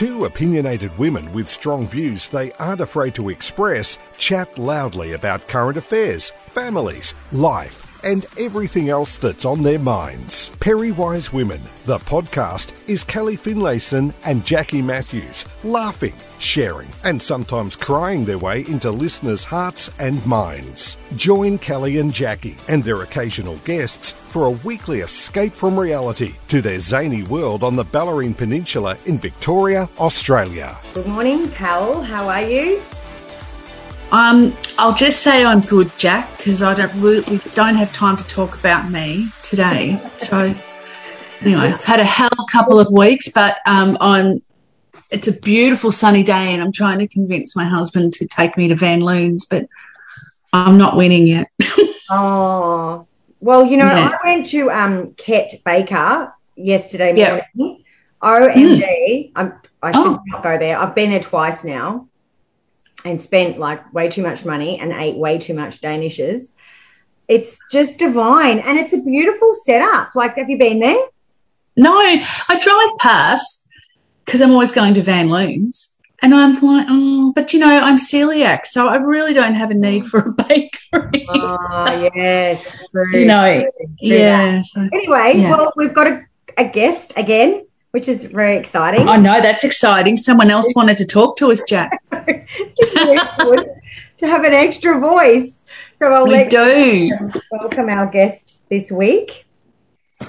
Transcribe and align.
Two 0.00 0.24
opinionated 0.24 0.96
women 0.96 1.30
with 1.34 1.50
strong 1.50 1.86
views 1.86 2.26
they 2.26 2.52
aren't 2.52 2.80
afraid 2.80 3.14
to 3.16 3.28
express 3.28 3.98
chat 4.16 4.56
loudly 4.56 5.12
about 5.12 5.46
current 5.46 5.76
affairs, 5.76 6.30
families, 6.30 7.12
life, 7.32 7.82
and 8.02 8.26
everything 8.38 8.88
else 8.88 9.16
that's 9.16 9.44
on 9.44 9.62
their 9.62 9.78
minds. 9.78 10.50
Perry 10.60 10.92
Wise 10.92 11.32
Women, 11.32 11.60
the 11.84 11.98
podcast, 11.98 12.72
is 12.88 13.04
Kelly 13.04 13.36
Finlayson 13.36 14.12
and 14.24 14.44
Jackie 14.44 14.82
Matthews, 14.82 15.44
laughing, 15.64 16.14
sharing, 16.38 16.88
and 17.04 17.20
sometimes 17.20 17.76
crying 17.76 18.24
their 18.24 18.38
way 18.38 18.60
into 18.66 18.90
listeners' 18.90 19.44
hearts 19.44 19.90
and 19.98 20.24
minds. 20.26 20.96
Join 21.16 21.58
Kelly 21.58 21.98
and 21.98 22.12
Jackie 22.12 22.56
and 22.68 22.82
their 22.84 23.02
occasional 23.02 23.56
guests 23.58 24.12
for 24.12 24.46
a 24.46 24.50
weekly 24.50 25.00
escape 25.00 25.52
from 25.52 25.78
reality 25.78 26.34
to 26.48 26.60
their 26.60 26.80
zany 26.80 27.22
world 27.24 27.62
on 27.62 27.76
the 27.76 27.84
Bellarine 27.84 28.36
Peninsula 28.36 28.96
in 29.06 29.18
Victoria, 29.18 29.88
Australia. 29.98 30.76
Good 30.94 31.06
morning, 31.06 31.48
Cal. 31.50 32.02
How 32.02 32.28
are 32.28 32.42
you? 32.42 32.80
Um, 34.12 34.56
I'll 34.76 34.94
just 34.94 35.22
say 35.22 35.44
I'm 35.44 35.60
good, 35.60 35.90
Jack, 35.96 36.36
because 36.36 36.62
I 36.62 36.74
don't 36.74 36.94
we 36.96 37.38
don't 37.54 37.76
have 37.76 37.92
time 37.92 38.16
to 38.16 38.24
talk 38.24 38.58
about 38.58 38.90
me 38.90 39.28
today. 39.42 40.00
So 40.18 40.54
anyway, 41.40 41.68
I've 41.68 41.84
had 41.84 42.00
a 42.00 42.04
hell 42.04 42.30
couple 42.50 42.80
of 42.80 42.90
weeks, 42.92 43.28
but 43.28 43.58
um, 43.66 43.96
I'm. 44.00 44.42
It's 45.10 45.26
a 45.26 45.32
beautiful 45.32 45.90
sunny 45.90 46.22
day, 46.22 46.52
and 46.52 46.62
I'm 46.62 46.72
trying 46.72 46.98
to 47.00 47.08
convince 47.08 47.56
my 47.56 47.64
husband 47.64 48.12
to 48.14 48.26
take 48.28 48.56
me 48.56 48.68
to 48.68 48.76
Van 48.76 49.00
Loon's, 49.00 49.44
but 49.44 49.66
I'm 50.52 50.78
not 50.78 50.96
winning 50.96 51.26
yet. 51.26 51.48
oh, 52.10 53.06
well, 53.40 53.64
you 53.64 53.76
know, 53.76 53.86
yeah. 53.86 54.12
I 54.12 54.28
went 54.28 54.46
to 54.46 54.70
um, 54.70 55.14
Ket 55.14 55.54
Baker 55.64 56.32
yesterday 56.54 57.12
morning. 57.12 57.84
OMG, 58.22 58.82
mm. 58.82 59.32
I'm, 59.34 59.54
I 59.82 59.90
should 59.90 60.06
oh. 60.06 60.22
not 60.26 60.42
go 60.44 60.58
there. 60.58 60.78
I've 60.78 60.94
been 60.94 61.10
there 61.10 61.20
twice 61.20 61.64
now 61.64 62.08
and 63.04 63.20
spent 63.20 63.58
like 63.58 63.92
way 63.92 64.08
too 64.08 64.22
much 64.22 64.44
money 64.44 64.78
and 64.78 64.92
ate 64.92 65.16
way 65.16 65.38
too 65.38 65.54
much 65.54 65.80
Danishes. 65.80 66.52
It's 67.28 67.58
just 67.70 67.98
divine 67.98 68.58
and 68.58 68.78
it's 68.78 68.92
a 68.92 69.02
beautiful 69.02 69.54
setup. 69.64 70.14
Like, 70.14 70.36
have 70.36 70.50
you 70.50 70.58
been 70.58 70.80
there? 70.80 71.00
No, 71.76 71.94
I 71.96 72.60
drive 72.60 72.98
past 72.98 73.68
because 74.24 74.40
I'm 74.40 74.50
always 74.50 74.72
going 74.72 74.94
to 74.94 75.02
Van 75.02 75.30
Loon's. 75.30 75.96
And 76.22 76.34
I'm 76.34 76.60
like, 76.60 76.86
oh, 76.90 77.32
but 77.34 77.54
you 77.54 77.60
know, 77.60 77.80
I'm 77.80 77.96
celiac, 77.96 78.66
so 78.66 78.88
I 78.88 78.96
really 78.96 79.32
don't 79.32 79.54
have 79.54 79.70
a 79.70 79.74
need 79.74 80.04
for 80.04 80.18
a 80.18 80.32
bakery. 80.48 81.26
Oh, 81.30 82.10
yes. 82.14 82.76
True, 82.90 83.18
you 83.18 83.24
know, 83.26 83.62
true, 83.62 83.96
yeah. 84.00 84.60
So, 84.60 84.86
anyway, 84.92 85.32
yeah. 85.36 85.50
well, 85.50 85.72
we've 85.76 85.94
got 85.94 86.08
a, 86.08 86.22
a 86.58 86.68
guest 86.68 87.14
again 87.16 87.64
which 87.92 88.08
is 88.08 88.24
very 88.24 88.56
exciting. 88.56 89.08
I 89.08 89.16
know 89.16 89.40
that's 89.40 89.64
exciting. 89.64 90.16
Someone 90.16 90.50
else 90.50 90.72
wanted 90.74 90.96
to 90.98 91.06
talk 91.06 91.36
to 91.38 91.50
us, 91.50 91.62
Jack. 91.64 92.02
to 92.12 94.26
have 94.26 94.44
an 94.44 94.52
extra 94.52 95.00
voice. 95.00 95.64
So 95.94 96.12
I'll 96.12 96.26
we 96.26 96.44
do 96.44 97.10
welcome 97.50 97.88
our 97.88 98.06
guest 98.06 98.60
this 98.68 98.92
week. 98.92 99.46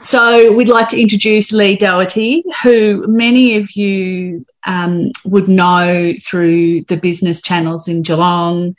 So 0.04 0.54
we'd 0.54 0.70
like 0.70 0.88
to 0.90 1.00
introduce 1.00 1.52
Lee 1.52 1.76
Doherty, 1.76 2.44
who 2.64 3.06
many 3.08 3.58
of 3.58 3.76
you 3.76 4.46
um, 4.66 5.12
would 5.26 5.48
know 5.48 6.14
through 6.26 6.82
the 6.84 6.98
business 6.98 7.42
channels 7.42 7.88
in 7.88 8.02
Geelong. 8.02 8.76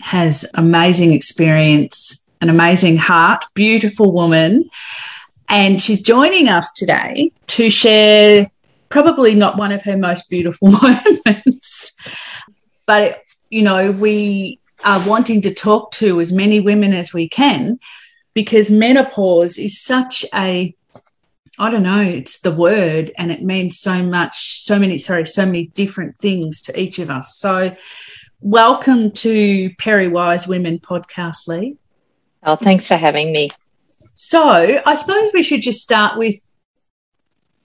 Has 0.00 0.46
amazing 0.54 1.12
experience, 1.12 2.24
an 2.40 2.48
amazing 2.48 2.96
heart, 2.96 3.44
beautiful 3.54 4.12
woman 4.12 4.70
and 5.50 5.80
she's 5.80 6.00
joining 6.00 6.48
us 6.48 6.70
today 6.72 7.32
to 7.48 7.68
share 7.68 8.46
probably 8.88 9.34
not 9.34 9.58
one 9.58 9.72
of 9.72 9.82
her 9.82 9.96
most 9.96 10.30
beautiful 10.30 10.70
moments, 11.26 11.96
but, 12.86 13.22
you 13.50 13.62
know, 13.62 13.90
we 13.90 14.60
are 14.84 15.06
wanting 15.08 15.42
to 15.42 15.52
talk 15.52 15.90
to 15.90 16.20
as 16.20 16.32
many 16.32 16.60
women 16.60 16.94
as 16.94 17.12
we 17.12 17.28
can 17.28 17.78
because 18.32 18.70
menopause 18.70 19.58
is 19.58 19.78
such 19.78 20.24
a 20.32 20.74
I 21.58 21.70
don't 21.70 21.82
know, 21.82 22.00
it's 22.00 22.40
the 22.40 22.52
word 22.52 23.12
and 23.18 23.30
it 23.30 23.42
means 23.42 23.78
so 23.78 24.02
much, 24.02 24.62
so 24.62 24.78
many, 24.78 24.96
sorry, 24.96 25.26
so 25.26 25.44
many 25.44 25.66
different 25.66 26.16
things 26.16 26.62
to 26.62 26.80
each 26.80 26.98
of 26.98 27.10
us. 27.10 27.36
So, 27.36 27.76
welcome 28.40 29.10
to 29.10 29.68
Perry 29.78 30.08
Wise 30.08 30.48
Women 30.48 30.78
podcast, 30.78 31.48
Lee. 31.48 31.76
Oh, 32.44 32.56
thanks 32.56 32.88
for 32.88 32.96
having 32.96 33.30
me. 33.32 33.50
So 34.22 34.82
I 34.84 34.96
suppose 34.96 35.30
we 35.32 35.42
should 35.42 35.62
just 35.62 35.82
start 35.82 36.18
with 36.18 36.36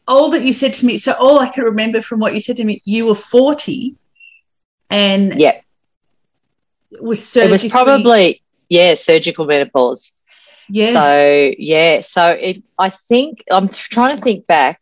all 0.08 0.30
that 0.30 0.44
you 0.44 0.54
said 0.54 0.74
to 0.76 0.86
me. 0.86 0.96
So 0.96 1.12
all 1.12 1.38
I 1.38 1.50
can 1.50 1.66
remember 1.66 2.00
from 2.00 2.22
what 2.22 2.34
you 2.34 2.40
said 2.40 2.56
to 2.56 2.64
me, 2.64 2.82
you 2.86 3.08
were 3.08 3.14
40 3.14 3.98
and 4.90 5.38
yeah, 5.38 5.60
It 6.92 7.04
was 7.04 7.36
It 7.36 7.52
was 7.52 7.66
probably, 7.66 8.42
yeah, 8.70 8.96
surgical 8.96 9.46
menopause. 9.46 10.14
Yeah. 10.70 10.94
So 10.94 11.52
yeah, 11.58 12.00
so 12.00 12.30
it, 12.30 12.64
I 12.80 12.90
think 12.90 13.44
I'm 13.52 13.68
trying 13.68 14.16
to 14.16 14.24
think 14.24 14.48
back 14.48 14.80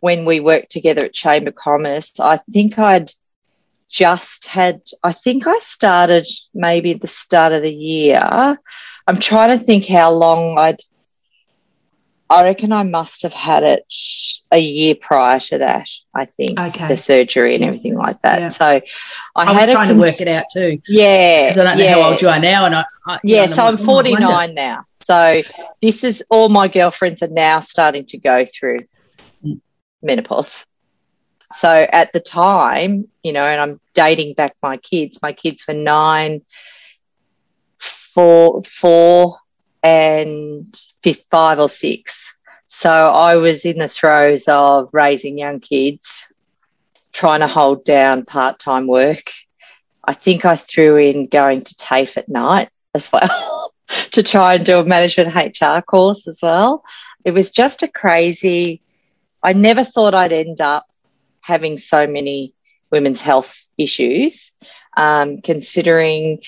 when 0.00 0.24
we 0.24 0.40
worked 0.40 0.72
together 0.72 1.04
at 1.04 1.12
Chamber 1.12 1.52
Commerce. 1.52 2.18
I 2.18 2.38
think 2.50 2.78
I'd 2.78 3.12
just 3.90 4.46
had, 4.46 4.80
I 5.02 5.12
think 5.12 5.46
I 5.46 5.58
started 5.58 6.26
maybe 6.54 6.92
at 6.92 7.02
the 7.02 7.08
start 7.08 7.52
of 7.52 7.60
the 7.60 7.74
year. 7.74 8.58
I'm 9.06 9.18
trying 9.18 9.58
to 9.58 9.62
think 9.62 9.84
how 9.84 10.10
long 10.10 10.58
I'd 10.58 10.80
I 12.30 12.44
reckon 12.44 12.72
I 12.72 12.84
must 12.84 13.22
have 13.22 13.34
had 13.34 13.62
it 13.62 13.84
a 14.50 14.58
year 14.58 14.94
prior 14.94 15.38
to 15.40 15.58
that. 15.58 15.88
I 16.14 16.24
think 16.24 16.58
okay. 16.58 16.88
the 16.88 16.96
surgery 16.96 17.54
and 17.54 17.64
everything 17.64 17.96
like 17.96 18.20
that. 18.22 18.40
Yeah. 18.40 18.48
So 18.48 18.66
I, 18.66 18.82
I 19.36 19.52
had 19.52 19.66
was 19.68 19.70
trying 19.70 19.88
to 19.88 19.94
work 19.94 20.20
it 20.20 20.28
out 20.28 20.46
too. 20.52 20.80
Yeah, 20.88 21.42
because 21.42 21.58
I 21.58 21.64
don't 21.64 21.78
know 21.78 21.84
yeah. 21.84 21.94
how 21.94 22.10
old 22.10 22.22
you 22.22 22.28
are 22.28 22.40
now, 22.40 22.64
and 22.66 22.74
I, 22.74 22.84
I 23.06 23.20
yeah. 23.22 23.46
Know, 23.46 23.52
so 23.52 23.66
I'm 23.66 23.76
49 23.76 24.50
oh, 24.50 24.52
now. 24.52 24.84
So 24.90 25.42
this 25.82 26.02
is 26.02 26.24
all 26.30 26.48
my 26.48 26.68
girlfriends 26.68 27.22
are 27.22 27.28
now 27.28 27.60
starting 27.60 28.06
to 28.06 28.18
go 28.18 28.46
through 28.46 28.80
mm. 29.44 29.60
menopause. 30.02 30.66
So 31.52 31.68
at 31.70 32.12
the 32.12 32.20
time, 32.20 33.08
you 33.22 33.32
know, 33.32 33.44
and 33.44 33.60
I'm 33.60 33.80
dating 33.92 34.34
back 34.34 34.56
my 34.62 34.78
kids. 34.78 35.20
My 35.22 35.32
kids 35.32 35.64
were 35.68 35.74
nine, 35.74 36.42
four, 37.78 38.62
four, 38.62 39.38
and 39.84 40.80
five 41.30 41.58
or 41.60 41.68
six. 41.68 42.34
So 42.68 42.90
I 42.90 43.36
was 43.36 43.64
in 43.66 43.78
the 43.78 43.88
throes 43.88 44.46
of 44.48 44.88
raising 44.92 45.38
young 45.38 45.60
kids, 45.60 46.32
trying 47.12 47.40
to 47.40 47.46
hold 47.46 47.84
down 47.84 48.24
part 48.24 48.58
time 48.58 48.86
work. 48.88 49.30
I 50.02 50.14
think 50.14 50.44
I 50.44 50.56
threw 50.56 50.96
in 50.96 51.26
going 51.26 51.62
to 51.62 51.76
TAFE 51.76 52.16
at 52.16 52.28
night 52.28 52.70
as 52.94 53.12
well 53.12 53.74
to 54.12 54.22
try 54.22 54.54
and 54.54 54.64
do 54.64 54.78
a 54.78 54.84
management 54.84 55.34
HR 55.34 55.82
course 55.82 56.26
as 56.26 56.40
well. 56.42 56.82
It 57.24 57.32
was 57.32 57.50
just 57.50 57.82
a 57.82 57.88
crazy, 57.88 58.82
I 59.42 59.52
never 59.52 59.84
thought 59.84 60.14
I'd 60.14 60.32
end 60.32 60.60
up 60.60 60.86
having 61.40 61.76
so 61.78 62.06
many 62.06 62.54
women's 62.90 63.20
health 63.20 63.54
issues, 63.76 64.52
um, 64.96 65.42
considering 65.42 66.40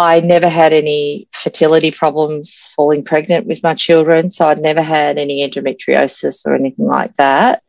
I 0.00 0.20
never 0.20 0.48
had 0.48 0.72
any 0.72 1.28
fertility 1.32 1.90
problems 1.90 2.70
falling 2.74 3.04
pregnant 3.04 3.46
with 3.46 3.62
my 3.62 3.74
children. 3.74 4.30
So 4.30 4.46
I'd 4.46 4.58
never 4.58 4.80
had 4.80 5.18
any 5.18 5.46
endometriosis 5.46 6.46
or 6.46 6.54
anything 6.54 6.86
like 6.86 7.14
that. 7.16 7.62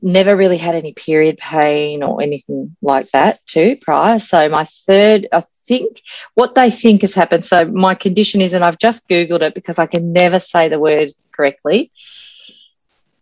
Never 0.00 0.34
really 0.34 0.56
had 0.56 0.74
any 0.74 0.94
period 0.94 1.36
pain 1.36 2.02
or 2.02 2.22
anything 2.22 2.74
like 2.80 3.10
that 3.10 3.44
too 3.46 3.76
prior. 3.76 4.18
So 4.18 4.48
my 4.48 4.64
third, 4.86 5.28
I 5.30 5.44
think 5.66 6.00
what 6.34 6.54
they 6.54 6.70
think 6.70 7.02
has 7.02 7.12
happened. 7.12 7.44
So 7.44 7.66
my 7.66 7.94
condition 7.94 8.40
is, 8.40 8.54
and 8.54 8.64
I've 8.64 8.78
just 8.78 9.06
Googled 9.06 9.42
it 9.42 9.54
because 9.54 9.78
I 9.78 9.86
can 9.86 10.12
never 10.12 10.40
say 10.40 10.68
the 10.68 10.80
word 10.80 11.10
correctly. 11.32 11.90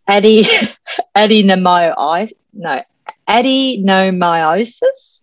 Adi, 0.07 0.43
adenomyo, 1.15 2.31
no, 2.53 2.81
adenomyosis 3.27 5.16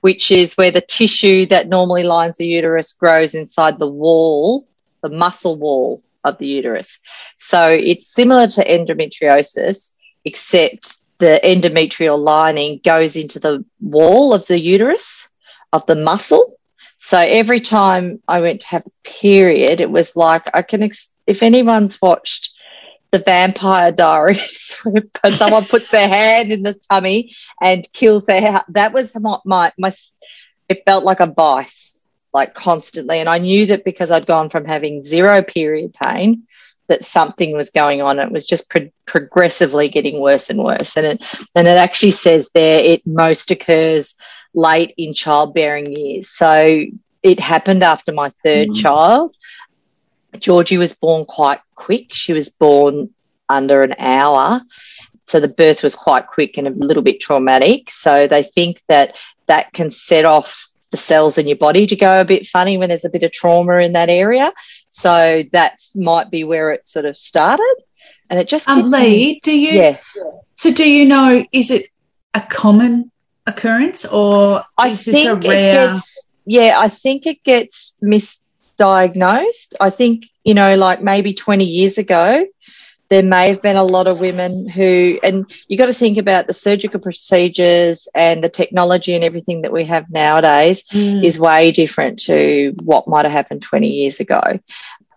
which 0.00 0.30
is 0.30 0.56
where 0.56 0.70
the 0.70 0.80
tissue 0.80 1.46
that 1.46 1.68
normally 1.68 2.04
lines 2.04 2.36
the 2.36 2.46
uterus 2.46 2.92
grows 2.92 3.34
inside 3.34 3.78
the 3.78 3.90
wall, 3.90 4.66
the 5.02 5.08
muscle 5.08 5.56
wall 5.56 6.02
of 6.24 6.38
the 6.38 6.46
uterus. 6.46 6.98
So 7.36 7.68
it's 7.68 8.12
similar 8.12 8.46
to 8.46 8.64
endometriosis, 8.64 9.92
except 10.24 11.00
the 11.18 11.40
endometrial 11.42 12.18
lining 12.18 12.80
goes 12.84 13.16
into 13.16 13.40
the 13.40 13.64
wall 13.80 14.34
of 14.34 14.46
the 14.46 14.58
uterus 14.58 15.28
of 15.72 15.84
the 15.86 15.96
muscle. 15.96 16.54
So 16.98 17.18
every 17.18 17.60
time 17.60 18.22
I 18.26 18.40
went 18.40 18.60
to 18.62 18.66
have 18.68 18.86
a 18.86 19.08
period, 19.08 19.80
it 19.80 19.90
was 19.90 20.16
like 20.16 20.42
I 20.52 20.62
can, 20.62 20.82
ex- 20.82 21.12
if 21.26 21.42
anyone's 21.42 22.00
watched 22.00 22.52
the 23.10 23.18
Vampire 23.18 23.92
Diaries, 23.92 24.74
where 24.84 25.02
someone 25.32 25.64
puts 25.64 25.90
their 25.90 26.08
hand 26.08 26.52
in 26.52 26.62
the 26.62 26.74
tummy 26.90 27.34
and 27.60 27.90
kills 27.92 28.26
their. 28.26 28.62
That 28.68 28.92
was 28.92 29.14
my, 29.14 29.38
my 29.44 29.72
my. 29.78 29.94
It 30.68 30.82
felt 30.84 31.04
like 31.04 31.20
a 31.20 31.26
vice, 31.26 32.04
like 32.32 32.54
constantly, 32.54 33.20
and 33.20 33.28
I 33.28 33.38
knew 33.38 33.66
that 33.66 33.84
because 33.84 34.10
I'd 34.10 34.26
gone 34.26 34.50
from 34.50 34.64
having 34.64 35.04
zero 35.04 35.42
period 35.42 35.94
pain 35.94 36.46
that 36.88 37.04
something 37.04 37.52
was 37.52 37.70
going 37.70 38.02
on. 38.02 38.18
It 38.18 38.32
was 38.32 38.46
just 38.46 38.68
pro- 38.68 38.90
progressively 39.06 39.88
getting 39.88 40.20
worse 40.20 40.50
and 40.50 40.62
worse. 40.62 40.96
And 40.96 41.06
it, 41.06 41.48
and 41.54 41.68
it 41.68 41.76
actually 41.76 42.10
says 42.12 42.50
there 42.54 42.80
it 42.80 43.06
most 43.06 43.50
occurs 43.50 44.14
late 44.54 44.94
in 44.96 45.14
childbearing 45.14 45.94
years. 45.94 46.30
So 46.30 46.84
it 47.22 47.40
happened 47.40 47.82
after 47.82 48.12
my 48.12 48.32
third 48.42 48.68
mm. 48.68 48.76
child. 48.76 49.34
Georgie 50.38 50.78
was 50.78 50.92
born 50.92 51.24
quite 51.24 51.60
quick. 51.74 52.12
She 52.12 52.32
was 52.32 52.48
born 52.48 53.10
under 53.48 53.82
an 53.82 53.94
hour. 53.98 54.62
So 55.26 55.40
the 55.40 55.48
birth 55.48 55.82
was 55.82 55.94
quite 55.94 56.26
quick 56.26 56.56
and 56.56 56.66
a 56.66 56.70
little 56.70 57.02
bit 57.02 57.20
traumatic. 57.20 57.90
So 57.90 58.26
they 58.26 58.42
think 58.42 58.82
that 58.88 59.16
that 59.46 59.72
can 59.72 59.90
set 59.90 60.24
off 60.24 60.68
the 60.90 60.96
cells 60.96 61.36
in 61.36 61.46
your 61.46 61.56
body 61.56 61.86
to 61.86 61.96
go 61.96 62.20
a 62.20 62.24
bit 62.24 62.46
funny 62.46 62.78
when 62.78 62.88
there's 62.88 63.04
a 63.04 63.10
bit 63.10 63.22
of 63.22 63.32
trauma 63.32 63.76
in 63.76 63.92
that 63.92 64.08
area. 64.08 64.52
So 64.88 65.44
that 65.52 65.80
might 65.94 66.30
be 66.30 66.44
where 66.44 66.72
it 66.72 66.86
sort 66.86 67.04
of 67.04 67.16
started. 67.16 67.74
And 68.30 68.38
it 68.38 68.48
just 68.48 68.68
um, 68.68 68.90
Lee, 68.90 69.40
do 69.42 69.52
you 69.52 69.72
yeah. 69.72 69.98
so 70.52 70.72
do 70.72 70.88
you 70.88 71.06
know 71.06 71.44
is 71.50 71.70
it 71.70 71.88
a 72.34 72.42
common 72.42 73.10
occurrence 73.46 74.04
or 74.04 74.64
I 74.76 74.88
is 74.88 75.06
this 75.06 75.24
a 75.24 75.34
rare 75.34 75.92
gets, 75.92 76.28
yeah, 76.44 76.78
I 76.78 76.88
think 76.88 77.26
it 77.26 77.42
gets 77.42 77.96
misdiagnosed. 78.78 79.74
I 79.80 79.90
think, 79.90 80.26
you 80.44 80.54
know, 80.54 80.74
like 80.74 81.02
maybe 81.02 81.34
20 81.34 81.64
years 81.64 81.98
ago, 81.98 82.46
there 83.08 83.22
may 83.22 83.48
have 83.48 83.62
been 83.62 83.76
a 83.76 83.84
lot 83.84 84.06
of 84.06 84.20
women 84.20 84.68
who, 84.68 85.18
and 85.22 85.50
you 85.66 85.78
got 85.78 85.86
to 85.86 85.94
think 85.94 86.18
about 86.18 86.46
the 86.46 86.52
surgical 86.52 87.00
procedures 87.00 88.06
and 88.14 88.44
the 88.44 88.50
technology 88.50 89.14
and 89.14 89.24
everything 89.24 89.62
that 89.62 89.72
we 89.72 89.84
have 89.84 90.10
nowadays 90.10 90.84
mm. 90.92 91.24
is 91.24 91.40
way 91.40 91.72
different 91.72 92.18
to 92.20 92.74
what 92.82 93.08
might 93.08 93.24
have 93.24 93.32
happened 93.32 93.62
20 93.62 93.88
years 93.88 94.20
ago. 94.20 94.42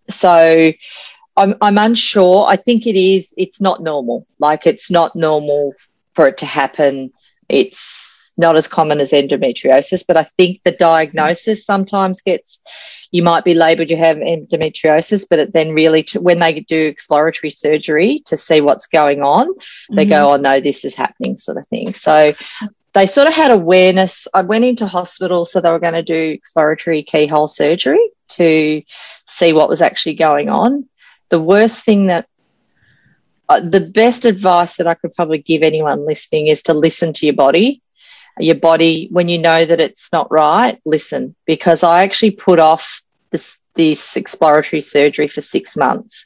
So 0.10 0.72
I'm, 1.36 1.56
I'm 1.60 1.78
unsure. 1.78 2.48
I 2.48 2.56
think 2.56 2.88
it 2.88 2.98
is, 2.98 3.34
it's 3.36 3.60
not 3.60 3.84
normal. 3.84 4.26
Like 4.40 4.66
it's 4.66 4.90
not 4.90 5.16
normal 5.16 5.74
for 6.14 6.28
it 6.28 6.38
to 6.38 6.46
happen. 6.46 7.12
It's 7.50 8.34
not 8.38 8.56
as 8.56 8.70
common 8.70 9.02
as 9.02 9.12
endometriosis, 9.12 10.06
but 10.08 10.16
I 10.16 10.30
think 10.38 10.62
the 10.64 10.72
diagnosis 10.72 11.66
sometimes 11.66 12.22
gets 12.22 12.60
you 13.12 13.22
might 13.24 13.44
be 13.44 13.54
labelled 13.54 13.90
you 13.90 13.98
have 13.98 14.18
endometriosis, 14.18 15.28
but 15.30 15.40
it 15.40 15.54
then 15.54 15.74
really, 15.74 16.04
to, 16.04 16.22
when 16.22 16.40
they 16.40 16.62
do 16.62 16.80
exploratory 16.80 17.52
surgery 17.52 18.24
to 18.26 18.38
see 18.38 18.62
what's 18.62 18.88
going 18.88 19.22
on, 19.22 19.48
they 19.92 20.04
mm-hmm. 20.04 20.12
go, 20.12 20.34
oh 20.34 20.38
no, 20.38 20.62
this 20.62 20.86
is 20.86 20.96
happening, 20.96 21.38
sort 21.38 21.58
of 21.58 21.68
thing. 21.68 21.94
So 21.94 22.34
they 22.94 23.06
sort 23.06 23.28
of 23.28 23.34
had 23.34 23.52
awareness. 23.52 24.28
I 24.34 24.42
went 24.42 24.66
into 24.66 24.88
hospital, 24.88 25.46
so 25.46 25.60
they 25.60 25.72
were 25.72 25.80
going 25.80 25.94
to 25.94 26.04
do 26.04 26.16
exploratory 26.16 27.04
keyhole 27.04 27.48
surgery 27.48 28.12
to 28.30 28.82
see 29.26 29.54
what 29.54 29.70
was 29.70 29.82
actually 29.82 30.16
going 30.16 30.50
on. 30.50 30.88
The 31.30 31.42
worst 31.42 31.84
thing 31.84 32.08
that 32.08 32.28
uh, 33.50 33.60
the 33.60 33.82
best 33.82 34.24
advice 34.24 34.78
that 34.78 34.88
I 34.88 34.94
could 34.94 35.14
probably 35.14 35.40
give 35.40 35.64
anyone 35.64 36.06
listening 36.06 36.48
is 36.48 36.64
to 36.64 36.74
listen 36.74 37.12
to 37.14 37.26
your 37.26 37.36
body 37.36 37.82
your 38.40 38.56
body 38.56 39.08
when 39.12 39.28
you 39.28 39.38
know 39.38 39.66
that 39.66 39.80
it's 39.80 40.12
not 40.12 40.32
right 40.32 40.80
listen 40.86 41.36
because 41.46 41.84
i 41.84 42.04
actually 42.04 42.32
put 42.32 42.60
off 42.60 43.02
this 43.30 43.60
this 43.76 44.18
exploratory 44.18 44.82
surgery 44.82 45.28
for 45.28 45.42
six 45.42 45.76
months 45.76 46.26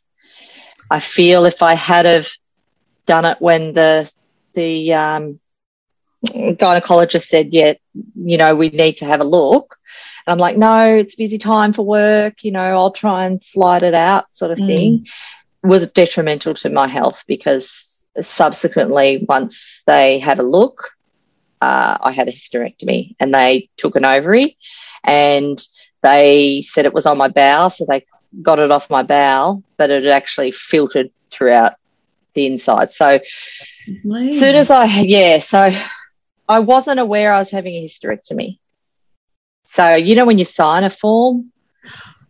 i 0.91 0.99
feel 0.99 1.45
if 1.45 1.61
i 1.61 1.73
had 1.73 2.05
have 2.05 2.29
done 3.05 3.25
it 3.25 3.37
when 3.39 3.73
the 3.73 4.11
the 4.53 4.93
um, 4.93 5.39
gynecologist 6.25 7.23
said 7.23 7.53
yeah 7.53 7.73
you 8.15 8.37
know 8.37 8.55
we 8.55 8.69
need 8.69 8.97
to 8.97 9.05
have 9.05 9.19
a 9.19 9.25
look 9.25 9.77
and 10.25 10.31
i'm 10.31 10.39
like 10.39 10.57
no 10.57 10.95
it's 10.95 11.15
busy 11.15 11.37
time 11.37 11.73
for 11.73 11.85
work 11.85 12.43
you 12.43 12.51
know 12.51 12.77
i'll 12.77 12.91
try 12.91 13.25
and 13.25 13.43
slide 13.43 13.83
it 13.83 13.93
out 13.93 14.33
sort 14.33 14.51
of 14.51 14.57
mm. 14.57 14.65
thing 14.65 15.05
was 15.63 15.89
detrimental 15.91 16.53
to 16.53 16.69
my 16.69 16.87
health 16.87 17.23
because 17.27 18.05
subsequently 18.21 19.25
once 19.27 19.83
they 19.85 20.19
had 20.19 20.39
a 20.39 20.43
look 20.43 20.94
uh, 21.65 21.97
I 21.99 22.11
had 22.11 22.27
a 22.27 22.31
hysterectomy 22.31 23.15
and 23.19 23.33
they 23.33 23.69
took 23.75 23.95
an 23.95 24.05
ovary 24.05 24.57
and 25.03 25.59
they 26.03 26.61
said 26.61 26.85
it 26.85 26.93
was 26.93 27.07
on 27.07 27.17
my 27.17 27.27
bowel. 27.27 27.71
So 27.71 27.85
they 27.89 28.05
got 28.41 28.59
it 28.59 28.71
off 28.71 28.89
my 28.89 29.01
bowel, 29.01 29.63
but 29.77 29.89
it 29.89 30.05
actually 30.05 30.51
filtered 30.51 31.09
throughout 31.31 31.73
the 32.35 32.45
inside. 32.45 32.91
So 32.91 33.19
as 33.87 34.39
soon 34.39 34.55
as 34.55 34.69
I, 34.69 34.85
yeah, 34.85 35.39
so 35.39 35.71
I 36.47 36.59
wasn't 36.59 36.99
aware 36.99 37.33
I 37.33 37.39
was 37.39 37.49
having 37.49 37.73
a 37.73 37.85
hysterectomy. 37.85 38.59
So, 39.65 39.95
you 39.95 40.13
know, 40.13 40.27
when 40.27 40.37
you 40.37 40.45
sign 40.45 40.83
a 40.83 40.91
form 40.91 41.51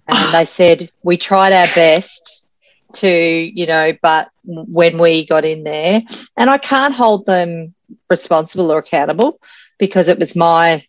and 0.08 0.34
they 0.34 0.46
said, 0.46 0.92
we 1.04 1.18
tried 1.18 1.52
our 1.52 1.68
best 1.76 2.46
to, 2.94 3.10
you 3.10 3.66
know, 3.66 3.92
but 4.02 4.30
when 4.46 4.98
we 4.98 5.26
got 5.26 5.44
in 5.44 5.66
there, 5.66 6.02
and 6.38 6.50
I 6.50 6.58
can't 6.58 6.94
hold 6.94 7.26
them 7.26 7.75
responsible 8.10 8.72
or 8.72 8.80
accountable 8.80 9.40
because 9.78 10.08
it 10.08 10.20
was 10.20 10.36
my 10.36 10.84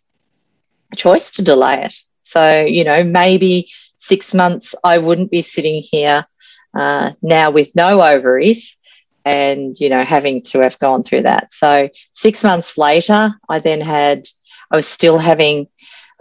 choice 0.95 1.31
to 1.31 1.43
delay 1.43 1.83
it. 1.83 1.95
So, 2.23 2.61
you 2.63 2.83
know, 2.83 3.03
maybe 3.03 3.69
six 3.97 4.33
months 4.33 4.75
I 4.83 4.97
wouldn't 4.97 5.31
be 5.31 5.41
sitting 5.41 5.81
here 5.81 6.25
uh, 6.73 7.11
now 7.21 7.51
with 7.51 7.75
no 7.75 8.01
ovaries 8.01 8.77
and, 9.25 9.77
you 9.79 9.89
know, 9.89 10.03
having 10.03 10.43
to 10.43 10.59
have 10.59 10.79
gone 10.79 11.03
through 11.03 11.23
that. 11.23 11.53
So, 11.53 11.89
six 12.13 12.43
months 12.43 12.77
later, 12.77 13.33
I 13.49 13.59
then 13.59 13.81
had, 13.81 14.27
I 14.71 14.75
was 14.75 14.87
still 14.87 15.17
having 15.17 15.67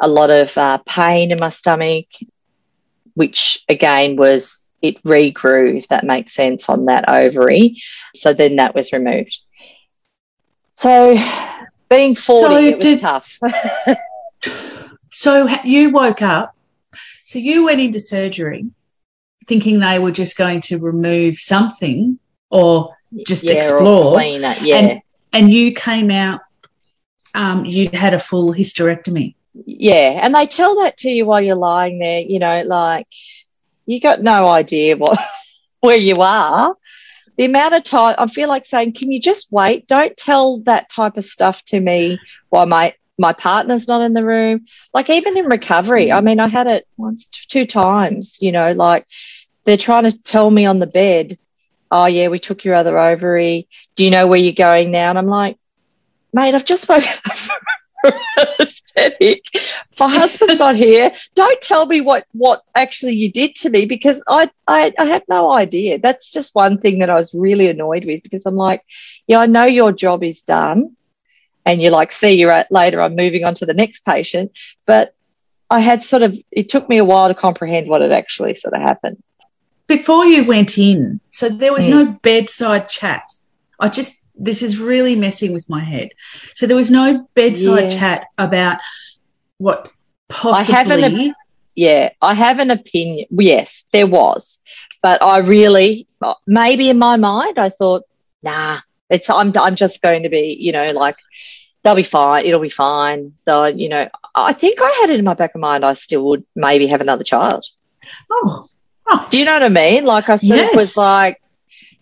a 0.00 0.08
lot 0.08 0.30
of 0.30 0.56
uh, 0.58 0.78
pain 0.86 1.30
in 1.30 1.38
my 1.38 1.50
stomach, 1.50 2.06
which 3.14 3.64
again 3.68 4.16
was, 4.16 4.68
it 4.82 5.02
regrew, 5.04 5.78
if 5.78 5.88
that 5.88 6.04
makes 6.04 6.34
sense, 6.34 6.68
on 6.68 6.86
that 6.86 7.08
ovary. 7.08 7.76
So 8.14 8.34
then 8.34 8.56
that 8.56 8.74
was 8.74 8.92
removed. 8.92 9.40
So 10.76 11.16
being 11.88 12.14
40, 12.14 12.40
so 12.40 12.56
it 12.56 12.76
was 12.76 12.84
did, 12.84 13.00
tough. 13.00 13.38
so 15.10 15.48
you 15.64 15.90
woke 15.90 16.22
up, 16.22 16.54
so 17.24 17.38
you 17.38 17.64
went 17.64 17.80
into 17.80 17.98
surgery 17.98 18.66
thinking 19.46 19.80
they 19.80 19.98
were 19.98 20.10
just 20.10 20.36
going 20.36 20.60
to 20.60 20.78
remove 20.78 21.38
something 21.38 22.18
or 22.50 22.94
just 23.26 23.44
yeah, 23.44 23.54
explore. 23.54 24.06
Or 24.06 24.14
clean 24.14 24.44
it, 24.44 24.62
yeah. 24.62 24.76
And, 24.76 25.02
and 25.32 25.50
you 25.50 25.72
came 25.72 26.10
out, 26.10 26.40
um, 27.34 27.64
you 27.64 27.88
had 27.92 28.12
a 28.12 28.18
full 28.18 28.52
hysterectomy. 28.52 29.34
Yeah. 29.54 30.20
And 30.22 30.34
they 30.34 30.46
tell 30.46 30.82
that 30.82 30.98
to 30.98 31.08
you 31.08 31.24
while 31.26 31.40
you're 31.40 31.54
lying 31.54 31.98
there, 31.98 32.20
you 32.20 32.38
know, 32.38 32.62
like 32.64 33.08
you 33.86 34.00
got 34.00 34.20
no 34.20 34.46
idea 34.46 34.96
what 34.96 35.18
where 35.80 35.98
you 35.98 36.16
are 36.16 36.76
the 37.36 37.44
amount 37.44 37.74
of 37.74 37.84
time 37.84 38.14
I 38.18 38.26
feel 38.26 38.48
like 38.48 38.66
saying, 38.66 38.94
can 38.94 39.12
you 39.12 39.20
just 39.20 39.52
wait? 39.52 39.86
Don't 39.86 40.16
tell 40.16 40.58
that 40.62 40.88
type 40.88 41.16
of 41.16 41.24
stuff 41.24 41.62
to 41.66 41.80
me 41.80 42.18
while 42.48 42.66
my 42.66 42.94
my 43.18 43.32
partner's 43.32 43.88
not 43.88 44.02
in 44.02 44.12
the 44.12 44.24
room. 44.24 44.66
Like 44.92 45.08
even 45.08 45.36
in 45.36 45.46
recovery, 45.46 46.12
I 46.12 46.20
mean, 46.20 46.38
I 46.38 46.48
had 46.48 46.66
it 46.66 46.86
once, 46.96 47.26
two 47.26 47.64
times. 47.64 48.38
You 48.42 48.52
know, 48.52 48.72
like 48.72 49.06
they're 49.64 49.76
trying 49.76 50.04
to 50.04 50.22
tell 50.22 50.50
me 50.50 50.66
on 50.66 50.78
the 50.78 50.86
bed, 50.86 51.38
"Oh 51.90 52.06
yeah, 52.06 52.28
we 52.28 52.38
took 52.38 52.64
your 52.64 52.74
other 52.74 52.98
ovary. 52.98 53.68
Do 53.94 54.04
you 54.04 54.10
know 54.10 54.26
where 54.26 54.38
you're 54.38 54.52
going 54.52 54.90
now?" 54.90 55.10
And 55.10 55.18
I'm 55.18 55.28
like, 55.28 55.58
"Mate, 56.32 56.54
I've 56.54 56.64
just 56.64 56.88
woken 56.88 57.12
My 59.98 60.08
husband's 60.08 60.58
not 60.58 60.76
here. 60.76 61.12
Don't 61.34 61.60
tell 61.60 61.86
me 61.86 62.00
what, 62.00 62.26
what 62.32 62.62
actually 62.74 63.14
you 63.14 63.30
did 63.32 63.56
to 63.56 63.70
me 63.70 63.86
because 63.86 64.22
I, 64.26 64.50
I, 64.66 64.92
I 64.98 65.04
have 65.06 65.24
no 65.28 65.52
idea. 65.52 65.98
That's 65.98 66.30
just 66.30 66.54
one 66.54 66.78
thing 66.78 67.00
that 67.00 67.10
I 67.10 67.14
was 67.14 67.34
really 67.34 67.68
annoyed 67.68 68.04
with 68.04 68.22
because 68.22 68.46
I'm 68.46 68.56
like, 68.56 68.82
yeah, 69.26 69.40
I 69.40 69.46
know 69.46 69.64
your 69.64 69.92
job 69.92 70.22
is 70.22 70.42
done. 70.42 70.96
And 71.64 71.82
you're 71.82 71.90
like, 71.90 72.12
see 72.12 72.38
you 72.38 72.52
later. 72.70 73.00
I'm 73.00 73.16
moving 73.16 73.44
on 73.44 73.54
to 73.56 73.66
the 73.66 73.74
next 73.74 74.04
patient. 74.04 74.52
But 74.86 75.14
I 75.68 75.80
had 75.80 76.04
sort 76.04 76.22
of, 76.22 76.38
it 76.52 76.68
took 76.68 76.88
me 76.88 76.98
a 76.98 77.04
while 77.04 77.28
to 77.28 77.34
comprehend 77.34 77.88
what 77.88 78.02
had 78.02 78.12
actually 78.12 78.54
sort 78.54 78.74
of 78.74 78.82
happened. 78.82 79.22
Before 79.88 80.24
you 80.24 80.44
went 80.44 80.78
in, 80.78 81.20
so 81.30 81.48
there 81.48 81.72
was 81.72 81.86
mm. 81.86 81.90
no 81.90 82.06
bedside 82.22 82.88
chat. 82.88 83.32
I 83.78 83.88
just 83.88 84.22
this 84.36 84.62
is 84.62 84.78
really 84.78 85.14
messing 85.14 85.52
with 85.52 85.68
my 85.68 85.80
head. 85.80 86.10
So 86.54 86.66
there 86.66 86.76
was 86.76 86.90
no 86.90 87.26
bedside 87.34 87.92
yeah. 87.92 87.98
chat 87.98 88.26
about 88.38 88.78
what 89.58 89.90
possibly. 90.28 90.74
I 90.74 90.78
have 90.78 90.90
an, 90.90 91.34
yeah, 91.74 92.10
I 92.20 92.34
have 92.34 92.58
an 92.58 92.70
opinion. 92.70 93.26
Yes, 93.30 93.84
there 93.92 94.06
was, 94.06 94.58
but 95.02 95.22
I 95.22 95.38
really, 95.38 96.06
maybe 96.46 96.88
in 96.90 96.98
my 96.98 97.16
mind, 97.16 97.58
I 97.58 97.70
thought, 97.70 98.04
nah, 98.42 98.78
it's 99.08 99.30
I'm 99.30 99.52
I'm 99.56 99.76
just 99.76 100.02
going 100.02 100.24
to 100.24 100.28
be, 100.28 100.56
you 100.60 100.72
know, 100.72 100.90
like 100.92 101.16
they'll 101.82 101.94
be 101.94 102.02
fine. 102.02 102.44
It'll 102.44 102.60
be 102.60 102.68
fine. 102.68 103.32
So, 103.46 103.66
you 103.66 103.88
know, 103.88 104.08
I 104.34 104.52
think 104.52 104.80
I 104.82 104.90
had 105.00 105.10
it 105.10 105.18
in 105.18 105.24
my 105.24 105.34
back 105.34 105.54
of 105.54 105.60
mind. 105.60 105.84
I 105.84 105.94
still 105.94 106.24
would 106.26 106.44
maybe 106.54 106.88
have 106.88 107.00
another 107.00 107.24
child. 107.24 107.64
Oh, 108.30 108.66
oh. 109.06 109.26
do 109.30 109.38
you 109.38 109.44
know 109.44 109.54
what 109.54 109.62
I 109.62 109.68
mean? 109.68 110.04
Like 110.04 110.28
I 110.28 110.36
sort 110.36 110.58
yes. 110.58 110.72
of 110.72 110.76
was 110.76 110.96
like, 110.96 111.40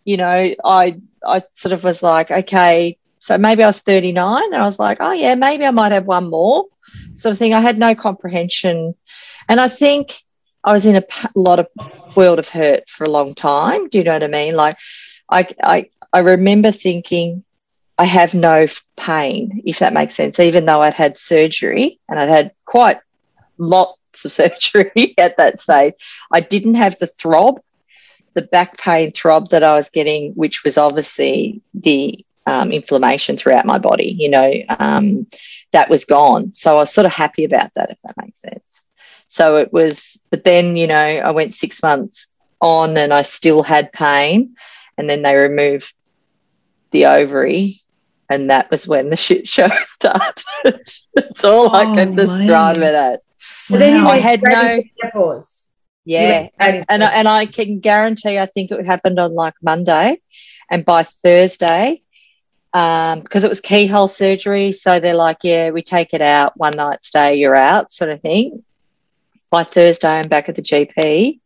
you 0.05 0.17
know, 0.17 0.55
I 0.65 1.01
I 1.27 1.43
sort 1.53 1.73
of 1.73 1.85
was 1.85 2.03
like, 2.03 2.31
okay, 2.31 2.99
so 3.19 3.39
maybe 3.39 3.63
I 3.63 3.67
was 3.67 3.81
39 3.81 4.53
and 4.53 4.55
I 4.55 4.65
was 4.65 4.79
like, 4.79 4.99
oh 5.01 5.13
yeah, 5.13 5.35
maybe 5.35 5.65
I 5.65 5.71
might 5.71 5.93
have 5.93 6.07
one 6.07 6.29
more 6.29 6.67
sort 7.15 7.33
of 7.33 7.39
thing. 7.39 7.55
I 7.55 7.61
had 7.61 7.79
no 7.79 7.95
comprehension. 7.95 8.95
And 9.49 9.61
I 9.61 9.69
think 9.69 10.23
I 10.63 10.73
was 10.73 10.87
in 10.87 10.97
a 10.97 11.05
lot 11.35 11.59
of 11.59 11.69
world 12.17 12.39
of 12.39 12.49
hurt 12.49 12.89
for 12.89 13.05
a 13.05 13.11
long 13.11 13.35
time. 13.35 13.89
Do 13.89 13.99
you 13.99 14.05
know 14.05 14.13
what 14.13 14.25
I 14.25 14.29
mean? 14.29 14.57
Like, 14.57 14.77
I, 15.31 15.49
I, 15.63 15.91
I 16.13 16.19
remember 16.21 16.71
thinking, 16.71 17.45
I 17.97 18.05
have 18.05 18.35
no 18.35 18.67
pain, 18.97 19.63
if 19.65 19.79
that 19.79 19.93
makes 19.93 20.17
sense, 20.17 20.41
even 20.41 20.67
though 20.67 20.81
I'd 20.81 20.95
had 20.95 21.17
surgery 21.17 22.01
and 22.09 22.19
I'd 22.19 22.29
had 22.29 22.53
quite 22.65 22.99
lots 23.57 24.25
of 24.25 24.33
surgery 24.41 25.15
at 25.19 25.37
that 25.37 25.61
stage. 25.61 25.95
I 26.31 26.41
didn't 26.41 26.75
have 26.75 26.99
the 26.99 27.07
throb, 27.07 27.61
the 28.35 28.43
back 28.43 28.77
pain 28.77 29.13
throb 29.13 29.51
that 29.51 29.63
I 29.63 29.75
was 29.75 29.91
getting, 29.91 30.33
which 30.33 30.65
was 30.65 30.77
obviously 30.77 31.63
the 31.73 32.25
um, 32.47 32.73
inflammation 32.73 33.37
throughout 33.37 33.65
my 33.65 33.79
body, 33.79 34.15
you 34.19 34.29
know, 34.29 34.53
um, 34.69 35.27
that 35.73 35.89
was 35.89 36.05
gone. 36.05 36.53
So 36.53 36.73
I 36.73 36.81
was 36.81 36.93
sort 36.93 37.07
of 37.07 37.13
happy 37.13 37.45
about 37.45 37.73
that, 37.75 37.91
if 37.91 37.99
that 38.03 38.17
makes 38.21 38.41
sense. 38.41 38.83
So 39.29 39.57
it 39.57 39.73
was, 39.73 40.19
but 40.31 40.45
then, 40.45 40.77
you 40.77 40.87
know, 40.87 40.95
I 40.95 41.31
went 41.31 41.55
six 41.55 41.83
months 41.83 42.29
on 42.61 42.97
and 42.97 43.13
I 43.13 43.23
still 43.23 43.63
had 43.63 43.93
pain. 43.93 44.57
And 44.97 45.09
then 45.09 45.23
they 45.23 45.35
removed 45.35 45.93
the 46.91 47.07
ovary. 47.07 47.83
And 48.31 48.51
that 48.51 48.71
was 48.71 48.87
when 48.87 49.11
the 49.11 49.17
shit 49.25 49.49
show 49.49 49.69
started. 49.89 50.45
That's 51.15 51.45
all 51.45 51.69
oh, 51.69 51.73
I 51.75 51.85
can 51.97 52.15
describe 52.15 52.77
it 52.79 52.95
as. 52.95 53.29
Wow. 53.71 53.79
then 53.79 54.07
I 54.07 54.19
had 54.19 54.43
no. 54.43 54.83
Menopause. 55.03 55.64
Yeah, 56.05 56.49
and, 56.59 56.85
and, 56.89 57.03
and 57.03 57.29
I 57.29 57.47
can 57.47 57.81
guarantee. 57.81 58.39
I 58.39 58.47
think 58.47 58.71
it 58.71 58.85
happened 58.85 59.19
on 59.19 59.35
like 59.35 59.55
Monday, 59.63 60.21
and 60.71 60.85
by 60.85 61.05
Thursday, 61.05 62.03
um, 62.75 63.21
because 63.21 63.45
it 63.45 63.49
was 63.49 63.61
keyhole 63.61 64.09
surgery. 64.09 64.73
So 64.73 65.01
they're 65.01 65.15
like, 65.15 65.39
yeah, 65.43 65.71
we 65.71 65.83
take 65.83 66.13
it 66.13 66.21
out, 66.21 66.57
one 66.57 66.77
night 66.77 67.03
stay, 67.05 67.37
you're 67.37 67.57
out, 67.57 67.93
sort 67.93 68.11
of 68.11 68.21
thing. 68.21 68.65
By 69.51 69.65
Thursday, 69.65 70.09
I'm 70.09 70.29
back 70.29 70.49
at 70.49 70.57
the 70.57 70.63
GP 70.63 71.41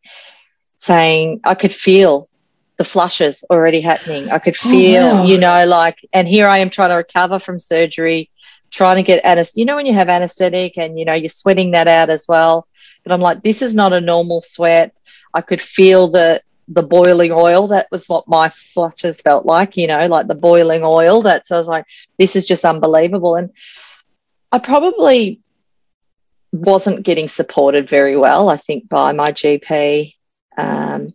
saying 0.78 1.40
I 1.44 1.54
could 1.54 1.74
feel 1.74 2.28
the 2.78 2.84
flushes 2.84 3.44
already 3.50 3.80
happening. 3.80 4.30
I 4.30 4.38
could 4.38 4.56
oh, 4.64 4.70
feel, 4.70 5.02
oh, 5.02 5.14
wow. 5.16 5.24
you 5.24 5.38
know, 5.38 5.66
like, 5.66 5.98
and 6.12 6.26
here 6.26 6.46
I 6.46 6.58
am 6.58 6.70
trying 6.70 6.90
to 6.90 6.94
recover 6.94 7.38
from 7.38 7.58
surgery, 7.58 8.30
trying 8.70 8.96
to 8.96 9.02
get 9.02 9.24
anesthetic. 9.24 9.58
You 9.58 9.64
know, 9.66 9.76
when 9.76 9.86
you 9.86 9.94
have 9.94 10.08
anesthetic 10.08 10.78
and, 10.78 10.98
you 10.98 11.04
know, 11.04 11.14
you're 11.14 11.28
sweating 11.28 11.72
that 11.72 11.88
out 11.88 12.08
as 12.08 12.26
well. 12.26 12.66
But 13.04 13.12
I'm 13.12 13.20
like, 13.20 13.42
this 13.42 13.62
is 13.62 13.74
not 13.74 13.92
a 13.92 14.00
normal 14.00 14.40
sweat. 14.40 14.94
I 15.32 15.40
could 15.40 15.62
feel 15.62 16.10
the 16.10 16.42
the 16.68 16.82
boiling 16.82 17.32
oil. 17.32 17.68
That 17.68 17.88
was 17.90 18.08
what 18.08 18.28
my 18.28 18.50
flushes 18.50 19.20
felt 19.20 19.46
like, 19.46 19.76
you 19.76 19.86
know, 19.86 20.06
like 20.06 20.26
the 20.26 20.34
boiling 20.34 20.82
oil. 20.84 21.22
That's, 21.22 21.50
I 21.50 21.58
was 21.58 21.66
like, 21.66 21.86
this 22.18 22.36
is 22.36 22.46
just 22.46 22.64
unbelievable. 22.64 23.36
And 23.36 23.50
I 24.52 24.58
probably 24.58 25.40
wasn't 26.52 27.04
getting 27.04 27.28
supported 27.28 27.88
very 27.88 28.16
well, 28.16 28.48
I 28.48 28.56
think, 28.56 28.88
by 28.88 29.12
my 29.12 29.32
GP. 29.32 30.14
Um, 30.56 31.14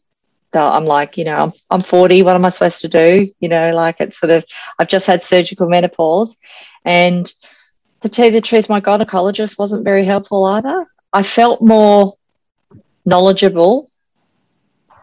I'm 0.55 0.85
like, 0.85 1.17
you 1.17 1.25
know, 1.25 1.37
I'm, 1.37 1.53
I'm 1.69 1.81
40. 1.81 2.21
What 2.23 2.35
am 2.35 2.45
I 2.45 2.49
supposed 2.49 2.81
to 2.81 2.87
do? 2.87 3.31
You 3.39 3.49
know, 3.49 3.73
like 3.73 3.97
it's 3.99 4.19
sort 4.19 4.31
of, 4.31 4.45
I've 4.77 4.87
just 4.87 5.07
had 5.07 5.23
surgical 5.23 5.67
menopause. 5.67 6.37
And 6.85 7.31
to 8.01 8.09
tell 8.09 8.25
you 8.25 8.31
the 8.31 8.41
truth, 8.41 8.69
my 8.69 8.81
gynecologist 8.81 9.57
wasn't 9.57 9.83
very 9.83 10.05
helpful 10.05 10.45
either. 10.45 10.87
I 11.13 11.23
felt 11.23 11.61
more 11.61 12.17
knowledgeable 13.05 13.89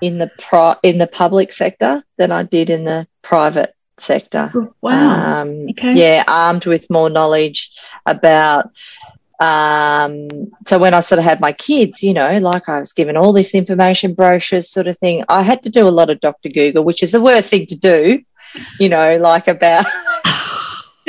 in 0.00 0.18
the 0.18 0.30
pro- 0.38 0.76
in 0.82 0.98
the 0.98 1.06
public 1.06 1.52
sector 1.52 2.02
than 2.16 2.32
I 2.32 2.42
did 2.42 2.70
in 2.70 2.84
the 2.84 3.06
private 3.22 3.74
sector. 3.98 4.50
Oh, 4.54 4.74
wow. 4.80 5.42
Um, 5.42 5.66
okay. 5.70 5.94
Yeah, 5.94 6.24
armed 6.26 6.66
with 6.66 6.90
more 6.90 7.10
knowledge 7.10 7.72
about. 8.06 8.70
Um, 9.38 10.52
so 10.66 10.78
when 10.78 10.92
I 10.92 11.00
sort 11.00 11.18
of 11.18 11.24
had 11.24 11.40
my 11.40 11.52
kids, 11.52 12.02
you 12.02 12.12
know, 12.12 12.38
like 12.38 12.68
I 12.68 12.80
was 12.80 12.92
given 12.92 13.16
all 13.16 13.32
this 13.32 13.54
information, 13.54 14.12
brochures, 14.12 14.68
sort 14.68 14.86
of 14.86 14.98
thing. 14.98 15.24
I 15.30 15.42
had 15.42 15.62
to 15.62 15.70
do 15.70 15.88
a 15.88 15.88
lot 15.88 16.10
of 16.10 16.20
Doctor 16.20 16.50
Google, 16.50 16.84
which 16.84 17.02
is 17.02 17.12
the 17.12 17.22
worst 17.22 17.48
thing 17.48 17.66
to 17.66 17.76
do, 17.76 18.22
you 18.78 18.90
know, 18.90 19.16
like 19.16 19.48
about 19.48 19.86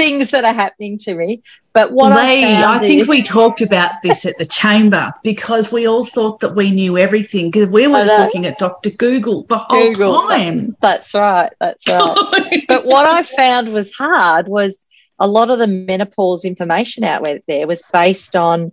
things 0.02 0.32
that 0.32 0.44
are 0.44 0.54
happening 0.54 0.98
to 0.98 1.14
me. 1.14 1.44
But 1.74 1.92
what 1.92 2.10
Lee, 2.10 2.44
I, 2.44 2.76
I 2.76 2.80
think 2.80 3.02
is, 3.02 3.08
we 3.08 3.22
talked 3.22 3.62
about 3.62 4.02
this 4.02 4.26
at 4.26 4.38
the 4.38 4.46
chamber 4.46 5.14
because 5.24 5.72
we 5.72 5.88
all 5.88 6.04
thought 6.04 6.40
that 6.42 6.56
we 6.56 6.72
knew 6.72 6.98
everything 6.98 7.52
because 7.52 7.70
we 7.70 7.88
were 7.88 8.04
just 8.04 8.20
looking 8.20 8.46
at 8.46 8.58
Dr. 8.58 8.90
Google 8.90 9.44
the 9.44 9.58
whole 9.58 9.94
Google, 9.94 10.28
time. 10.28 10.76
That's 10.82 11.14
right. 11.14 11.52
That's 11.60 11.88
right. 11.88 12.66
but 12.68 12.86
what 12.86 13.08
I 13.08 13.24
found 13.24 13.72
was 13.72 13.94
hard 13.94 14.48
was 14.48 14.84
a 15.20 15.28
lot 15.28 15.52
of 15.52 15.60
the 15.60 15.68
menopause 15.68 16.44
information 16.46 17.04
out 17.04 17.26
there 17.48 17.68
was 17.68 17.84
based 17.94 18.36
on 18.36 18.72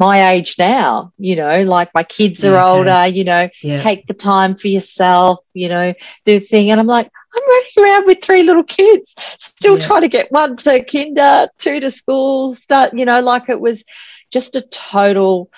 my 0.00 0.32
age 0.32 0.56
now, 0.58 1.12
you 1.18 1.36
know, 1.36 1.62
like 1.62 1.90
my 1.94 2.02
kids 2.02 2.42
are 2.46 2.58
older, 2.58 3.06
you 3.06 3.22
know, 3.22 3.50
yeah. 3.62 3.76
take 3.76 4.06
the 4.06 4.14
time 4.14 4.56
for 4.56 4.68
yourself, 4.68 5.40
you 5.52 5.68
know, 5.68 5.92
do 6.24 6.38
the 6.38 6.44
thing. 6.44 6.70
And 6.70 6.80
I'm 6.80 6.86
like, 6.86 7.10
I'm 7.34 7.46
running 7.46 7.92
around 7.92 8.06
with 8.06 8.22
three 8.22 8.42
little 8.42 8.64
kids, 8.64 9.14
still 9.38 9.78
yeah. 9.78 9.86
trying 9.86 10.00
to 10.00 10.08
get 10.08 10.32
one 10.32 10.56
to 10.56 10.84
kinder, 10.84 11.48
two 11.58 11.80
to 11.80 11.90
school, 11.90 12.54
start, 12.54 12.94
you 12.94 13.04
know, 13.04 13.20
like 13.20 13.50
it 13.50 13.60
was 13.60 13.84
just 14.30 14.56
a 14.56 14.62
total, 14.62 15.50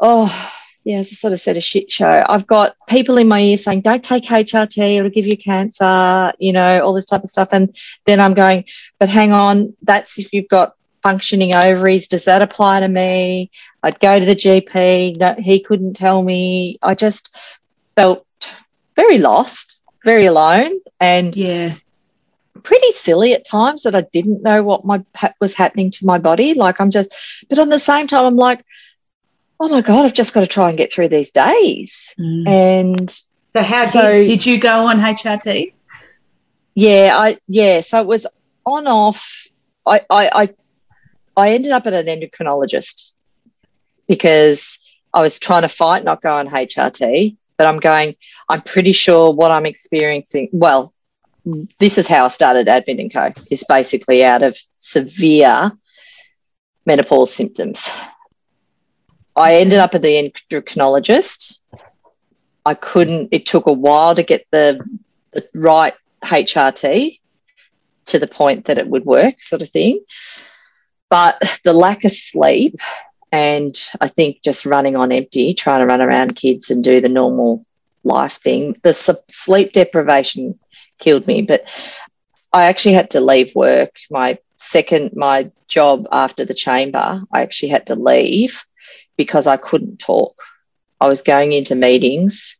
oh, 0.00 0.52
yeah, 0.84 0.98
as 0.98 1.08
I 1.08 1.16
sort 1.16 1.32
of 1.34 1.40
said, 1.40 1.58
a 1.58 1.60
shit 1.60 1.92
show. 1.92 2.24
I've 2.26 2.46
got 2.46 2.74
people 2.88 3.18
in 3.18 3.28
my 3.28 3.40
ear 3.40 3.58
saying, 3.58 3.82
don't 3.82 4.04
take 4.04 4.24
HRT, 4.24 4.96
it'll 4.96 5.10
give 5.10 5.26
you 5.26 5.36
cancer, 5.36 6.32
you 6.38 6.54
know, 6.54 6.80
all 6.80 6.94
this 6.94 7.06
type 7.06 7.22
of 7.24 7.28
stuff. 7.28 7.48
And 7.52 7.76
then 8.06 8.18
I'm 8.18 8.34
going, 8.34 8.64
but 8.98 9.10
hang 9.10 9.32
on, 9.32 9.76
that's 9.82 10.18
if 10.18 10.32
you've 10.32 10.48
got 10.48 10.75
functioning 11.06 11.54
ovaries. 11.54 12.08
Does 12.08 12.24
that 12.24 12.42
apply 12.42 12.80
to 12.80 12.88
me? 12.88 13.50
I'd 13.82 14.00
go 14.00 14.18
to 14.18 14.26
the 14.26 14.34
GP. 14.34 15.16
No, 15.18 15.34
he 15.38 15.60
couldn't 15.60 15.94
tell 15.94 16.22
me. 16.22 16.78
I 16.82 16.94
just 16.94 17.34
felt 17.94 18.26
very 18.96 19.18
lost 19.18 19.78
very 20.04 20.26
alone 20.26 20.78
and 21.00 21.36
yeah 21.36 21.74
pretty 22.62 22.92
silly 22.92 23.34
at 23.34 23.46
times 23.46 23.82
that 23.82 23.94
I 23.94 24.00
didn't 24.00 24.42
know 24.42 24.62
what 24.62 24.84
my 24.84 25.04
was 25.40 25.54
happening 25.54 25.90
to 25.92 26.06
my 26.06 26.18
body. 26.18 26.54
Like 26.54 26.80
I'm 26.80 26.90
just, 26.90 27.14
but 27.48 27.58
on 27.58 27.68
the 27.68 27.78
same 27.78 28.06
time, 28.06 28.24
I'm 28.24 28.36
like, 28.36 28.64
oh 29.60 29.68
my 29.68 29.82
god, 29.82 30.04
I've 30.04 30.14
just 30.14 30.34
got 30.34 30.40
to 30.40 30.46
try 30.46 30.70
and 30.70 30.78
get 30.78 30.92
through 30.92 31.10
these 31.10 31.30
days. 31.30 32.14
Mm. 32.18 32.48
And 32.48 33.22
so, 33.52 33.62
how 33.62 33.86
so, 33.86 34.10
did, 34.10 34.28
did 34.28 34.46
you 34.46 34.58
go 34.58 34.86
on 34.86 34.98
HRT? 34.98 35.74
Yeah, 36.74 37.16
I 37.16 37.38
yeah. 37.46 37.82
So 37.82 38.00
it 38.00 38.06
was 38.06 38.26
on 38.64 38.86
off. 38.86 39.46
I 39.86 40.00
I 40.10 40.30
I, 40.32 40.54
I 41.36 41.54
ended 41.54 41.72
up 41.72 41.86
at 41.86 41.92
an 41.92 42.06
endocrinologist 42.06 43.12
because 44.08 44.78
I 45.12 45.20
was 45.20 45.38
trying 45.38 45.62
to 45.62 45.68
fight 45.68 46.04
not 46.04 46.22
go 46.22 46.34
on 46.34 46.48
HRT 46.48 47.36
but 47.56 47.66
I'm 47.66 47.78
going, 47.78 48.16
I'm 48.48 48.62
pretty 48.62 48.92
sure 48.92 49.32
what 49.32 49.50
I'm 49.50 49.66
experiencing, 49.66 50.50
well, 50.52 50.92
this 51.78 51.96
is 51.96 52.06
how 52.06 52.26
I 52.26 52.28
started 52.28 52.66
Admin 52.66 53.00
and 53.00 53.12
Co. 53.12 53.32
is 53.50 53.64
basically 53.68 54.24
out 54.24 54.42
of 54.42 54.58
severe 54.78 55.72
menopause 56.84 57.32
symptoms. 57.32 57.88
I 59.34 59.56
ended 59.56 59.78
up 59.78 59.94
at 59.94 60.02
the 60.02 60.32
endocrinologist. 60.50 61.58
I 62.64 62.74
couldn't, 62.74 63.28
it 63.32 63.46
took 63.46 63.66
a 63.66 63.72
while 63.72 64.14
to 64.14 64.22
get 64.22 64.46
the, 64.50 64.84
the 65.32 65.48
right 65.54 65.94
HRT 66.24 67.20
to 68.06 68.18
the 68.18 68.26
point 68.26 68.66
that 68.66 68.78
it 68.78 68.88
would 68.88 69.04
work, 69.04 69.40
sort 69.40 69.62
of 69.62 69.70
thing. 69.70 70.00
But 71.08 71.60
the 71.64 71.72
lack 71.72 72.04
of 72.04 72.12
sleep 72.12 72.76
and 73.32 73.76
I 74.00 74.08
think 74.08 74.42
just 74.42 74.66
running 74.66 74.96
on 74.96 75.12
empty, 75.12 75.54
trying 75.54 75.80
to 75.80 75.86
run 75.86 76.00
around 76.00 76.36
kids 76.36 76.70
and 76.70 76.82
do 76.82 77.00
the 77.00 77.08
normal 77.08 77.64
life 78.04 78.40
thing. 78.40 78.76
The 78.82 78.94
sleep 79.30 79.72
deprivation 79.72 80.58
killed 80.98 81.26
me, 81.26 81.42
but 81.42 81.64
I 82.52 82.66
actually 82.66 82.94
had 82.94 83.10
to 83.10 83.20
leave 83.20 83.54
work. 83.54 83.96
My 84.10 84.38
second, 84.56 85.12
my 85.14 85.50
job 85.68 86.06
after 86.10 86.44
the 86.44 86.54
chamber, 86.54 87.20
I 87.32 87.42
actually 87.42 87.70
had 87.70 87.88
to 87.88 87.94
leave 87.94 88.64
because 89.16 89.46
I 89.46 89.56
couldn't 89.56 89.98
talk. 89.98 90.40
I 91.00 91.08
was 91.08 91.22
going 91.22 91.52
into 91.52 91.74
meetings 91.74 92.56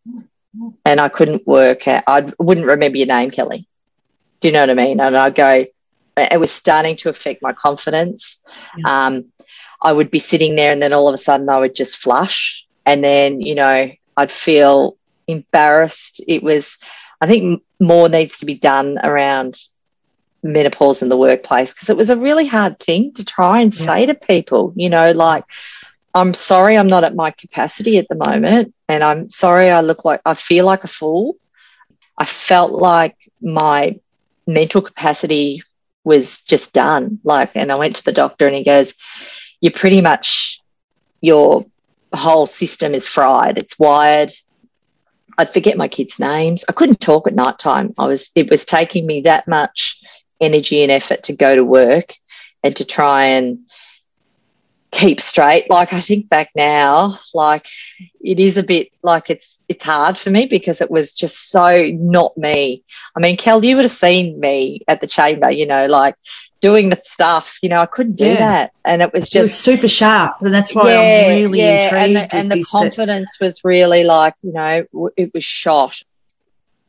and 0.85 1.01
I 1.01 1.09
couldn't 1.09 1.47
work 1.47 1.89
out. 1.89 2.05
I 2.07 2.33
wouldn't 2.39 2.67
remember 2.67 2.99
your 2.99 3.07
name, 3.07 3.31
Kelly. 3.31 3.67
Do 4.41 4.49
you 4.49 4.53
know 4.53 4.61
what 4.61 4.71
I 4.71 4.75
mean? 4.75 5.01
And 5.01 5.17
I'd 5.17 5.35
go, 5.35 5.65
it 6.17 6.41
was 6.41 6.51
starting 6.51 6.97
to 6.99 7.09
affect 7.09 7.43
my 7.43 7.53
confidence. 7.53 8.43
Yeah. 8.77 9.07
Um, 9.07 9.27
I 9.83 9.93
would 9.93 10.11
be 10.11 10.19
sitting 10.19 10.57
there 10.57 10.73
and 10.73 10.81
then 10.81 10.93
all 10.93 11.09
of 11.09 11.15
a 11.15 11.19
sudden 11.19 11.49
I 11.49 11.59
would 11.59 11.75
just 11.75 11.99
flush 11.99 12.67
and 12.85 13.05
then, 13.05 13.41
you 13.41 13.55
know, 13.55 13.91
I'd 14.17 14.33
feel 14.33 14.97
embarrassed. 15.27 16.21
It 16.27 16.43
was, 16.43 16.79
I 17.21 17.27
think 17.27 17.63
more 17.79 18.09
needs 18.09 18.39
to 18.39 18.47
be 18.47 18.55
done 18.55 18.99
around 19.03 19.61
menopause 20.43 21.03
in 21.03 21.09
the 21.09 21.17
workplace 21.17 21.75
because 21.75 21.91
it 21.91 21.97
was 21.97 22.11
a 22.11 22.17
really 22.17 22.47
hard 22.47 22.79
thing 22.79 23.13
to 23.15 23.25
try 23.25 23.61
and 23.61 23.77
yeah. 23.77 23.85
say 23.85 24.07
to 24.07 24.15
people, 24.15 24.73
you 24.77 24.89
know, 24.89 25.11
like, 25.13 25.45
I'm 26.15 26.33
sorry 26.33 26.79
I'm 26.79 26.87
not 26.87 27.05
at 27.05 27.15
my 27.15 27.31
capacity 27.31 27.99
at 27.99 28.09
the 28.09 28.15
moment. 28.15 28.75
And 28.89 29.05
I'm 29.05 29.29
sorry 29.29 29.69
I 29.69 29.83
look 29.83 30.05
like, 30.05 30.23
I 30.25 30.33
feel 30.33 30.65
like 30.65 30.85
a 30.85 30.89
fool. 30.89 31.37
I 32.17 32.25
felt 32.25 32.73
like 32.73 33.17
my 33.43 34.01
mental 34.47 34.81
capacity 34.81 35.63
was 36.07 36.41
just 36.43 36.73
done. 36.73 37.19
Like, 37.25 37.51
and 37.57 37.73
I 37.73 37.75
went 37.75 37.97
to 37.97 38.05
the 38.05 38.13
doctor 38.13 38.47
and 38.47 38.55
he 38.55 38.63
goes, 38.63 38.95
you're 39.61 39.73
pretty 39.73 40.01
much 40.01 40.63
your 41.21 41.67
whole 42.15 42.47
system 42.47 42.95
is 42.95 43.09
fried. 43.09 43.59
It's 43.59 43.77
wired. 43.77 44.33
I'd 45.37 45.53
forget 45.53 45.77
my 45.77 45.89
kids' 45.89 46.21
names. 46.21 46.65
I 46.69 46.73
couldn't 46.73 47.01
talk 47.01 47.27
at 47.27 47.35
night 47.35 47.59
time. 47.59 47.93
I 47.99 48.07
was 48.07 48.31
it 48.37 48.49
was 48.49 48.65
taking 48.65 49.05
me 49.05 49.23
that 49.23 49.49
much 49.49 50.01
energy 50.41 50.83
and 50.83 50.93
effort 50.93 51.25
to 51.25 51.33
go 51.33 51.57
to 51.57 51.65
work 51.65 52.15
and 52.63 52.75
to 52.77 52.85
try 52.85 53.27
and 53.27 53.59
keep 54.97 55.21
straight. 55.21 55.69
Like 55.71 55.93
I 55.93 56.01
think 56.01 56.29
back 56.29 56.51
now, 56.57 57.19
like 57.35 57.67
it 58.21 58.41
is 58.41 58.57
a 58.57 58.63
bit 58.63 58.89
like 59.03 59.31
it's 59.31 59.63
it's 59.69 59.85
hard 59.85 60.19
for 60.19 60.31
me 60.31 60.47
because 60.47 60.81
it 60.81 60.91
was 60.91 61.15
just 61.15 61.51
so 61.51 61.91
not 61.93 62.37
me. 62.37 62.83
I 63.15 63.21
mean, 63.21 63.37
Kel, 63.37 63.65
you 63.65 63.77
would 63.77 63.85
have 63.85 63.93
seen 63.93 64.41
me 64.41 64.81
at 64.89 65.01
the 65.01 65.07
chamber, 65.07 65.51
you 65.51 65.67
know, 65.67 65.87
like 65.87 66.17
doing 66.61 66.89
the 66.89 66.99
stuff. 67.03 67.59
You 67.63 67.69
know, 67.69 67.79
I 67.79 67.87
couldn't 67.87 68.17
do 68.17 68.25
yeah. 68.25 68.37
that, 68.37 68.73
and 68.85 69.03
it 69.03 69.13
was 69.13 69.25
just 69.25 69.37
it 69.37 69.41
was 69.41 69.55
super 69.55 69.89
sharp, 69.89 70.41
and 70.41 70.53
that's 70.53 70.75
why 70.75 70.91
yeah, 70.91 70.99
I'm 70.99 71.43
really 71.43 71.61
yeah. 71.61 71.85
intrigued. 71.85 72.17
And 72.17 72.17
the, 72.17 72.37
and 72.37 72.53
the 72.53 72.65
confidence 72.65 73.37
that... 73.39 73.45
was 73.45 73.65
really 73.65 74.05
like, 74.05 74.35
you 74.43 74.53
know, 74.53 75.11
it 75.17 75.33
was 75.35 75.45
shot. 75.45 76.01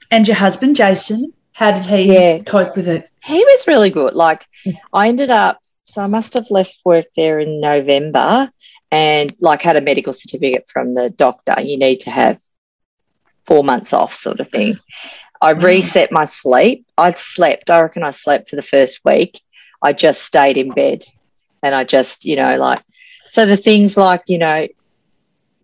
And 0.09 0.25
your 0.25 0.37
husband, 0.37 0.77
Jason, 0.77 1.33
how 1.51 1.71
did 1.71 1.83
he 1.83 2.13
yeah. 2.13 2.39
cope 2.39 2.77
with 2.77 2.87
it? 2.87 3.09
He 3.21 3.39
was 3.39 3.67
really 3.67 3.89
good. 3.89 4.13
Like, 4.13 4.45
I 4.93 5.09
ended 5.09 5.29
up 5.29 5.59
so 5.87 6.01
I 6.01 6.07
must 6.07 6.33
have 6.33 6.51
left 6.51 6.79
work 6.83 7.05
there 7.15 7.39
in 7.39 7.61
November 7.61 8.51
and 8.91 9.33
like 9.39 9.61
had 9.61 9.77
a 9.77 9.81
medical 9.81 10.13
certificate 10.13 10.69
from 10.69 10.93
the 10.93 11.09
doctor. 11.09 11.55
You 11.61 11.77
need 11.77 12.01
to 12.01 12.11
have 12.11 12.39
four 13.45 13.63
months 13.63 13.93
off, 13.93 14.13
sort 14.13 14.39
of 14.39 14.49
thing. 14.49 14.79
I 15.41 15.51
reset 15.51 16.11
my 16.11 16.25
sleep. 16.25 16.85
I'd 16.97 17.17
slept, 17.17 17.69
I 17.69 17.81
reckon 17.81 18.03
I 18.03 18.11
slept 18.11 18.49
for 18.49 18.57
the 18.57 18.61
first 18.61 19.01
week. 19.05 19.41
I 19.81 19.93
just 19.93 20.23
stayed 20.23 20.57
in 20.57 20.71
bed 20.71 21.05
and 21.63 21.73
I 21.73 21.83
just, 21.83 22.25
you 22.25 22.35
know, 22.35 22.57
like, 22.57 22.79
so 23.29 23.45
the 23.45 23.57
things 23.57 23.95
like, 23.95 24.23
you 24.27 24.39
know, 24.39 24.67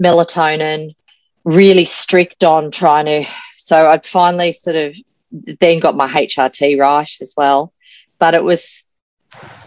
melatonin, 0.01 0.95
really 1.43 1.85
strict 1.85 2.43
on 2.43 2.71
trying 2.71 3.05
to, 3.05 3.29
so 3.57 3.87
I'd 3.87 4.05
finally 4.05 4.53
sort 4.53 4.75
of 4.75 4.95
then 5.31 5.79
got 5.79 5.95
my 5.97 6.07
HRT 6.07 6.79
right 6.79 7.09
as 7.21 7.33
well. 7.35 7.73
But 8.19 8.35
it 8.35 8.43
was, 8.43 8.83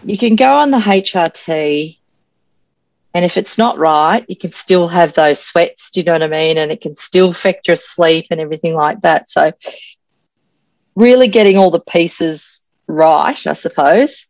you 0.03 0.17
can 0.17 0.35
go 0.35 0.55
on 0.57 0.71
the 0.71 0.77
HRT 0.77 1.97
and 3.17 3.25
if 3.25 3.35
it's 3.35 3.57
not 3.57 3.79
right, 3.79 4.23
you 4.27 4.35
can 4.35 4.51
still 4.51 4.87
have 4.87 5.13
those 5.13 5.43
sweats. 5.43 5.89
Do 5.89 6.01
you 6.01 6.05
know 6.05 6.13
what 6.13 6.21
I 6.21 6.27
mean? 6.27 6.59
And 6.59 6.71
it 6.71 6.81
can 6.81 6.95
still 6.95 7.31
affect 7.31 7.67
your 7.67 7.75
sleep 7.75 8.27
and 8.29 8.39
everything 8.39 8.75
like 8.75 9.01
that. 9.01 9.29
So, 9.29 9.53
really 10.95 11.27
getting 11.27 11.57
all 11.57 11.71
the 11.71 11.79
pieces 11.79 12.61
right, 12.85 13.47
I 13.47 13.53
suppose, 13.53 14.27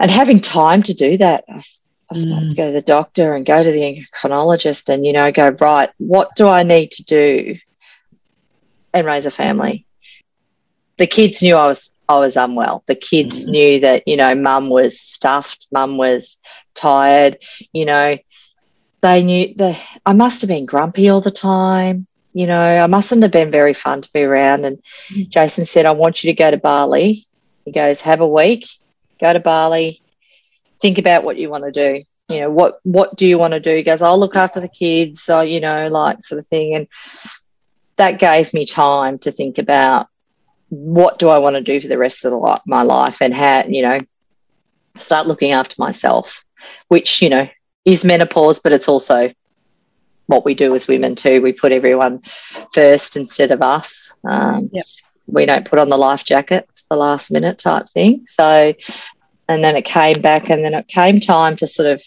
and 0.00 0.10
having 0.10 0.40
time 0.40 0.82
to 0.84 0.94
do 0.94 1.18
that. 1.18 1.44
I, 1.48 1.62
I 2.10 2.16
suppose 2.18 2.52
mm. 2.52 2.56
go 2.56 2.66
to 2.66 2.72
the 2.72 2.82
doctor 2.82 3.36
and 3.36 3.46
go 3.46 3.62
to 3.62 3.70
the 3.70 3.80
endocrinologist 3.80 4.88
and, 4.88 5.06
you 5.06 5.12
know, 5.12 5.30
go, 5.30 5.50
right, 5.60 5.90
what 5.98 6.30
do 6.34 6.48
I 6.48 6.64
need 6.64 6.90
to 6.92 7.04
do 7.04 7.56
and 8.92 9.06
raise 9.06 9.26
a 9.26 9.30
family? 9.30 9.86
The 10.98 11.06
kids 11.06 11.42
knew 11.42 11.54
I 11.54 11.66
was 11.68 11.90
I 12.08 12.18
was 12.18 12.36
unwell. 12.36 12.84
The 12.86 12.94
kids 12.94 13.46
mm. 13.46 13.50
knew 13.50 13.80
that, 13.80 14.06
you 14.06 14.16
know, 14.16 14.34
mum 14.34 14.70
was 14.70 15.00
stuffed, 15.00 15.66
mum 15.72 15.96
was 15.96 16.38
tired, 16.74 17.38
you 17.72 17.84
know, 17.84 18.18
they 19.00 19.22
knew 19.22 19.54
that 19.56 19.80
I 20.04 20.12
must 20.12 20.40
have 20.40 20.48
been 20.48 20.66
grumpy 20.66 21.08
all 21.08 21.20
the 21.20 21.30
time. 21.30 22.06
You 22.32 22.46
know, 22.46 22.60
I 22.60 22.86
mustn't 22.86 23.22
have 23.22 23.30
been 23.32 23.50
very 23.50 23.72
fun 23.72 24.02
to 24.02 24.12
be 24.12 24.22
around. 24.22 24.64
And 24.64 24.82
mm. 25.10 25.28
Jason 25.28 25.64
said, 25.64 25.86
I 25.86 25.92
want 25.92 26.22
you 26.22 26.32
to 26.32 26.36
go 26.36 26.50
to 26.50 26.56
Bali. 26.56 27.26
He 27.64 27.72
goes, 27.72 28.00
have 28.02 28.20
a 28.20 28.28
week, 28.28 28.66
go 29.20 29.32
to 29.32 29.40
Bali, 29.40 30.02
think 30.80 30.98
about 30.98 31.24
what 31.24 31.36
you 31.36 31.50
want 31.50 31.64
to 31.64 31.72
do. 31.72 32.04
You 32.28 32.40
know, 32.40 32.50
what 32.50 32.80
what 32.82 33.16
do 33.16 33.28
you 33.28 33.38
want 33.38 33.52
to 33.54 33.60
do? 33.60 33.74
He 33.74 33.84
goes, 33.84 34.02
I'll 34.02 34.18
look 34.18 34.34
after 34.34 34.60
the 34.60 34.68
kids, 34.68 35.22
so 35.22 35.42
you 35.42 35.60
know, 35.60 35.88
like 35.88 36.22
sort 36.22 36.40
of 36.40 36.46
thing. 36.48 36.74
And 36.74 36.88
that 37.96 38.18
gave 38.18 38.52
me 38.52 38.66
time 38.66 39.18
to 39.20 39.30
think 39.30 39.58
about 39.58 40.08
what 40.68 41.18
do 41.18 41.28
I 41.28 41.38
want 41.38 41.56
to 41.56 41.62
do 41.62 41.80
for 41.80 41.88
the 41.88 41.98
rest 41.98 42.24
of 42.24 42.32
the, 42.32 42.60
my 42.66 42.82
life 42.82 43.18
and 43.20 43.34
how, 43.34 43.64
you 43.66 43.82
know, 43.82 43.98
start 44.96 45.26
looking 45.26 45.52
after 45.52 45.76
myself, 45.78 46.44
which, 46.88 47.22
you 47.22 47.28
know, 47.28 47.48
is 47.84 48.04
menopause, 48.04 48.58
but 48.58 48.72
it's 48.72 48.88
also 48.88 49.32
what 50.26 50.44
we 50.44 50.54
do 50.54 50.74
as 50.74 50.88
women 50.88 51.14
too. 51.14 51.40
We 51.40 51.52
put 51.52 51.72
everyone 51.72 52.22
first 52.72 53.16
instead 53.16 53.52
of 53.52 53.62
us. 53.62 54.12
Um, 54.24 54.70
yep. 54.72 54.84
We 55.26 55.46
don't 55.46 55.68
put 55.68 55.78
on 55.78 55.88
the 55.88 55.96
life 55.96 56.24
jacket 56.24 56.68
the 56.88 56.96
last 56.96 57.30
minute 57.30 57.58
type 57.58 57.88
thing. 57.88 58.26
So, 58.26 58.72
and 59.48 59.62
then 59.62 59.76
it 59.76 59.84
came 59.84 60.20
back, 60.20 60.50
and 60.50 60.64
then 60.64 60.74
it 60.74 60.88
came 60.88 61.20
time 61.20 61.56
to 61.56 61.66
sort 61.66 61.88
of, 61.88 62.02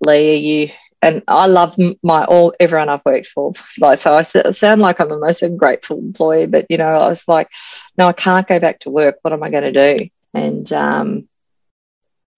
Lee, 0.00 0.36
you 0.36 0.70
and 1.06 1.22
I 1.28 1.46
love 1.46 1.76
my 2.02 2.24
all 2.24 2.52
everyone 2.58 2.88
I've 2.88 3.04
worked 3.04 3.28
for. 3.28 3.52
Like, 3.78 3.98
so 3.98 4.12
I 4.14 4.22
sound 4.22 4.80
like 4.80 5.00
I'm 5.00 5.08
the 5.08 5.18
most 5.18 5.42
ungrateful 5.42 5.98
employee, 5.98 6.46
but 6.46 6.66
you 6.68 6.78
know, 6.78 6.88
I 6.88 7.06
was 7.06 7.28
like, 7.28 7.48
no, 7.96 8.08
I 8.08 8.12
can't 8.12 8.46
go 8.46 8.58
back 8.58 8.80
to 8.80 8.90
work. 8.90 9.18
What 9.22 9.32
am 9.32 9.42
I 9.42 9.50
going 9.50 9.72
to 9.72 9.96
do? 9.96 10.08
And 10.34 10.72
um, 10.72 11.28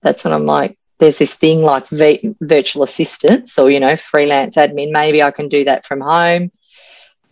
that's 0.03 0.25
when 0.25 0.35
I'm 0.35 0.45
like, 0.45 0.79
there's 0.99 1.19
this 1.19 1.35
thing 1.35 1.63
like 1.63 1.89
v- 1.89 2.35
virtual 2.41 2.83
assistants 2.83 3.59
or 3.59 3.71
you 3.71 3.81
know, 3.81 3.97
freelance 3.97 4.57
admin. 4.57 4.93
Maybe 4.93 5.23
I 5.23 5.31
can 5.31 5.49
do 5.49 5.65
that 5.65 5.87
from 5.87 6.01
home. 6.03 6.53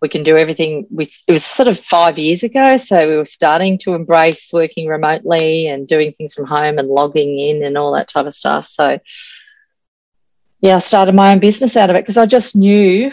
We 0.00 0.08
can 0.08 0.22
do 0.22 0.36
everything. 0.36 0.86
With, 0.90 1.10
it 1.26 1.32
was 1.32 1.44
sort 1.44 1.68
of 1.68 1.78
five 1.78 2.18
years 2.18 2.42
ago, 2.42 2.78
so 2.78 3.08
we 3.08 3.16
were 3.16 3.24
starting 3.24 3.78
to 3.78 3.94
embrace 3.94 4.52
working 4.52 4.88
remotely 4.88 5.68
and 5.68 5.86
doing 5.86 6.12
things 6.12 6.32
from 6.32 6.46
home 6.46 6.78
and 6.78 6.88
logging 6.88 7.38
in 7.38 7.62
and 7.62 7.76
all 7.76 7.92
that 7.92 8.08
type 8.08 8.26
of 8.26 8.34
stuff. 8.34 8.66
So 8.66 8.98
yeah, 10.60 10.76
I 10.76 10.78
started 10.78 11.14
my 11.14 11.32
own 11.32 11.38
business 11.38 11.76
out 11.76 11.90
of 11.90 11.96
it 11.96 12.02
because 12.02 12.16
I 12.16 12.26
just 12.26 12.56
knew 12.56 13.12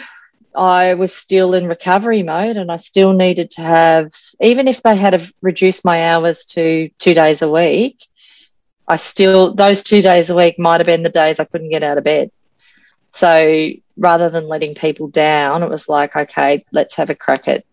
I 0.56 0.94
was 0.94 1.14
still 1.16 1.54
in 1.54 1.68
recovery 1.68 2.24
mode 2.24 2.58
and 2.58 2.72
I 2.72 2.78
still 2.78 3.14
needed 3.14 3.52
to 3.52 3.62
have, 3.62 4.12
even 4.40 4.68
if 4.68 4.82
they 4.82 4.96
had 4.96 5.30
reduced 5.42 5.84
my 5.84 6.12
hours 6.12 6.46
to 6.46 6.90
two 7.00 7.14
days 7.14 7.42
a 7.42 7.50
week, 7.50 8.04
I 8.88 8.98
still, 8.98 9.54
those 9.54 9.84
two 9.84 10.02
days 10.02 10.30
a 10.30 10.36
week 10.36 10.60
might 10.60 10.80
have 10.80 10.86
been 10.86 11.04
the 11.04 11.10
days 11.10 11.40
I 11.40 11.46
couldn't 11.46 11.70
get 11.70 11.84
out 11.84 11.98
of 11.98 12.04
bed. 12.04 12.32
So 13.12 13.70
rather 13.98 14.30
than 14.30 14.48
letting 14.48 14.76
people 14.76 15.08
down, 15.08 15.64
it 15.64 15.70
was 15.70 15.88
like, 15.88 16.16
okay, 16.16 16.66
let's 16.72 16.96
have 16.96 17.10
a 17.10 17.16
crack 17.16 17.48
at 17.48 17.66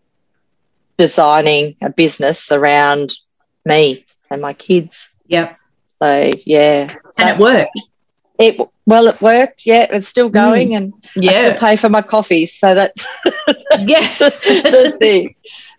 designing 0.97 1.75
a 1.81 1.89
business 1.89 2.51
around 2.51 3.13
me 3.65 4.05
and 4.29 4.41
my 4.41 4.53
kids. 4.53 5.09
Yep. 5.27 5.57
So 6.01 6.31
yeah. 6.45 6.95
And 7.17 7.29
it 7.29 7.37
worked. 7.37 7.90
It 8.41 8.59
well, 8.85 9.07
it 9.07 9.21
worked. 9.21 9.65
Yeah, 9.65 9.87
it's 9.89 10.07
still 10.07 10.29
going, 10.29 10.69
mm. 10.69 10.77
and 10.77 10.93
yeah. 11.15 11.31
I 11.31 11.41
still 11.41 11.57
pay 11.57 11.75
for 11.75 11.89
my 11.89 12.01
coffees. 12.01 12.57
So 12.57 12.73
that's 12.73 13.07
yeah 13.79 14.15
the 14.19 14.95
thing. 14.97 15.35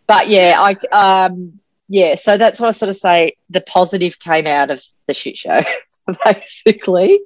But 0.07 0.29
yeah, 0.29 0.57
I 0.59 0.77
um 1.27 1.61
yeah. 1.89 2.15
So 2.15 2.39
that's 2.39 2.61
what 2.61 2.69
I 2.69 2.73
sort 2.73 2.91
of 2.91 2.97
say. 2.97 3.37
The 3.51 3.61
positive 3.61 4.19
came 4.19 4.47
out 4.47 4.71
of 4.71 4.83
the 5.07 5.15
shit 5.15 5.37
show, 5.37 5.61
basically. 6.25 7.21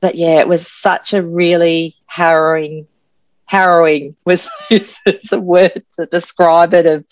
But 0.00 0.14
yeah, 0.14 0.40
it 0.40 0.48
was 0.48 0.66
such 0.66 1.12
a 1.12 1.22
really 1.22 1.96
harrowing, 2.06 2.86
harrowing 3.44 4.16
was 4.24 4.48
is, 4.70 4.98
is 5.06 5.32
a 5.32 5.40
word 5.40 5.84
to 5.94 6.06
describe 6.06 6.72
it 6.74 6.86
of 6.86 7.04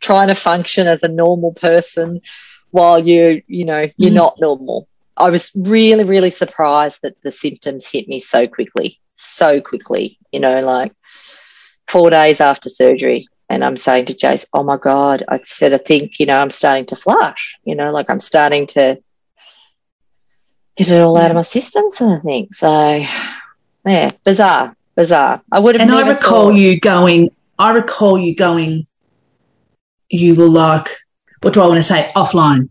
trying 0.00 0.28
to 0.28 0.34
function 0.34 0.86
as 0.86 1.02
a 1.02 1.08
normal 1.08 1.52
person 1.52 2.20
while 2.70 2.98
you 2.98 3.42
you 3.46 3.64
know 3.64 3.86
you're 3.96 4.10
mm. 4.10 4.14
not 4.14 4.38
normal 4.38 4.86
I 5.16 5.30
was 5.30 5.50
really, 5.54 6.04
really 6.04 6.30
surprised 6.30 7.00
that 7.02 7.20
the 7.22 7.32
symptoms 7.32 7.86
hit 7.86 8.06
me 8.08 8.20
so 8.20 8.46
quickly, 8.46 9.00
so 9.16 9.60
quickly, 9.60 10.18
you 10.30 10.40
know, 10.40 10.60
like 10.60 10.92
four 11.88 12.10
days 12.10 12.40
after 12.40 12.68
surgery. 12.68 13.28
And 13.48 13.64
I'm 13.64 13.76
saying 13.76 14.06
to 14.06 14.14
Jace, 14.14 14.44
oh 14.52 14.64
my 14.64 14.76
God, 14.76 15.22
I 15.28 15.40
said, 15.42 15.72
I 15.72 15.78
think, 15.78 16.18
you 16.18 16.26
know, 16.26 16.36
I'm 16.38 16.50
starting 16.50 16.86
to 16.86 16.96
flush, 16.96 17.58
you 17.64 17.74
know, 17.76 17.92
like 17.92 18.10
I'm 18.10 18.20
starting 18.20 18.66
to 18.68 19.00
get 20.76 20.90
it 20.90 21.00
all 21.00 21.16
out 21.16 21.30
of 21.30 21.36
my 21.36 21.42
system 21.42 21.88
sort 21.90 22.18
of 22.18 22.22
thing. 22.22 22.48
So, 22.52 22.68
yeah, 23.86 24.10
bizarre, 24.24 24.76
bizarre. 24.96 25.42
I 25.50 25.60
would 25.60 25.76
have 25.76 25.82
And 25.88 25.92
I 25.96 26.08
recall 26.08 26.50
thought- 26.50 26.56
you 26.56 26.78
going, 26.80 27.30
I 27.58 27.70
recall 27.70 28.18
you 28.18 28.34
going, 28.34 28.86
you 30.10 30.34
were 30.34 30.48
like, 30.48 30.88
what 31.40 31.54
do 31.54 31.62
I 31.62 31.66
want 31.66 31.76
to 31.78 31.82
say, 31.82 32.10
offline 32.16 32.68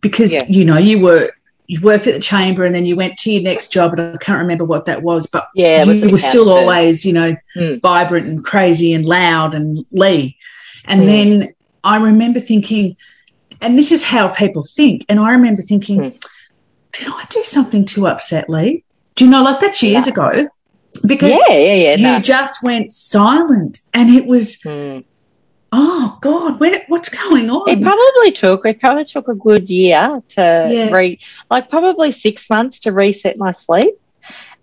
because 0.00 0.32
yeah. 0.32 0.44
you 0.48 0.64
know 0.64 0.78
you 0.78 1.00
were 1.00 1.30
you 1.68 1.80
worked 1.82 2.06
at 2.06 2.14
the 2.14 2.20
chamber 2.20 2.64
and 2.64 2.74
then 2.74 2.86
you 2.86 2.96
went 2.96 3.18
to 3.18 3.30
your 3.30 3.42
next 3.42 3.70
job 3.70 3.92
and 3.92 4.14
I 4.14 4.16
can't 4.16 4.40
remember 4.40 4.64
what 4.64 4.86
that 4.86 5.02
was, 5.02 5.26
but 5.26 5.48
yeah, 5.54 5.84
you, 5.84 6.10
were 6.10 6.18
still 6.18 6.50
always, 6.50 7.04
you 7.04 7.12
know, 7.12 7.36
mm. 7.54 7.80
vibrant 7.82 8.26
and 8.26 8.42
crazy 8.42 8.94
and 8.94 9.04
loud 9.04 9.54
and 9.54 9.84
Lee. 9.92 10.38
And 10.86 11.02
mm. 11.02 11.06
then 11.06 11.54
I 11.84 11.98
remember 11.98 12.40
thinking, 12.40 12.96
and 13.60 13.78
this 13.78 13.92
is 13.92 14.02
how 14.02 14.28
people 14.28 14.62
think, 14.62 15.04
and 15.10 15.20
I 15.20 15.32
remember 15.32 15.60
thinking, 15.60 16.00
mm. 16.00 16.26
did 16.92 17.06
I 17.06 17.26
do 17.28 17.44
something 17.44 17.84
to 17.86 18.06
upset 18.06 18.48
Lee? 18.48 18.82
Do 19.16 19.26
you 19.26 19.30
know, 19.30 19.42
like 19.42 19.60
that's 19.60 19.82
years 19.82 20.06
yeah. 20.06 20.12
ago. 20.12 20.48
Because 21.06 21.38
yeah, 21.48 21.54
yeah, 21.54 21.74
yeah, 21.74 21.96
you 21.96 22.02
no. 22.02 22.18
just 22.20 22.62
went 22.62 22.92
silent 22.92 23.80
and 23.92 24.08
it 24.08 24.26
was 24.26 24.60
hmm 24.62 25.00
oh 25.72 26.18
God, 26.20 26.60
where, 26.60 26.84
what's 26.88 27.08
going 27.08 27.50
on? 27.50 27.68
It 27.68 27.82
probably 27.82 28.32
took, 28.32 28.64
it 28.66 28.80
probably 28.80 29.04
took 29.04 29.28
a 29.28 29.34
good 29.34 29.68
year 29.68 30.22
to 30.28 30.68
yeah. 30.70 30.90
re, 30.90 31.18
like 31.50 31.70
probably 31.70 32.10
six 32.10 32.48
months 32.48 32.80
to 32.80 32.92
reset 32.92 33.38
my 33.38 33.52
sleep. 33.52 33.94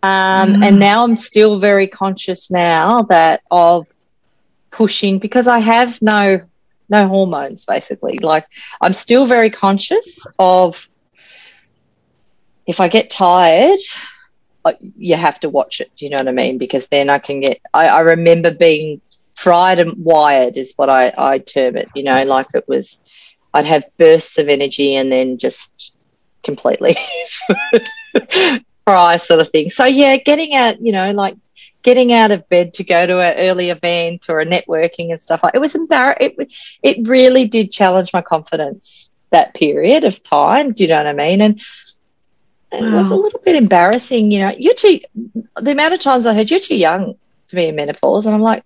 Um, 0.04 0.54
mm. 0.54 0.64
And 0.64 0.80
now 0.80 1.04
I'm 1.04 1.16
still 1.16 1.60
very 1.60 1.88
conscious 1.88 2.52
now 2.52 3.04
that 3.04 3.42
of 3.50 3.88
pushing 4.72 5.20
because 5.20 5.48
I 5.48 5.60
have 5.60 6.02
no 6.02 6.42
no 6.88 7.08
hormones 7.08 7.66
basically. 7.66 8.20
Like 8.20 8.46
I'm 8.82 8.94
still 8.94 9.26
very 9.26 9.50
conscious 9.50 10.28
of 10.38 10.88
if 12.68 12.80
I 12.80 12.88
get 12.88 13.10
tired, 13.10 13.80
you 14.98 15.16
have 15.16 15.40
to 15.42 15.50
watch 15.50 15.80
it. 15.82 15.92
Do 15.96 16.06
you 16.06 16.12
know 16.12 16.18
what 16.18 16.28
I 16.28 16.32
mean? 16.32 16.58
Because 16.58 16.88
then 16.88 17.10
I 17.10 17.20
can 17.20 17.40
get. 17.42 17.62
I, 17.74 17.88
I 17.88 18.00
remember 18.02 18.52
being 18.52 19.02
fried 19.36 19.80
and 19.80 19.94
wired 20.04 20.58
is 20.58 20.74
what 20.76 20.90
I, 20.90 21.14
I 21.18 21.40
term 21.40 21.78
it. 21.78 21.90
You 21.96 22.04
know, 22.04 22.24
like 22.26 22.48
it 22.54 22.68
was. 22.68 23.00
I'd 23.54 23.66
have 23.66 23.86
bursts 23.98 24.38
of 24.38 24.50
energy 24.50 24.96
and 24.96 25.10
then 25.10 25.38
just 25.38 25.96
completely 26.44 26.98
fry 28.84 29.16
sort 29.16 29.40
of 29.40 29.50
thing. 29.50 29.70
So 29.70 29.86
yeah, 29.86 30.18
getting 30.18 30.56
out. 30.56 30.82
You 30.82 30.92
know, 30.92 31.12
like 31.12 31.38
getting 31.86 32.12
out 32.12 32.32
of 32.32 32.50
bed 32.50 32.74
to 32.74 32.84
go 32.84 33.06
to 33.06 33.22
an 33.22 33.36
early 33.38 33.70
event 33.70 34.26
or 34.28 34.42
a 34.42 34.46
networking 34.46 35.12
and 35.12 35.22
stuff 35.22 35.44
like 35.44 35.54
it 35.54 35.62
was 35.62 35.76
embarrassing. 35.76 36.36
It, 36.40 36.52
it 36.82 37.08
really 37.08 37.46
did 37.48 37.72
challenge 37.72 38.12
my 38.12 38.24
confidence 38.24 39.12
that 39.30 39.54
period 39.54 40.04
of 40.04 40.24
time. 40.24 40.74
Do 40.74 40.84
you 40.84 40.90
know 40.90 40.98
what 40.98 41.08
I 41.08 41.14
mean? 41.14 41.42
And 41.42 41.62
it 42.72 42.82
wow. 42.82 42.98
was 42.98 43.12
a 43.12 43.16
little 43.16 43.40
bit 43.40 43.56
embarrassing. 43.56 44.32
You 44.32 44.40
know, 44.40 44.56
you're 44.58 44.74
too, 44.74 45.00
the 45.62 45.72
amount 45.72 45.94
of 45.94 46.00
times 46.00 46.26
I 46.26 46.34
heard 46.34 46.50
you're 46.50 46.60
too 46.60 46.76
young 46.76 47.16
to 47.50 47.56
be 47.56 47.68
in 47.68 47.76
menopause. 47.76 48.26
And 48.26 48.34
I'm 48.34 48.42
like, 48.42 48.64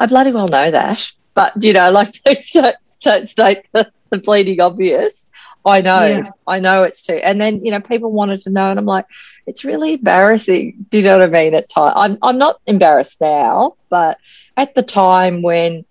I 0.00 0.06
bloody 0.06 0.32
well 0.32 0.48
know 0.48 0.70
that. 0.70 1.12
But, 1.34 1.62
you 1.62 1.72
know, 1.72 1.90
like, 1.92 2.20
don't, 2.52 2.76
don't 3.02 3.28
state 3.28 3.66
the, 3.72 3.92
the 4.10 4.18
bleeding 4.18 4.60
obvious. 4.60 5.28
I 5.64 5.82
know, 5.82 6.04
yeah. 6.04 6.30
I 6.46 6.58
know 6.58 6.84
it's 6.84 7.02
too. 7.02 7.14
And 7.14 7.40
then, 7.40 7.64
you 7.64 7.70
know, 7.70 7.80
people 7.80 8.10
wanted 8.10 8.40
to 8.40 8.50
know, 8.50 8.70
and 8.70 8.78
I'm 8.78 8.86
like, 8.86 9.06
it's 9.46 9.64
really 9.64 9.94
embarrassing. 9.94 10.86
Do 10.88 10.98
you 10.98 11.04
know 11.04 11.18
what 11.18 11.28
I 11.34 11.40
mean? 11.40 11.54
At 11.54 11.68
time, 11.68 11.92
I'm 11.96 12.18
I'm 12.22 12.38
not 12.38 12.60
embarrassed 12.66 13.20
now, 13.20 13.76
but 13.90 14.16
at 14.56 14.74
the 14.74 14.82
time 14.82 15.42
when 15.42 15.84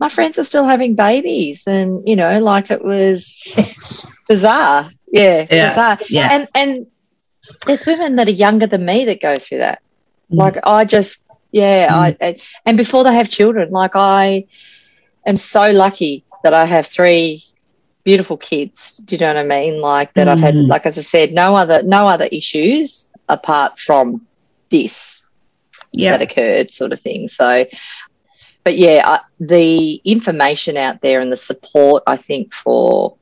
my 0.00 0.08
friends 0.08 0.38
are 0.38 0.44
still 0.44 0.64
having 0.64 0.96
babies, 0.96 1.66
and 1.66 2.08
you 2.08 2.16
know, 2.16 2.40
like 2.40 2.70
it 2.70 2.84
was 2.84 3.40
bizarre. 4.28 4.90
Yeah, 5.06 5.46
yeah, 5.50 5.68
bizarre. 5.68 5.98
Yeah. 6.08 6.28
And 6.32 6.48
and 6.54 6.86
there's 7.66 7.86
women 7.86 8.16
that 8.16 8.28
are 8.28 8.32
younger 8.32 8.66
than 8.66 8.84
me 8.84 9.04
that 9.04 9.20
go 9.20 9.38
through 9.38 9.58
that. 9.58 9.82
Mm. 10.32 10.38
Like 10.38 10.56
I 10.64 10.84
just, 10.84 11.22
yeah, 11.54 11.86
mm. 11.88 12.16
I 12.20 12.36
and 12.66 12.76
before 12.76 13.04
they 13.04 13.14
have 13.14 13.28
children, 13.28 13.70
like 13.70 13.94
I 13.94 14.46
am 15.24 15.36
so 15.36 15.70
lucky 15.70 16.24
that 16.42 16.52
I 16.52 16.64
have 16.64 16.88
three 16.88 17.44
beautiful 18.02 18.36
kids. 18.36 18.96
Do 18.96 19.14
you 19.14 19.20
know 19.20 19.28
what 19.28 19.36
I 19.36 19.44
mean? 19.44 19.80
Like 19.80 20.12
that, 20.14 20.26
mm. 20.26 20.32
I've 20.32 20.40
had, 20.40 20.54
mm. 20.54 20.68
like 20.68 20.84
as 20.84 20.98
I 20.98 21.02
said, 21.02 21.30
no 21.30 21.54
other 21.54 21.84
no 21.84 22.06
other 22.06 22.24
issues 22.24 23.08
apart 23.28 23.78
from 23.78 24.26
this 24.68 25.22
that 25.92 26.22
occurred, 26.22 26.72
sort 26.72 26.92
of 26.92 26.98
thing. 26.98 27.28
So, 27.28 27.64
but 28.64 28.76
yeah, 28.76 29.02
I, 29.04 29.20
the 29.38 30.00
information 30.04 30.76
out 30.76 31.02
there 31.02 31.20
and 31.20 31.30
the 31.30 31.36
support, 31.36 32.02
I 32.08 32.16
think 32.16 32.52
for 32.52 33.16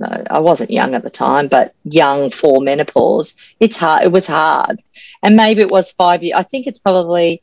I 0.00 0.40
wasn't 0.40 0.70
young 0.70 0.94
at 0.94 1.02
the 1.02 1.10
time, 1.10 1.48
but 1.48 1.74
young 1.84 2.30
for 2.30 2.60
menopause, 2.60 3.34
it's 3.60 3.76
hard. 3.76 4.04
It 4.04 4.12
was 4.12 4.26
hard. 4.26 4.80
And 5.22 5.36
maybe 5.36 5.62
it 5.62 5.70
was 5.70 5.90
five 5.90 6.22
years. 6.22 6.38
I 6.38 6.42
think 6.42 6.66
it's 6.66 6.78
probably 6.78 7.42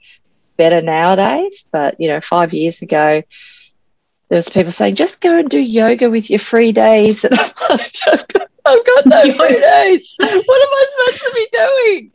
better 0.58 0.82
nowadays, 0.82 1.66
but 1.72 2.00
you 2.00 2.10
know, 2.10 2.22
five 2.22 2.54
years 2.54 2.82
ago, 2.82 3.24
there 4.30 4.38
was 4.38 4.50
people 4.50 4.72
saying, 4.72 4.96
just 4.96 5.22
go 5.22 5.38
and 5.38 5.50
do 5.50 5.60
yoga 5.60 6.10
with 6.10 6.30
your 6.30 6.40
free 6.40 6.72
days. 6.72 7.24
And 7.30 7.40
I'm 7.40 7.52
like, 7.70 7.96
I've 8.08 8.28
got, 8.34 8.50
I've 8.66 8.86
got 8.86 9.06
no 9.06 9.22
free 9.38 9.60
days. 9.60 10.16
What 10.18 10.30
am 10.30 10.44
I 10.48 10.86
supposed 10.92 11.24
to 11.24 11.32
be 11.36 11.48
doing? 11.52 12.12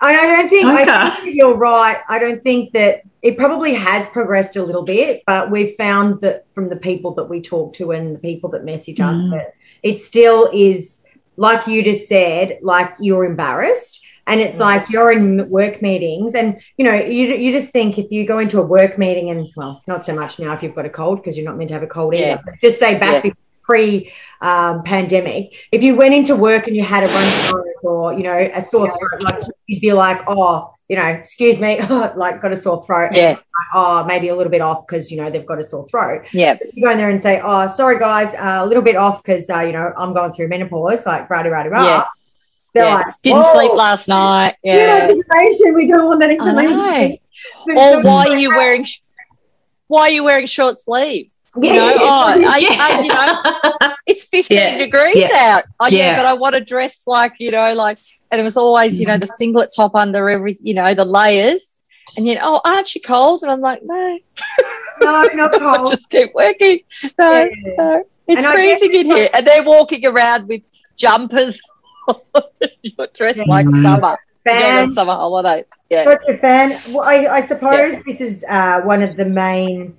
I 0.00 0.12
don't 0.12 0.48
think, 0.48 0.66
okay. 0.66 0.90
I 0.90 1.10
think 1.10 1.34
you're 1.36 1.56
right. 1.56 2.02
I 2.08 2.18
don't 2.18 2.42
think 2.42 2.72
that 2.72 3.02
it 3.26 3.36
probably 3.36 3.74
has 3.74 4.08
progressed 4.10 4.54
a 4.54 4.62
little 4.62 4.84
bit, 4.84 5.24
but 5.26 5.50
we've 5.50 5.74
found 5.76 6.20
that 6.20 6.46
from 6.54 6.68
the 6.68 6.76
people 6.76 7.12
that 7.14 7.24
we 7.24 7.42
talk 7.42 7.72
to 7.74 7.90
and 7.90 8.14
the 8.14 8.20
people 8.20 8.48
that 8.50 8.64
message 8.64 9.00
us 9.00 9.16
mm. 9.16 9.32
that 9.32 9.54
it 9.82 10.00
still 10.00 10.48
is 10.52 11.02
like 11.36 11.66
you 11.66 11.82
just 11.82 12.06
said, 12.06 12.60
like 12.62 12.94
you're 13.00 13.24
embarrassed. 13.24 14.00
And 14.28 14.40
it's 14.40 14.56
mm. 14.56 14.60
like 14.60 14.88
you're 14.90 15.10
in 15.10 15.48
work 15.50 15.82
meetings, 15.82 16.34
and 16.34 16.60
you 16.76 16.84
know, 16.84 16.94
you, 16.94 17.28
you 17.28 17.52
just 17.52 17.72
think 17.72 17.96
if 17.96 18.10
you 18.10 18.26
go 18.26 18.38
into 18.38 18.60
a 18.60 18.62
work 18.62 18.98
meeting, 18.98 19.30
and 19.30 19.46
well, 19.56 19.84
not 19.86 20.04
so 20.04 20.16
much 20.16 20.40
now 20.40 20.52
if 20.52 20.64
you've 20.64 20.74
got 20.74 20.84
a 20.84 20.90
cold 20.90 21.18
because 21.18 21.36
you're 21.36 21.46
not 21.46 21.56
meant 21.56 21.68
to 21.68 21.74
have 21.74 21.84
a 21.84 21.86
cold 21.86 22.12
yeah. 22.12 22.40
either. 22.40 22.58
just 22.60 22.80
say 22.80 22.98
back 22.98 23.24
yeah. 23.24 23.30
pre 23.62 24.12
um, 24.40 24.82
pandemic, 24.82 25.54
if 25.70 25.80
you 25.80 25.94
went 25.94 26.12
into 26.12 26.34
work 26.34 26.66
and 26.66 26.74
you 26.74 26.82
had 26.82 27.04
a 27.04 27.06
run 27.06 27.64
or 27.82 28.12
you 28.14 28.24
know 28.24 28.36
a 28.36 28.62
sore 28.62 28.88
throat, 28.98 29.22
like 29.22 29.44
you'd 29.68 29.80
be 29.80 29.92
like, 29.92 30.20
oh, 30.26 30.75
you 30.88 30.96
know, 30.96 31.06
excuse 31.06 31.58
me, 31.58 31.80
like 32.16 32.40
got 32.40 32.52
a 32.52 32.56
sore 32.56 32.84
throat. 32.84 33.10
Yeah. 33.12 33.30
Like, 33.30 33.44
oh, 33.74 34.04
maybe 34.04 34.28
a 34.28 34.36
little 34.36 34.50
bit 34.50 34.60
off 34.60 34.86
because, 34.86 35.10
you 35.10 35.20
know, 35.20 35.30
they've 35.30 35.46
got 35.46 35.58
a 35.58 35.64
sore 35.64 35.86
throat. 35.88 36.26
Yeah. 36.32 36.56
you 36.72 36.84
go 36.84 36.90
in 36.90 36.98
there 36.98 37.10
and 37.10 37.22
say, 37.22 37.40
oh, 37.42 37.72
sorry, 37.74 37.98
guys, 37.98 38.32
uh, 38.34 38.64
a 38.64 38.66
little 38.66 38.82
bit 38.82 38.96
off 38.96 39.22
because, 39.22 39.50
uh, 39.50 39.60
you 39.60 39.72
know, 39.72 39.92
I'm 39.96 40.14
going 40.14 40.32
through 40.32 40.48
menopause, 40.48 41.04
like, 41.04 41.28
rah, 41.28 41.40
rah, 41.40 41.62
rah, 41.62 41.84
Yeah. 41.84 42.04
They're 42.74 42.84
yeah. 42.84 42.94
like, 42.94 43.22
didn't 43.22 43.44
sleep 43.44 43.72
last 43.72 44.06
night. 44.06 44.56
Yeah. 44.62 45.08
information. 45.08 45.74
We 45.74 45.86
don't 45.86 46.06
want 46.06 46.20
that 46.20 46.30
information. 46.30 47.18
or 47.74 48.02
why 48.02 48.26
are 48.28 48.36
you 48.36 48.50
wearing, 48.50 48.86
why 49.88 50.02
are 50.02 50.10
you 50.10 50.24
wearing 50.24 50.46
short 50.46 50.78
sleeves? 50.78 51.46
You 51.56 51.72
know, 51.72 51.96
oh, 51.98 52.06
I, 52.06 52.66
I, 52.78 53.00
you 53.80 53.88
know, 53.88 53.94
it's 54.06 54.26
15 54.26 54.56
yeah. 54.56 54.78
degrees 54.78 55.24
out. 55.32 55.64
Oh, 55.80 55.86
yeah. 55.86 55.98
yeah, 55.98 56.16
but 56.18 56.26
I 56.26 56.34
want 56.34 56.54
to 56.54 56.60
dress 56.60 57.02
like, 57.06 57.32
you 57.38 57.50
know, 57.50 57.72
like 57.72 57.98
and 58.30 58.40
it 58.40 58.44
was 58.44 58.56
always, 58.56 58.98
you 59.00 59.06
know, 59.06 59.18
the 59.18 59.26
singlet 59.26 59.72
top 59.74 59.94
under 59.94 60.28
every, 60.28 60.56
you 60.60 60.74
know, 60.74 60.94
the 60.94 61.04
layers. 61.04 61.78
And 62.16 62.26
yet, 62.26 62.40
oh, 62.42 62.60
aren't 62.64 62.94
you 62.94 63.00
cold? 63.00 63.42
And 63.42 63.50
I'm 63.50 63.60
like, 63.60 63.82
no, 63.82 64.18
no, 65.02 65.22
not 65.34 65.52
cold. 65.58 65.90
just 65.90 66.08
keep 66.08 66.32
working. 66.34 66.80
No, 67.18 67.30
yeah. 67.30 67.74
no. 67.76 68.04
it's 68.26 68.44
and 68.44 68.54
freezing 68.54 68.94
in 68.94 69.06
here, 69.06 69.28
and 69.34 69.46
they're 69.46 69.64
walking 69.64 70.06
around 70.06 70.48
with 70.48 70.62
jumpers. 70.96 71.60
You're 72.82 73.08
dressed 73.14 73.38
yeah. 73.38 73.44
like 73.46 73.66
summer. 73.66 74.16
Fan. 74.44 74.92
summer 74.92 75.14
holidays. 75.14 75.64
Yeah. 75.90 76.04
Such 76.04 76.22
a 76.28 76.36
fan. 76.36 76.78
Well, 76.94 77.02
I, 77.02 77.26
I 77.26 77.40
suppose 77.40 77.94
yeah. 77.94 78.02
this 78.06 78.20
is 78.20 78.44
uh, 78.48 78.80
one 78.82 79.02
of 79.02 79.16
the 79.16 79.24
main 79.24 79.96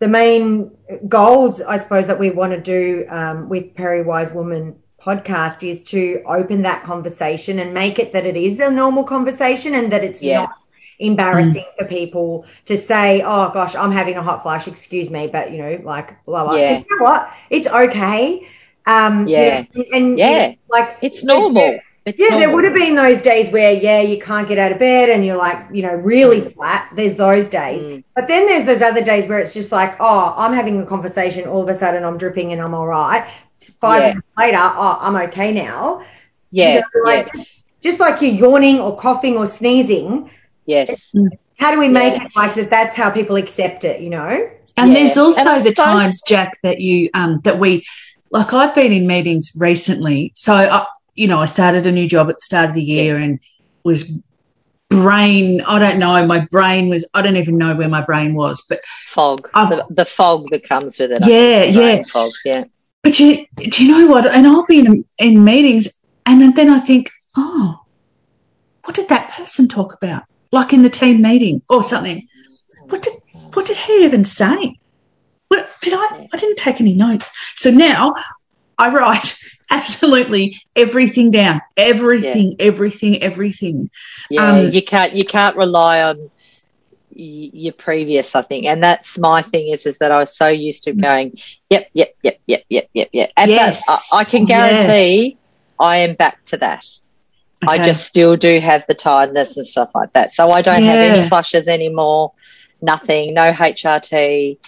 the 0.00 0.08
main 0.08 0.70
goals, 1.08 1.60
I 1.60 1.76
suppose, 1.76 2.06
that 2.06 2.18
we 2.18 2.30
want 2.30 2.52
to 2.52 2.60
do 2.60 3.06
um, 3.10 3.48
with 3.48 3.74
Perry 3.74 4.02
Wise 4.02 4.32
Woman 4.32 4.74
podcast 5.02 5.68
is 5.68 5.82
to 5.84 6.22
open 6.26 6.62
that 6.62 6.84
conversation 6.84 7.58
and 7.58 7.72
make 7.72 7.98
it 7.98 8.12
that 8.12 8.26
it 8.26 8.36
is 8.36 8.60
a 8.60 8.70
normal 8.70 9.04
conversation 9.04 9.74
and 9.74 9.92
that 9.92 10.04
it's 10.04 10.22
yeah. 10.22 10.42
not 10.42 10.50
embarrassing 10.98 11.64
mm. 11.64 11.78
for 11.78 11.84
people 11.86 12.44
to 12.66 12.76
say, 12.76 13.22
"Oh 13.22 13.50
gosh, 13.52 13.74
I'm 13.74 13.92
having 13.92 14.16
a 14.16 14.22
hot 14.22 14.42
flash. 14.42 14.68
Excuse 14.68 15.10
me," 15.10 15.26
but 15.26 15.52
you 15.52 15.58
know, 15.58 15.80
like 15.82 16.22
blah 16.24 16.44
blah. 16.44 16.56
Yeah. 16.56 16.78
You 16.78 16.98
know 16.98 17.04
what? 17.04 17.32
It's 17.48 17.66
okay. 17.66 18.46
Um, 18.86 19.26
yeah, 19.26 19.66
you 19.72 19.84
know, 19.84 19.96
and 19.96 20.18
yeah, 20.18 20.28
you 20.28 20.48
know, 20.48 20.56
like 20.68 20.98
it's 21.02 21.24
normal. 21.24 21.80
It's 22.06 22.18
yeah, 22.18 22.28
normal. 22.28 22.40
there 22.40 22.54
would 22.54 22.64
have 22.64 22.74
been 22.74 22.94
those 22.94 23.20
days 23.20 23.52
where, 23.52 23.72
yeah, 23.72 24.00
you 24.00 24.18
can't 24.18 24.48
get 24.48 24.56
out 24.56 24.72
of 24.72 24.78
bed 24.78 25.10
and 25.10 25.24
you're 25.24 25.36
like, 25.36 25.66
you 25.70 25.82
know, 25.82 25.92
really 25.92 26.40
mm. 26.40 26.54
flat. 26.54 26.90
There's 26.96 27.14
those 27.14 27.46
days. 27.46 27.84
Mm. 27.84 28.04
But 28.16 28.26
then 28.26 28.46
there's 28.46 28.64
those 28.64 28.80
other 28.80 29.04
days 29.04 29.26
where 29.26 29.38
it's 29.38 29.52
just 29.52 29.70
like, 29.70 29.96
oh, 30.00 30.32
I'm 30.34 30.54
having 30.54 30.80
a 30.80 30.86
conversation. 30.86 31.46
All 31.46 31.62
of 31.62 31.68
a 31.68 31.76
sudden 31.76 32.02
I'm 32.02 32.16
dripping 32.16 32.52
and 32.52 32.62
I'm 32.62 32.72
all 32.72 32.86
right 32.86 33.30
five 33.80 34.02
yeah. 34.02 34.08
minutes 34.08 34.28
later, 34.38 34.58
oh, 34.58 34.98
I'm 35.00 35.16
okay 35.28 35.52
now. 35.52 36.04
Yeah. 36.50 36.74
You 36.74 36.80
know, 36.80 36.86
like, 37.04 37.28
yeah. 37.34 37.42
Just, 37.42 37.62
just, 37.82 38.00
like 38.00 38.20
you're 38.20 38.32
yawning 38.32 38.80
or 38.80 38.96
coughing 38.96 39.36
or 39.36 39.46
sneezing. 39.46 40.30
Yes. 40.66 41.12
How 41.58 41.72
do 41.72 41.78
we 41.78 41.88
make 41.88 42.14
yeah. 42.14 42.26
it 42.26 42.36
like 42.36 42.54
that? 42.54 42.70
That's 42.70 42.96
how 42.96 43.10
people 43.10 43.36
accept 43.36 43.84
it, 43.84 44.00
you 44.00 44.10
know? 44.10 44.50
And 44.76 44.92
yeah. 44.92 44.98
there's 44.98 45.16
also 45.16 45.50
and 45.50 45.64
the 45.64 45.72
times, 45.72 46.22
Jack, 46.26 46.54
that 46.62 46.80
you, 46.80 47.10
um, 47.14 47.40
that 47.44 47.58
we, 47.58 47.84
like 48.30 48.52
I've 48.52 48.74
been 48.74 48.92
in 48.92 49.06
meetings 49.06 49.52
recently. 49.56 50.32
So, 50.34 50.54
I, 50.54 50.86
you 51.14 51.26
know, 51.26 51.38
I 51.38 51.46
started 51.46 51.86
a 51.86 51.92
new 51.92 52.08
job 52.08 52.28
at 52.28 52.36
the 52.36 52.40
start 52.40 52.68
of 52.68 52.74
the 52.74 52.82
year 52.82 53.16
and 53.16 53.40
was 53.84 54.10
brain 54.90 55.60
i 55.62 55.78
don't 55.78 56.00
know 56.00 56.26
my 56.26 56.40
brain 56.50 56.88
was 56.88 57.08
i 57.14 57.22
don't 57.22 57.36
even 57.36 57.56
know 57.56 57.76
where 57.76 57.88
my 57.88 58.02
brain 58.02 58.34
was 58.34 58.60
but 58.68 58.84
fog 58.84 59.48
the, 59.54 59.86
the, 59.88 60.04
fog 60.04 60.48
that 60.50 60.64
comes 60.64 60.98
with 60.98 61.12
it 61.12 61.24
yeah 61.26 61.62
yeah 61.62 62.02
fog 62.02 62.30
yeah 62.44 62.64
but 63.02 63.18
you, 63.18 63.46
do 63.56 63.84
you 63.84 63.90
know 63.90 64.10
what? 64.10 64.26
And 64.26 64.46
I'll 64.46 64.66
be 64.66 64.80
in, 64.80 65.04
in 65.18 65.44
meetings 65.44 66.00
and 66.26 66.54
then 66.54 66.70
I 66.70 66.78
think, 66.78 67.10
oh, 67.36 67.80
what 68.84 68.94
did 68.94 69.08
that 69.08 69.30
person 69.32 69.68
talk 69.68 69.94
about? 69.94 70.24
Like 70.52 70.72
in 70.72 70.82
the 70.82 70.90
team 70.90 71.22
meeting 71.22 71.62
or 71.68 71.84
something. 71.84 72.26
What 72.88 73.02
did 73.02 73.12
what 73.54 73.66
did 73.66 73.76
he 73.76 74.04
even 74.04 74.24
say? 74.24 74.78
What 75.48 75.70
did 75.80 75.94
I? 75.94 76.28
I 76.32 76.36
didn't 76.36 76.58
take 76.58 76.80
any 76.80 76.94
notes. 76.94 77.30
So 77.56 77.70
now 77.70 78.14
I 78.78 78.92
write 78.92 79.38
absolutely 79.70 80.56
everything 80.74 81.30
down. 81.30 81.60
Everything, 81.76 82.56
yeah. 82.58 82.66
everything, 82.66 83.22
everything. 83.22 83.90
Yeah, 84.28 84.52
um, 84.52 84.70
you 84.70 84.82
can't 84.82 85.12
you 85.12 85.24
can't 85.24 85.56
rely 85.56 86.02
on 86.02 86.30
your 87.12 87.72
previous, 87.72 88.34
I 88.34 88.42
think, 88.42 88.66
and 88.66 88.82
that's 88.82 89.18
my 89.18 89.42
thing 89.42 89.68
is 89.68 89.86
is 89.86 89.98
that 89.98 90.12
I 90.12 90.18
was 90.18 90.36
so 90.36 90.48
used 90.48 90.84
to 90.84 90.92
going, 90.92 91.36
yep, 91.68 91.88
yep, 91.92 92.14
yep, 92.22 92.40
yep, 92.46 92.64
yep, 92.68 92.88
yep, 92.92 93.08
yep. 93.12 93.30
And 93.36 93.50
yes. 93.50 93.84
I, 93.88 94.20
I, 94.20 94.24
can 94.24 94.44
guarantee 94.44 95.38
yeah. 95.38 95.86
I 95.86 95.96
am 95.98 96.14
back 96.14 96.44
to 96.46 96.56
that. 96.58 96.86
Okay. 97.62 97.72
I 97.72 97.84
just 97.84 98.06
still 98.06 98.36
do 98.36 98.58
have 98.60 98.86
the 98.86 98.94
tiredness 98.94 99.56
and 99.56 99.66
stuff 99.66 99.90
like 99.94 100.12
that. 100.14 100.32
So 100.32 100.50
I 100.50 100.62
don't 100.62 100.84
yeah. 100.84 100.92
have 100.92 101.18
any 101.18 101.28
flushes 101.28 101.68
anymore, 101.68 102.32
nothing, 102.80 103.34
no 103.34 103.52
HRT. 103.52 104.58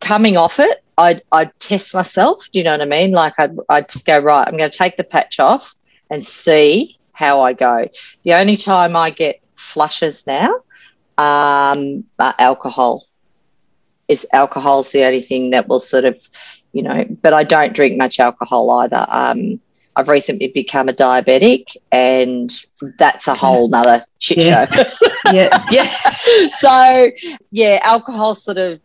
Coming 0.00 0.36
off 0.36 0.60
it, 0.60 0.82
I'd, 0.96 1.22
I'd 1.30 1.58
test 1.58 1.94
myself. 1.94 2.48
Do 2.52 2.60
you 2.60 2.64
know 2.64 2.72
what 2.72 2.80
I 2.80 2.86
mean? 2.86 3.10
Like 3.12 3.34
I'd, 3.38 3.56
I'd 3.68 3.88
just 3.88 4.06
go, 4.06 4.18
right, 4.18 4.46
I'm 4.46 4.56
going 4.56 4.70
to 4.70 4.76
take 4.76 4.96
the 4.96 5.04
patch 5.04 5.40
off 5.40 5.74
and 6.08 6.26
see 6.26 6.98
how 7.12 7.42
I 7.42 7.52
go. 7.52 7.88
The 8.22 8.34
only 8.34 8.56
time 8.56 8.96
I 8.96 9.10
get 9.10 9.40
flushes 9.52 10.26
now 10.26 10.54
um, 11.18 12.04
alcohol. 12.18 13.04
Is 14.06 14.26
alcohol's 14.32 14.90
the 14.90 15.04
only 15.04 15.20
thing 15.20 15.50
that 15.50 15.68
will 15.68 15.80
sort 15.80 16.06
of, 16.06 16.16
you 16.72 16.82
know, 16.82 17.04
but 17.20 17.34
I 17.34 17.44
don't 17.44 17.74
drink 17.74 17.98
much 17.98 18.18
alcohol 18.18 18.70
either. 18.80 19.04
Um, 19.06 19.60
I've 19.94 20.08
recently 20.08 20.48
become 20.48 20.88
a 20.88 20.94
diabetic, 20.94 21.76
and 21.92 22.50
that's 22.98 23.26
a 23.26 23.34
whole 23.34 23.68
nother 23.68 24.06
shit 24.18 24.38
yeah. 24.38 24.64
show. 24.64 24.84
yeah, 25.32 25.64
yeah. 25.70 25.94
so 26.58 27.10
yeah, 27.50 27.80
alcohol 27.82 28.34
sort 28.34 28.56
of 28.56 28.80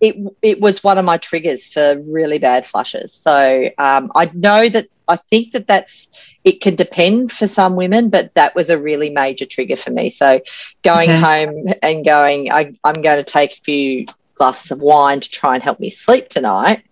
it 0.00 0.16
it 0.42 0.60
was 0.60 0.82
one 0.82 0.98
of 0.98 1.04
my 1.04 1.16
triggers 1.16 1.68
for 1.68 2.00
really 2.06 2.38
bad 2.38 2.66
flushes. 2.66 3.12
So 3.12 3.70
um, 3.78 4.10
I 4.14 4.30
know 4.34 4.68
that 4.68 4.88
I 5.08 5.16
think 5.30 5.52
that 5.52 5.66
that's 5.66 6.08
it 6.44 6.60
can 6.60 6.74
depend 6.74 7.32
for 7.32 7.46
some 7.46 7.76
women, 7.76 8.08
but 8.08 8.34
that 8.34 8.54
was 8.54 8.70
a 8.70 8.78
really 8.80 9.10
major 9.10 9.44
trigger 9.44 9.76
for 9.76 9.90
me. 9.90 10.10
So 10.10 10.40
going 10.82 11.10
okay. 11.10 11.20
home 11.20 11.66
and 11.82 12.04
going, 12.04 12.50
I, 12.50 12.76
I'm 12.82 13.00
going 13.00 13.18
to 13.18 13.24
take 13.24 13.52
a 13.52 13.62
few 13.62 14.06
glasses 14.34 14.72
of 14.72 14.80
wine 14.80 15.20
to 15.20 15.30
try 15.30 15.54
and 15.54 15.62
help 15.62 15.78
me 15.78 15.90
sleep 15.90 16.28
tonight 16.28 16.84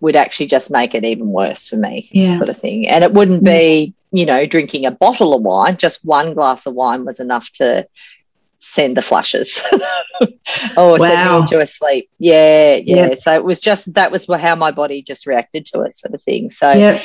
would 0.00 0.16
actually 0.16 0.46
just 0.46 0.70
make 0.70 0.94
it 0.94 1.04
even 1.04 1.28
worse 1.28 1.68
for 1.68 1.76
me, 1.76 2.08
yeah. 2.12 2.36
sort 2.36 2.48
of 2.48 2.56
thing. 2.56 2.88
And 2.88 3.02
it 3.02 3.12
wouldn't 3.12 3.44
be, 3.44 3.50
mm. 3.50 4.18
you 4.18 4.26
know, 4.26 4.46
drinking 4.46 4.86
a 4.86 4.92
bottle 4.92 5.34
of 5.34 5.42
wine, 5.42 5.76
just 5.76 6.04
one 6.04 6.34
glass 6.34 6.66
of 6.66 6.74
wine 6.74 7.04
was 7.04 7.20
enough 7.20 7.50
to 7.54 7.86
send 8.58 8.96
the 8.96 9.02
flushes 9.02 9.62
or 10.76 10.98
wow. 10.98 10.98
send 10.98 11.30
me 11.30 11.36
into 11.38 11.60
a 11.60 11.66
sleep. 11.66 12.08
Yeah, 12.18 12.76
yeah, 12.76 13.08
yeah, 13.08 13.14
So 13.18 13.34
it 13.34 13.44
was 13.44 13.60
just 13.60 13.92
that 13.94 14.12
was 14.12 14.26
how 14.26 14.54
my 14.54 14.70
body 14.70 15.02
just 15.02 15.26
reacted 15.26 15.66
to 15.66 15.82
it, 15.82 15.96
sort 15.96 16.14
of 16.14 16.22
thing. 16.22 16.50
So 16.50 16.72
yep. 16.72 17.04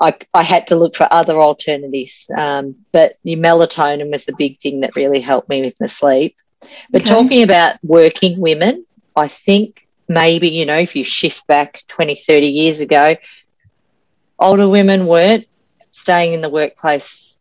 I, 0.00 0.16
I 0.32 0.42
had 0.42 0.68
to 0.68 0.76
look 0.76 0.96
for 0.96 1.06
other 1.10 1.38
alternatives. 1.38 2.26
Um, 2.34 2.76
but 2.90 3.18
the 3.22 3.36
melatonin 3.36 4.10
was 4.10 4.24
the 4.24 4.34
big 4.36 4.58
thing 4.58 4.80
that 4.80 4.96
really 4.96 5.20
helped 5.20 5.48
me 5.48 5.60
with 5.60 5.78
my 5.80 5.86
sleep. 5.86 6.36
But 6.90 7.02
okay. 7.02 7.10
talking 7.10 7.42
about 7.42 7.76
working 7.82 8.40
women, 8.40 8.86
I 9.14 9.28
think 9.28 9.86
maybe, 10.08 10.48
you 10.48 10.66
know, 10.66 10.78
if 10.78 10.96
you 10.96 11.04
shift 11.04 11.46
back 11.46 11.84
20, 11.88 12.16
30 12.16 12.46
years 12.46 12.80
ago, 12.80 13.16
older 14.38 14.68
women 14.68 15.06
weren't 15.06 15.46
staying 15.92 16.34
in 16.34 16.40
the 16.40 16.48
workplace 16.48 17.38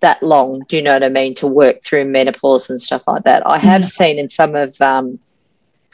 that 0.00 0.22
long, 0.22 0.62
do 0.68 0.76
you 0.76 0.82
know 0.82 0.92
what 0.92 1.02
I 1.02 1.08
mean, 1.08 1.34
to 1.36 1.46
work 1.46 1.82
through 1.82 2.04
menopause 2.04 2.70
and 2.70 2.80
stuff 2.80 3.04
like 3.06 3.24
that. 3.24 3.46
I 3.46 3.58
have 3.58 3.82
mm. 3.82 3.86
seen 3.86 4.18
in 4.18 4.28
some 4.28 4.54
of, 4.54 4.80
um, 4.80 5.18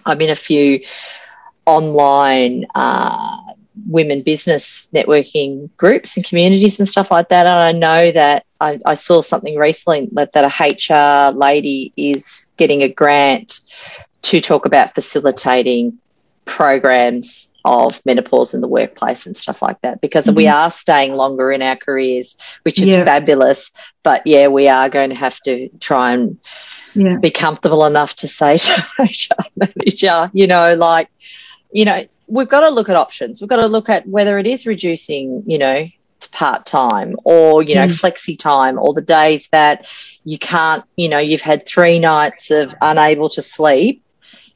I'm 0.05 0.21
in 0.21 0.31
a 0.31 0.35
few 0.35 0.85
online 1.65 2.67
uh, 2.75 3.53
women 3.87 4.23
business 4.23 4.89
networking 4.95 5.71
groups 5.77 6.17
and 6.17 6.27
communities 6.27 6.79
and 6.79 6.89
stuff 6.89 7.11
like 7.11 7.29
that. 7.31 7.47
And 7.47 7.59
I 7.59 7.73
know 7.73 8.13
that 8.13 8.45
I, 8.61 8.79
I, 8.85 8.95
saw 8.95 9.23
something 9.23 9.57
recently 9.57 10.09
that, 10.13 10.33
that 10.35 10.45
a 10.45 11.33
HR 11.33 11.37
lady 11.37 11.93
is 11.97 12.49
getting 12.57 12.83
a 12.83 12.89
grant 12.89 13.61
to 14.23 14.41
talk 14.41 14.67
about 14.67 14.95
facilitating 14.95 15.99
programs 16.45 17.51
of 17.65 18.01
menopause 18.05 18.55
in 18.55 18.61
the 18.61 18.69
workplace 18.69 19.27
and 19.27 19.37
stuff 19.37 19.63
like 19.63 19.81
that 19.83 20.01
because 20.01 20.27
mm-hmm. 20.27 20.37
we 20.37 20.49
are 20.49 20.71
staying 20.71 21.13
longer 21.13 21.53
in 21.53 21.63
our 21.63 21.77
careers, 21.77 22.37
which 22.63 22.81
is 22.81 22.89
yeah. 22.89 23.05
fabulous. 23.05 23.73
But 24.03 24.27
yeah, 24.27 24.49
we 24.49 24.69
are 24.69 24.89
going 24.89 25.11
to 25.11 25.17
have 25.17 25.39
to 25.43 25.69
try 25.81 26.13
and 26.13 26.39
yeah. 26.95 27.19
be 27.21 27.31
comfortable 27.31 27.85
enough 27.87 28.17
to 28.17 28.29
say 28.29 28.59
to 28.59 28.87
HR 28.99 29.45
manager, 29.57 30.31
you 30.33 30.47
know, 30.47 30.75
like, 30.75 31.09
you 31.71 31.85
know, 31.85 32.05
we've 32.27 32.49
got 32.49 32.61
to 32.61 32.71
look 32.71 32.89
at 32.89 32.97
options. 32.97 33.41
We've 33.41 33.51
got 33.51 33.57
to 33.57 33.67
look 33.67 33.89
at 33.89 34.07
whether 34.07 34.39
it 34.39 34.47
is 34.47 34.67
reducing, 34.67 35.43
you 35.47 35.59
know, 35.59 35.87
part 36.31 36.65
time 36.65 37.17
or, 37.25 37.63
you 37.63 37.75
know, 37.75 37.87
mm. 37.87 38.01
flexi 38.01 38.39
time 38.39 38.79
or 38.79 38.95
the 38.95 39.03
days 39.03 39.49
that 39.53 39.87
you 40.25 40.39
can't, 40.39 40.85
you 40.97 41.09
know, 41.09 41.19
you've 41.19 41.43
had 41.43 41.67
three 41.67 41.99
nights 41.99 42.51
of 42.51 42.75
unable 42.81 43.29
to 43.31 43.43
sleep. 43.43 44.05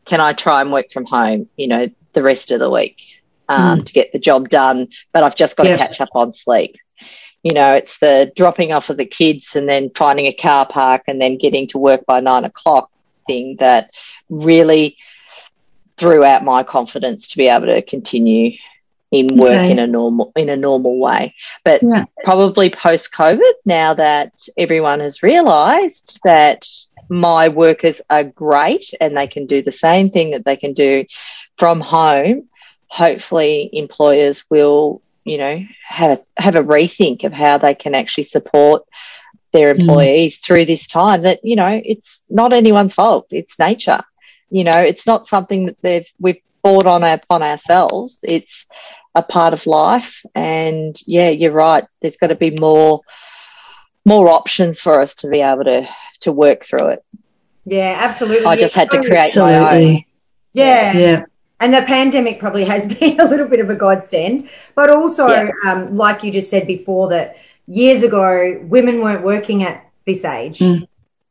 Can 0.05 0.20
I 0.20 0.33
try 0.33 0.61
and 0.61 0.72
work 0.72 0.90
from 0.92 1.05
home, 1.05 1.48
you 1.57 1.68
know, 1.68 1.88
the 2.12 2.22
rest 2.22 2.50
of 2.50 2.61
the 2.61 2.70
week 2.70 3.22
um, 3.48 3.81
mm. 3.81 3.87
to 3.87 3.92
get 3.92 4.12
the 4.12 4.18
job 4.18 4.48
done? 4.48 4.88
But 5.12 5.24
I've 5.24 5.37
just 5.37 5.57
got 5.57 5.64
to 5.64 5.76
catch 5.76 6.00
up 6.00 6.11
on 6.14 6.33
sleep. 6.33 6.76
You 7.42 7.52
know, 7.52 7.72
it's 7.72 7.98
the 7.98 8.33
dropping 8.35 8.72
off 8.72 8.90
of 8.90 8.96
the 8.96 9.07
kids 9.07 9.55
and 9.55 9.68
then 9.68 9.90
finding 9.94 10.26
a 10.26 10.33
car 10.33 10.66
park 10.66 11.02
and 11.07 11.20
then 11.20 11.38
getting 11.38 11.68
to 11.68 11.79
work 11.79 12.05
by 12.07 12.20
nine 12.20 12.44
o'clock 12.44 12.90
thing 13.26 13.57
that 13.59 13.90
really 14.29 14.96
threw 15.98 16.24
out 16.24 16.44
my 16.44 16.62
confidence 16.62 17.28
to 17.28 17.37
be 17.37 17.48
able 17.48 17.66
to 17.66 17.82
continue 17.82 18.56
in 19.11 19.37
work 19.37 19.50
okay. 19.50 19.70
in 19.70 19.78
a 19.78 19.87
normal 19.87 20.32
in 20.37 20.48
a 20.48 20.56
normal 20.56 20.98
way. 20.98 21.35
But 21.64 21.82
yeah. 21.82 22.04
probably 22.24 22.70
post 22.70 23.12
COVID, 23.12 23.52
now 23.64 23.94
that 23.94 24.32
everyone 24.56 25.00
has 25.00 25.22
realised 25.22 26.18
that 26.24 26.66
my 27.09 27.48
workers 27.48 28.00
are 28.11 28.24
great 28.24 28.92
and 29.00 29.16
they 29.16 29.28
can 29.28 29.46
do 29.46 29.62
the 29.62 29.72
same 29.72 30.11
thing 30.11 30.32
that 30.32 30.44
they 30.44 30.56
can 30.56 30.72
do 30.72 31.04
from 31.56 31.80
home, 31.80 32.48
hopefully 32.88 33.70
employers 33.72 34.44
will, 34.50 35.02
you 35.24 35.38
know, 35.38 35.61
have 35.87 36.20
have 36.37 36.56
a 36.56 36.62
rethink 36.62 37.24
of 37.24 37.32
how 37.32 37.59
they 37.59 37.74
can 37.74 37.94
actually 37.94 38.24
support 38.24 38.85
their 39.52 39.72
mm. 39.72 39.80
employees 39.80 40.38
mm. 40.38 40.42
through 40.42 40.64
this 40.64 40.87
time 40.87 41.22
that, 41.22 41.40
you 41.44 41.56
know, 41.56 41.80
it's 41.85 42.22
not 42.28 42.52
anyone's 42.52 42.94
fault. 42.94 43.26
It's 43.30 43.59
nature. 43.59 44.02
You 44.50 44.64
know, 44.64 44.78
it's 44.78 45.06
not 45.06 45.28
something 45.28 45.66
that 45.66 45.80
they've 45.82 46.09
we've 46.18 46.40
bought 46.62 46.87
on 46.87 47.02
upon 47.02 47.42
ourselves. 47.42 48.20
It's 48.22 48.66
a 49.14 49.22
part 49.22 49.52
of 49.52 49.66
life, 49.66 50.24
and 50.35 51.00
yeah, 51.06 51.30
you're 51.30 51.52
right. 51.52 51.85
There's 52.00 52.16
got 52.16 52.28
to 52.28 52.37
be 52.37 52.56
more 52.59 53.00
more 54.04 54.28
options 54.28 54.80
for 54.80 55.00
us 55.00 55.14
to 55.16 55.28
be 55.28 55.40
able 55.40 55.64
to 55.64 55.88
to 56.20 56.32
work 56.32 56.64
through 56.64 56.88
it. 56.88 57.04
Yeah, 57.64 57.96
absolutely. 57.98 58.46
I 58.46 58.56
just 58.56 58.74
had 58.74 58.90
to 58.90 58.98
create 58.98 59.24
absolutely. 59.24 59.61
my 59.61 59.76
own. 59.76 60.04
Yeah. 60.52 60.92
Yeah. 60.96 61.24
And 61.59 61.74
the 61.74 61.82
pandemic 61.82 62.38
probably 62.38 62.64
has 62.64 62.87
been 62.98 63.20
a 63.20 63.24
little 63.24 63.48
bit 63.48 63.61
of 63.61 63.70
a 63.70 63.74
godsend, 63.74 64.48
but 64.74 64.90
also, 64.90 65.28
yeah. 65.28 65.50
um, 65.66 65.96
like 65.96 66.22
you 66.22 66.30
just 66.30 66.48
said 66.48 66.66
before, 66.66 67.09
that 67.11 67.37
years 67.66 68.04
ago 68.04 68.61
women 68.62 69.00
weren't 69.00 69.24
working 69.24 69.64
at 69.64 69.85
this 70.04 70.24
age. 70.24 70.61
Mm 70.61 70.87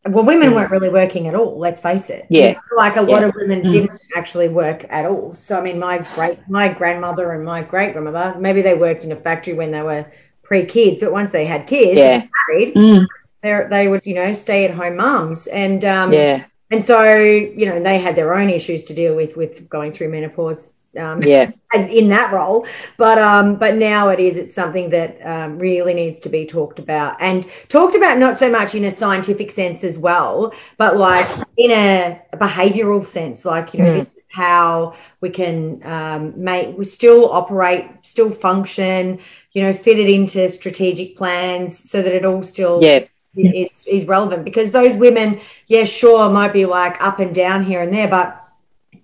well, 0.07 0.23
women 0.23 0.53
weren't 0.53 0.71
really 0.71 0.89
working 0.89 1.27
at 1.27 1.35
all. 1.35 1.57
Let's 1.57 1.81
face 1.81 2.09
it. 2.09 2.25
Yeah, 2.29 2.59
like 2.75 2.95
a 2.95 3.01
lot 3.01 3.21
yeah. 3.21 3.27
of 3.27 3.35
women 3.35 3.61
mm. 3.61 3.71
didn't 3.71 4.01
actually 4.15 4.49
work 4.49 4.85
at 4.89 5.05
all. 5.05 5.33
So 5.33 5.57
I 5.57 5.61
mean, 5.61 5.79
my 5.79 6.05
great 6.15 6.39
my 6.47 6.67
grandmother 6.69 7.31
and 7.31 7.43
my 7.43 7.63
great 7.63 7.93
grandmother 7.93 8.39
maybe 8.39 8.61
they 8.61 8.75
worked 8.75 9.03
in 9.03 9.11
a 9.11 9.15
factory 9.15 9.53
when 9.53 9.71
they 9.71 9.81
were 9.81 10.05
pre 10.43 10.65
kids, 10.65 10.99
but 10.99 11.11
once 11.11 11.31
they 11.31 11.45
had 11.45 11.67
kids, 11.67 11.97
yeah, 11.97 12.25
married, 12.49 12.75
mm. 12.75 13.05
they 13.41 13.67
they 13.69 13.87
would 13.87 14.05
you 14.05 14.15
know 14.15 14.33
stay 14.33 14.65
at 14.65 14.71
home 14.71 14.97
mums 14.97 15.47
and 15.47 15.83
um 15.85 16.13
yeah. 16.13 16.45
And 16.71 16.83
so, 16.83 17.03
you 17.13 17.67
know, 17.67 17.79
they 17.79 17.99
had 17.99 18.15
their 18.15 18.33
own 18.33 18.49
issues 18.49 18.83
to 18.85 18.93
deal 18.93 19.15
with 19.15 19.37
with 19.37 19.69
going 19.69 19.91
through 19.91 20.09
menopause 20.09 20.71
um, 20.97 21.21
yeah. 21.23 21.51
in 21.73 22.09
that 22.09 22.31
role. 22.31 22.65
But 22.97 23.17
um 23.17 23.55
but 23.55 23.75
now 23.75 24.09
it 24.09 24.19
is 24.19 24.37
it's 24.37 24.55
something 24.55 24.89
that 24.91 25.19
um, 25.25 25.59
really 25.59 25.93
needs 25.93 26.19
to 26.21 26.29
be 26.29 26.45
talked 26.45 26.79
about 26.79 27.21
and 27.21 27.45
talked 27.69 27.95
about 27.95 28.17
not 28.17 28.39
so 28.39 28.49
much 28.49 28.75
in 28.75 28.85
a 28.85 28.95
scientific 28.95 29.51
sense 29.51 29.83
as 29.83 29.97
well 29.97 30.53
but 30.77 30.97
like 30.97 31.27
in 31.57 31.71
a, 31.71 32.21
a 32.33 32.37
behavioral 32.37 33.05
sense. 33.05 33.45
Like 33.45 33.73
you 33.73 33.81
know 33.81 34.01
mm. 34.01 34.07
how 34.29 34.95
we 35.21 35.29
can 35.29 35.81
um, 35.85 36.33
make 36.41 36.77
we 36.77 36.85
still 36.85 37.31
operate 37.31 37.85
still 38.03 38.31
function 38.31 39.19
you 39.53 39.63
know 39.63 39.73
fit 39.73 39.99
it 39.99 40.09
into 40.09 40.47
strategic 40.49 41.15
plans 41.15 41.77
so 41.77 42.01
that 42.01 42.13
it 42.13 42.25
all 42.25 42.43
still 42.43 42.79
yeah. 42.81 43.05
is, 43.35 43.83
is 43.87 44.05
relevant. 44.05 44.45
Because 44.45 44.71
those 44.71 44.95
women 44.95 45.39
yeah 45.67 45.83
sure 45.83 46.29
might 46.29 46.53
be 46.53 46.65
like 46.65 47.01
up 47.01 47.19
and 47.19 47.33
down 47.33 47.63
here 47.63 47.81
and 47.81 47.93
there 47.93 48.07
but 48.07 48.41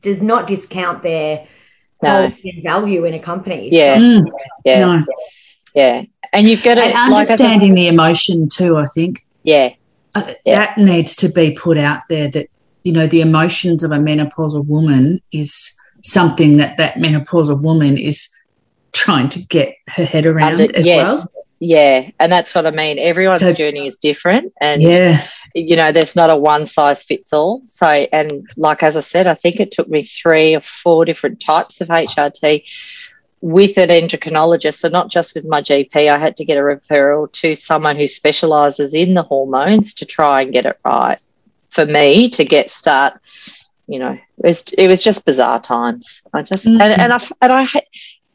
does 0.01 0.21
not 0.21 0.47
discount 0.47 1.03
their 1.03 1.47
no. 2.03 2.31
value 2.63 3.05
in 3.05 3.13
a 3.13 3.19
company. 3.19 3.69
Yeah. 3.71 3.97
So, 3.97 4.01
mm. 4.01 4.25
Yeah. 4.65 4.79
No. 4.79 5.05
Yeah. 5.73 6.03
And 6.33 6.47
you've 6.47 6.63
got 6.63 6.75
to 6.75 6.83
and 6.83 7.13
understanding 7.13 7.71
like 7.71 7.75
the 7.75 7.87
emotion 7.87 8.47
too, 8.49 8.77
I 8.77 8.85
think. 8.85 9.25
Yeah. 9.43 9.73
Uh, 10.15 10.33
yeah. 10.45 10.55
That 10.55 10.77
needs 10.77 11.15
to 11.17 11.29
be 11.29 11.51
put 11.51 11.77
out 11.77 12.01
there 12.09 12.29
that, 12.29 12.47
you 12.83 12.91
know, 12.93 13.07
the 13.07 13.21
emotions 13.21 13.83
of 13.83 13.91
a 13.91 13.97
menopausal 13.97 14.65
woman 14.65 15.21
is 15.31 15.77
something 16.03 16.57
that 16.57 16.77
that 16.77 16.95
menopausal 16.95 17.63
woman 17.63 17.97
is 17.97 18.29
trying 18.93 19.29
to 19.29 19.39
get 19.39 19.75
her 19.87 20.05
head 20.05 20.25
around 20.25 20.59
Under, 20.59 20.75
as 20.75 20.87
yes. 20.87 21.07
well. 21.07 21.31
Yeah, 21.59 22.09
and 22.19 22.31
that's 22.31 22.55
what 22.55 22.65
I 22.65 22.71
mean. 22.71 22.97
Everyone's 22.97 23.41
so, 23.41 23.53
journey 23.53 23.87
is 23.87 23.99
different, 23.99 24.51
and 24.59 24.81
yeah, 24.81 25.27
you 25.53 25.75
know, 25.75 25.91
there's 25.91 26.15
not 26.15 26.29
a 26.29 26.35
one 26.35 26.65
size 26.65 27.03
fits 27.03 27.33
all. 27.33 27.61
So, 27.65 27.87
and 27.87 28.49
like 28.57 28.83
as 28.83 28.97
I 28.97 29.01
said, 29.01 29.27
I 29.27 29.35
think 29.35 29.59
it 29.59 29.71
took 29.71 29.89
me 29.89 30.03
three 30.03 30.55
or 30.55 30.61
four 30.61 31.05
different 31.05 31.39
types 31.39 31.81
of 31.81 31.89
HRT 31.89 32.63
with 33.41 33.77
an 33.77 33.89
endocrinologist, 33.89 34.75
so 34.75 34.87
not 34.87 35.09
just 35.09 35.33
with 35.33 35.45
my 35.45 35.61
GP, 35.61 36.09
I 36.09 36.17
had 36.19 36.37
to 36.37 36.45
get 36.45 36.57
a 36.57 36.61
referral 36.61 37.31
to 37.33 37.55
someone 37.55 37.97
who 37.97 38.07
specializes 38.07 38.93
in 38.93 39.15
the 39.15 39.23
hormones 39.23 39.95
to 39.95 40.05
try 40.05 40.43
and 40.43 40.53
get 40.53 40.67
it 40.67 40.79
right 40.85 41.17
for 41.69 41.85
me 41.85 42.29
to 42.29 42.45
get 42.45 42.69
start. 42.69 43.19
You 43.87 43.99
know, 43.99 44.11
it 44.11 44.21
was, 44.37 44.63
it 44.77 44.87
was 44.87 45.03
just 45.03 45.25
bizarre 45.25 45.59
times. 45.59 46.21
I 46.31 46.43
just, 46.43 46.65
mm-hmm. 46.65 46.79
and, 46.79 47.01
and 47.01 47.13
I, 47.13 47.21
and 47.41 47.51
I, 47.51 47.67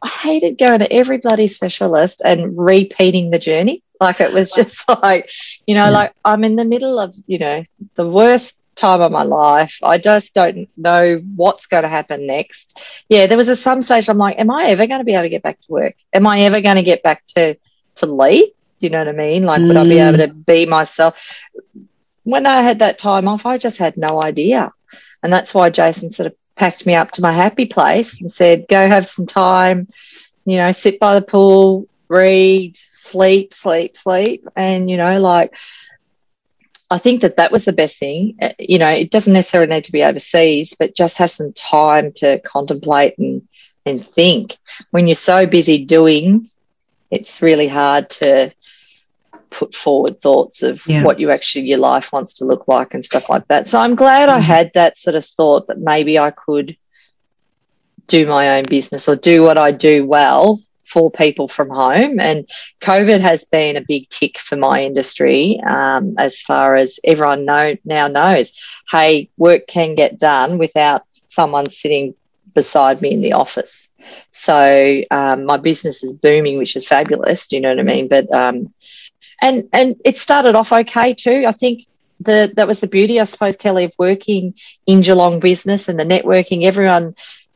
I 0.02 0.08
hated 0.08 0.58
going 0.58 0.80
to 0.80 0.92
every 0.92 1.18
bloody 1.18 1.46
specialist 1.46 2.20
and 2.24 2.58
repeating 2.58 3.30
the 3.30 3.38
journey. 3.38 3.84
Like 4.00 4.20
it 4.20 4.32
was 4.32 4.50
just 4.52 4.88
like, 5.02 5.30
you 5.66 5.74
know, 5.74 5.84
yeah. 5.84 5.90
like 5.90 6.12
I'm 6.24 6.44
in 6.44 6.56
the 6.56 6.64
middle 6.64 6.98
of, 6.98 7.14
you 7.26 7.38
know, 7.38 7.64
the 7.94 8.06
worst 8.06 8.62
time 8.76 9.00
of 9.00 9.10
my 9.10 9.22
life. 9.22 9.78
I 9.82 9.98
just 9.98 10.34
don't 10.34 10.68
know 10.76 11.20
what's 11.34 11.66
going 11.66 11.82
to 11.82 11.88
happen 11.88 12.26
next. 12.26 12.80
Yeah, 13.08 13.26
there 13.26 13.38
was 13.38 13.48
a 13.48 13.56
some 13.56 13.82
stage 13.82 14.08
I'm 14.08 14.18
like, 14.18 14.38
am 14.38 14.50
I 14.50 14.66
ever 14.66 14.86
going 14.86 15.00
to 15.00 15.04
be 15.04 15.14
able 15.14 15.22
to 15.22 15.28
get 15.28 15.42
back 15.42 15.60
to 15.62 15.72
work? 15.72 15.94
Am 16.12 16.26
I 16.26 16.40
ever 16.40 16.60
going 16.60 16.76
to 16.76 16.82
get 16.82 17.02
back 17.02 17.26
to 17.34 17.56
to 17.96 18.06
lead? 18.06 18.52
Do 18.78 18.86
you 18.86 18.90
know 18.90 18.98
what 18.98 19.08
I 19.08 19.12
mean? 19.12 19.44
Like, 19.44 19.62
mm. 19.62 19.68
would 19.68 19.76
I 19.76 19.84
be 19.84 19.98
able 19.98 20.18
to 20.18 20.28
be 20.28 20.66
myself? 20.66 21.18
When 22.24 22.46
I 22.46 22.60
had 22.60 22.80
that 22.80 22.98
time 22.98 23.26
off, 23.28 23.46
I 23.46 23.56
just 23.56 23.78
had 23.78 23.96
no 23.96 24.22
idea, 24.22 24.72
and 25.22 25.32
that's 25.32 25.54
why 25.54 25.70
Jason 25.70 26.10
sort 26.10 26.26
of 26.26 26.34
packed 26.56 26.84
me 26.84 26.94
up 26.94 27.12
to 27.12 27.22
my 27.22 27.32
happy 27.32 27.66
place 27.66 28.20
and 28.20 28.30
said, 28.30 28.66
"Go 28.68 28.86
have 28.86 29.06
some 29.06 29.26
time, 29.26 29.88
you 30.44 30.58
know, 30.58 30.72
sit 30.72 31.00
by 31.00 31.14
the 31.14 31.22
pool, 31.22 31.86
read, 32.08 32.76
sleep, 33.06 33.54
sleep, 33.54 33.96
sleep," 33.96 34.46
and 34.56 34.90
you 34.90 34.96
know, 34.96 35.18
like 35.20 35.54
I 36.90 36.98
think 36.98 37.22
that 37.22 37.36
that 37.36 37.50
was 37.50 37.64
the 37.64 37.72
best 37.72 37.98
thing. 37.98 38.36
Uh, 38.40 38.50
you 38.58 38.78
know, 38.78 38.88
it 38.88 39.10
doesn't 39.10 39.32
necessarily 39.32 39.72
need 39.72 39.84
to 39.84 39.92
be 39.92 40.04
overseas, 40.04 40.74
but 40.78 40.94
just 40.94 41.18
have 41.18 41.30
some 41.30 41.52
time 41.52 42.12
to 42.16 42.40
contemplate 42.40 43.18
and, 43.18 43.46
and 43.84 44.06
think. 44.06 44.56
When 44.90 45.08
you're 45.08 45.16
so 45.16 45.46
busy 45.46 45.84
doing, 45.84 46.48
it's 47.10 47.42
really 47.42 47.66
hard 47.66 48.10
to 48.10 48.52
put 49.50 49.74
forward 49.74 50.20
thoughts 50.20 50.62
of 50.62 50.86
yeah. 50.86 51.02
what 51.02 51.18
you 51.18 51.30
actually, 51.30 51.66
your 51.66 51.78
life 51.78 52.12
wants 52.12 52.34
to 52.34 52.44
look 52.44 52.68
like 52.68 52.94
and 52.94 53.04
stuff 53.04 53.28
like 53.28 53.48
that. 53.48 53.68
So 53.68 53.80
I'm 53.80 53.96
glad 53.96 54.28
mm-hmm. 54.28 54.38
I 54.38 54.40
had 54.40 54.70
that 54.74 54.96
sort 54.96 55.16
of 55.16 55.24
thought 55.24 55.66
that 55.68 55.80
maybe 55.80 56.18
I 56.18 56.30
could 56.30 56.76
do 58.06 58.26
my 58.26 58.58
own 58.58 58.64
business 58.64 59.08
or 59.08 59.16
do 59.16 59.42
what 59.42 59.58
I 59.58 59.72
do 59.72 60.06
well 60.06 60.60
for 60.86 61.10
people 61.10 61.48
from 61.48 61.68
home. 61.68 62.20
And 62.20 62.48
COVID 62.80 63.20
has 63.20 63.44
been 63.44 63.76
a 63.76 63.84
big 63.86 64.08
tick 64.08 64.38
for 64.38 64.56
my 64.56 64.84
industry 64.84 65.60
um, 65.66 66.14
as 66.18 66.40
far 66.40 66.76
as 66.76 67.00
everyone 67.04 67.44
know, 67.44 67.76
now 67.84 68.08
knows 68.08 68.52
hey, 68.90 69.28
work 69.36 69.66
can 69.66 69.94
get 69.94 70.18
done 70.18 70.58
without 70.58 71.02
someone 71.26 71.68
sitting 71.68 72.14
beside 72.54 73.02
me 73.02 73.12
in 73.12 73.20
the 73.20 73.32
office. 73.32 73.88
So 74.30 75.02
um, 75.10 75.44
my 75.44 75.56
business 75.56 76.02
is 76.04 76.12
booming, 76.14 76.58
which 76.58 76.76
is 76.76 76.86
fabulous. 76.86 77.48
Do 77.48 77.56
you 77.56 77.62
know 77.62 77.70
what 77.70 77.80
I 77.80 77.82
mean? 77.82 78.08
But 78.08 78.32
um, 78.32 78.72
and 79.42 79.68
and 79.72 79.96
it 80.04 80.18
started 80.18 80.54
off 80.54 80.72
okay 80.72 81.14
too. 81.14 81.44
I 81.46 81.52
think 81.52 81.86
the 82.20 82.52
that 82.56 82.66
was 82.66 82.80
the 82.80 82.86
beauty, 82.86 83.20
I 83.20 83.24
suppose, 83.24 83.56
Kelly, 83.56 83.84
of 83.84 83.92
working 83.98 84.54
in 84.86 85.02
Geelong 85.02 85.40
business 85.40 85.88
and 85.88 85.98
the 85.98 86.04
networking. 86.04 86.64
Everyone 86.64 87.14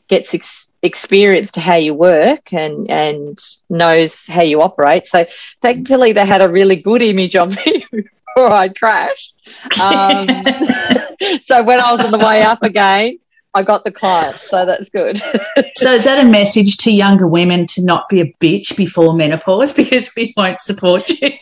gets 0.08 0.34
experienced 0.82 1.56
how 1.56 1.76
you 1.76 1.94
work 1.94 2.52
and 2.52 2.90
and 2.90 3.38
knows 3.68 4.26
how 4.26 4.42
you 4.42 4.62
operate. 4.62 5.06
So 5.06 5.26
thankfully, 5.60 6.12
they 6.12 6.26
had 6.26 6.42
a 6.42 6.48
really 6.48 6.76
good 6.76 7.02
image 7.02 7.36
of 7.36 7.56
me 7.56 7.86
before 7.92 8.52
I 8.52 8.68
crashed. 8.68 9.34
Um, 9.82 10.28
so 11.42 11.62
when 11.62 11.80
I 11.80 11.92
was 11.92 12.00
on 12.00 12.10
the 12.10 12.24
way 12.24 12.42
up 12.42 12.62
again. 12.62 13.18
I 13.52 13.64
got 13.64 13.82
the 13.82 13.90
clients, 13.90 14.48
so 14.48 14.64
that's 14.64 14.90
good. 14.90 15.18
so, 15.74 15.92
is 15.92 16.04
that 16.04 16.24
a 16.24 16.28
message 16.28 16.76
to 16.76 16.92
younger 16.92 17.26
women 17.26 17.66
to 17.70 17.84
not 17.84 18.08
be 18.08 18.20
a 18.20 18.32
bitch 18.34 18.76
before 18.76 19.12
menopause 19.12 19.72
because 19.72 20.08
we 20.14 20.32
won't 20.36 20.60
support 20.60 21.08
you? 21.08 21.32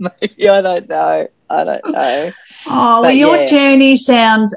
Maybe 0.00 0.48
I 0.48 0.60
don't 0.60 0.88
know. 0.88 1.28
I 1.50 1.64
don't 1.64 1.88
know. 1.88 2.32
Oh, 2.66 3.00
but 3.00 3.02
well, 3.02 3.10
your 3.12 3.36
yeah. 3.36 3.46
journey 3.46 3.94
sounds 3.94 4.56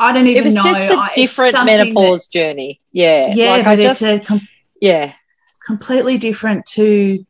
I 0.00 0.12
don't 0.12 0.26
even 0.26 0.54
know. 0.54 0.62
It 0.62 0.80
was 0.80 0.90
just 0.90 0.92
a 0.92 1.14
different 1.14 1.64
menopause 1.64 2.26
that, 2.26 2.32
journey. 2.32 2.80
Yeah. 2.92 3.32
Yeah, 3.34 3.50
like 3.50 3.64
but 3.64 3.70
I 3.70 3.76
just, 3.76 4.02
it's 4.02 4.22
a 4.22 4.26
com- 4.26 4.48
yeah, 4.80 5.12
completely 5.64 6.18
different 6.18 6.64
to 6.66 7.24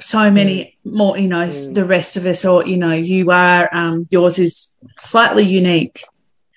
so 0.00 0.30
many 0.30 0.76
mm. 0.86 0.92
more, 0.92 1.18
you 1.18 1.28
know, 1.28 1.46
mm. 1.46 1.74
the 1.74 1.84
rest 1.84 2.16
of 2.16 2.26
us, 2.26 2.44
or, 2.44 2.66
you 2.66 2.76
know, 2.76 2.92
you 2.92 3.30
are, 3.30 3.68
um, 3.72 4.06
yours 4.10 4.38
is 4.38 4.76
slightly 4.98 5.44
unique. 5.44 6.04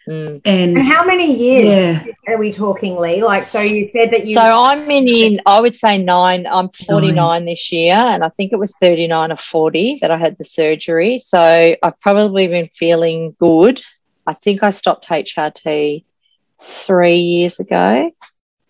Mm. 0.08 0.42
And, 0.46 0.78
and, 0.78 0.88
how 0.88 1.04
many 1.04 1.36
years 1.36 2.04
yeah. 2.06 2.34
are 2.34 2.38
we 2.38 2.52
talking, 2.52 2.96
Lee? 2.98 3.24
Like, 3.24 3.46
so 3.46 3.60
you 3.60 3.88
said 3.88 4.12
that 4.12 4.28
you. 4.28 4.36
So 4.36 4.42
I'm 4.42 4.90
in, 4.92 5.08
in 5.08 5.40
I 5.48 5.60
would 5.60 5.76
say 5.76 5.98
nine. 5.98 6.46
I'm 6.46 6.70
49 6.70 7.16
nine. 7.16 7.46
this 7.46 7.72
year, 7.72 7.96
and 7.96 8.24
I 8.24 8.30
think 8.30 8.54
it 8.54 8.58
was 8.58 8.76
39 8.80 9.32
or 9.32 9.38
40 9.38 10.00
that 10.02 10.12
I 10.12 10.18
had 10.18 10.38
the 10.38 10.44
surgery. 10.44 11.18
So 11.18 11.76
I've 11.82 12.00
probably 12.02 12.48
been 12.48 12.70
feeling 12.76 13.36
good 13.40 13.82
I 14.26 14.34
think 14.34 14.64
I 14.64 14.72
stopped 14.72 15.08
HRT 15.08 16.04
three 16.60 17.18
years 17.18 17.60
ago. 17.60 18.12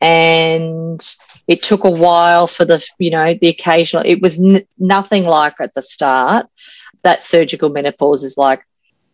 And 0.02 1.16
it 1.48 1.64
took 1.64 1.84
a 1.84 1.90
while 1.90 2.48
for 2.48 2.66
the, 2.66 2.86
you 3.00 3.12
know, 3.12 3.34
the 3.34 3.48
occasional, 3.48 4.04
it 4.06 4.22
was 4.22 4.40
n- 4.40 4.68
nothing 4.78 5.24
like 5.24 5.56
at 5.60 5.74
the 5.74 5.82
start. 5.82 6.48
That 7.04 7.24
surgical 7.24 7.70
menopause 7.70 8.24
is 8.24 8.38
like, 8.38 8.66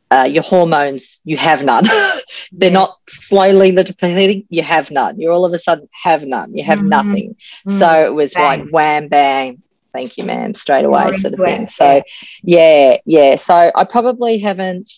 uh, 0.09 0.25
your 0.25 0.43
hormones, 0.43 1.19
you 1.23 1.37
have 1.37 1.63
none. 1.63 1.85
They're 2.51 2.69
yeah. 2.69 2.69
not 2.69 2.97
slowly 3.07 3.71
depleting, 3.71 4.45
you 4.49 4.61
have 4.61 4.91
none. 4.91 5.19
You 5.19 5.31
all 5.31 5.45
of 5.45 5.53
a 5.53 5.59
sudden 5.59 5.87
have 6.03 6.25
none, 6.25 6.55
you 6.55 6.63
have 6.65 6.79
mm-hmm. 6.79 6.89
nothing. 6.89 7.35
Mm-hmm. 7.67 7.79
So 7.79 8.05
it 8.07 8.13
was 8.13 8.33
bang. 8.33 8.43
like 8.43 8.69
wham, 8.71 9.07
bang, 9.07 9.61
thank 9.93 10.17
you, 10.17 10.25
ma'am, 10.25 10.53
straight 10.53 10.83
away, 10.83 11.13
sort 11.13 11.33
of 11.33 11.39
thing. 11.39 11.67
So, 11.67 12.01
yeah, 12.43 12.97
yeah. 13.05 13.37
So 13.37 13.71
I 13.73 13.83
probably 13.85 14.39
haven't 14.39 14.91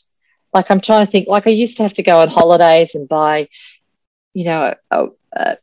like 0.53 0.69
I'm 0.69 0.81
trying 0.81 1.05
to 1.05 1.11
think, 1.11 1.27
like 1.27 1.47
I 1.47 1.51
used 1.51 1.77
to 1.77 1.83
have 1.83 1.93
to 1.95 2.03
go 2.03 2.19
on 2.19 2.29
holidays 2.29 2.95
and 2.95 3.07
buy, 3.07 3.49
you 4.33 4.45
know, 4.45 4.75
a, 4.91 5.07
a, 5.33 5.57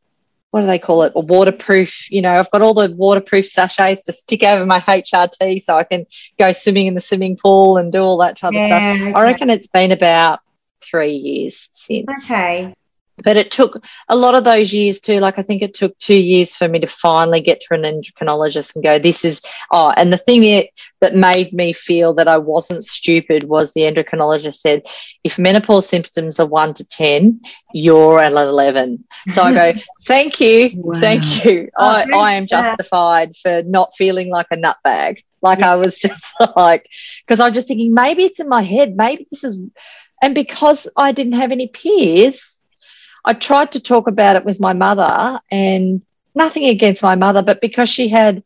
what 0.51 0.63
do 0.63 0.67
they 0.67 0.79
call 0.79 1.05
it? 1.05 1.13
A 1.15 1.21
waterproof, 1.21 2.11
you 2.11 2.23
know, 2.23 2.33
I've 2.33 2.51
got 2.51 2.63
all 2.63 2.75
the 2.75 2.91
waterproof 2.91 3.47
sachets 3.47 4.07
to 4.07 4.13
stick 4.13 4.43
over 4.43 4.67
my 4.67 4.81
HRT 4.81 5.63
so 5.63 5.77
I 5.77 5.85
can 5.85 6.07
go 6.39 6.53
swimming 6.53 6.87
in 6.87 6.95
the 6.95 7.01
swimming 7.01 7.37
pool 7.37 7.77
and 7.77 7.93
do 7.93 7.99
all 7.99 8.19
that 8.19 8.37
type 8.37 8.53
yeah, 8.53 8.63
of 8.63 8.69
stuff. 8.69 8.83
Okay. 8.83 9.13
I 9.13 9.23
reckon 9.23 9.51
it's 9.51 9.69
been 9.69 9.93
about 9.93 10.41
three 10.83 11.13
years 11.13 11.69
since. 11.73 12.09
Okay 12.25 12.75
but 13.23 13.37
it 13.37 13.51
took 13.51 13.83
a 14.09 14.17
lot 14.17 14.35
of 14.35 14.45
those 14.45 14.73
years 14.73 15.01
too. 15.01 15.19
Like 15.21 15.39
I 15.39 15.43
think 15.43 15.63
it 15.63 15.75
took 15.75 15.97
two 15.99 16.19
years 16.19 16.57
for 16.57 16.69
me 16.69 16.81
to 16.81 16.87
finally 16.87 17.41
get 17.41 17.61
to 17.63 17.75
an 17.75 17.83
endocrinologist 17.83 18.75
and 18.75 18.85
go, 18.85 18.99
this 18.99 19.25
is, 19.25 19.43
oh, 19.71 19.93
and 19.97 20.13
the 20.13 20.17
thing 20.17 20.43
that, 20.43 20.67
that 21.01 21.15
made 21.15 21.53
me 21.53 21.73
feel 21.73 22.15
that 22.15 22.29
I 22.29 22.39
wasn't 22.39 22.85
stupid 22.85 23.45
was 23.45 23.73
the 23.73 23.83
endocrinologist 23.83 24.57
said, 24.57 24.87
if 25.25 25.39
menopause 25.39 25.89
symptoms 25.89 26.41
are 26.41 26.47
one 26.47 26.75
to 26.75 26.85
10, 26.85 27.41
you're 27.73 28.21
at 28.21 28.33
11. 28.33 29.05
So 29.29 29.43
I 29.43 29.73
go, 29.73 29.81
thank 30.07 30.41
you. 30.41 30.71
Wow. 30.77 31.01
Thank 31.01 31.45
you. 31.45 31.71
Oh, 31.77 31.87
I, 31.87 32.07
I 32.15 32.33
am 32.35 32.47
justified 32.47 33.37
for 33.37 33.63
not 33.65 33.97
feeling 33.97 34.29
like 34.29 34.49
a 34.51 34.57
nutbag. 34.57 35.23
Like 35.43 35.61
yeah. 35.61 35.73
I 35.73 35.77
was 35.77 35.99
just 35.99 36.35
like, 36.57 36.89
because 37.27 37.41
I'm 37.41 37.55
just 37.55 37.69
thinking 37.69 37.95
maybe 37.95 38.25
it's 38.25 38.41
in 38.41 38.49
my 38.49 38.63
head. 38.63 38.97
Maybe 38.97 39.27
this 39.31 39.45
is, 39.45 39.59
and 40.23 40.35
because 40.35 40.87
I 40.97 41.13
didn't 41.13 41.35
have 41.35 41.51
any 41.51 41.69
peers, 41.69 42.60
I 43.25 43.35
tried 43.35 43.73
to 43.73 43.81
talk 43.81 44.09
about 44.09 44.37
it 44.37 44.45
with 44.45 44.61
my 44.61 44.73
mother 44.73 45.41
and 45.51 46.03
nothing 46.35 46.67
against 46.67 47.03
my 47.03 47.17
mother, 47.17 47.43
but 47.43 47.61
because 47.61 47.89
she 47.89 48.09
had 48.09 48.43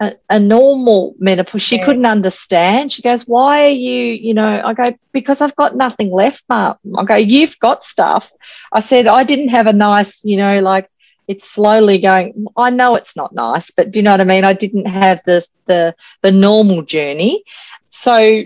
a, 0.00 0.14
a 0.28 0.40
normal 0.40 1.14
menopause, 1.18 1.62
she 1.62 1.76
yeah. 1.76 1.84
couldn't 1.84 2.06
understand. 2.06 2.92
She 2.92 3.02
goes, 3.02 3.26
why 3.26 3.66
are 3.66 3.70
you, 3.70 4.04
you 4.12 4.34
know, 4.34 4.62
I 4.64 4.74
go, 4.74 4.84
because 5.12 5.40
I've 5.40 5.56
got 5.56 5.76
nothing 5.76 6.10
left, 6.10 6.42
Mum. 6.48 6.76
I 6.96 7.04
go, 7.04 7.16
you've 7.16 7.58
got 7.58 7.84
stuff. 7.84 8.32
I 8.72 8.80
said, 8.80 9.06
I 9.06 9.24
didn't 9.24 9.48
have 9.48 9.66
a 9.66 9.72
nice, 9.72 10.24
you 10.24 10.36
know, 10.36 10.60
like 10.60 10.90
it's 11.28 11.48
slowly 11.48 11.98
going, 11.98 12.46
I 12.56 12.70
know 12.70 12.96
it's 12.96 13.14
not 13.14 13.32
nice, 13.32 13.70
but 13.70 13.90
do 13.90 13.98
you 13.98 14.02
know 14.02 14.12
what 14.12 14.20
I 14.20 14.24
mean? 14.24 14.44
I 14.44 14.54
didn't 14.54 14.86
have 14.86 15.20
the, 15.24 15.46
the, 15.66 15.94
the 16.22 16.32
normal 16.32 16.82
journey. 16.82 17.44
So 17.90 18.44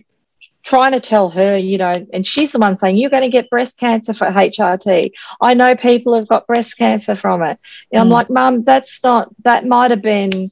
trying 0.66 0.90
to 0.90 1.00
tell 1.00 1.30
her, 1.30 1.56
you 1.56 1.78
know, 1.78 2.04
and 2.12 2.26
she's 2.26 2.50
the 2.50 2.58
one 2.58 2.76
saying, 2.76 2.96
you're 2.96 3.08
going 3.08 3.22
to 3.22 3.28
get 3.28 3.48
breast 3.48 3.78
cancer 3.78 4.12
for 4.12 4.26
HRT. 4.26 5.12
I 5.40 5.54
know 5.54 5.76
people 5.76 6.14
have 6.14 6.26
got 6.26 6.48
breast 6.48 6.76
cancer 6.76 7.14
from 7.14 7.42
it. 7.42 7.60
And 7.92 8.00
mm. 8.00 8.02
I'm 8.02 8.08
like, 8.08 8.28
mum, 8.30 8.64
that's 8.64 9.00
not, 9.04 9.28
that 9.44 9.64
might 9.64 9.92
have 9.92 10.02
been, 10.02 10.50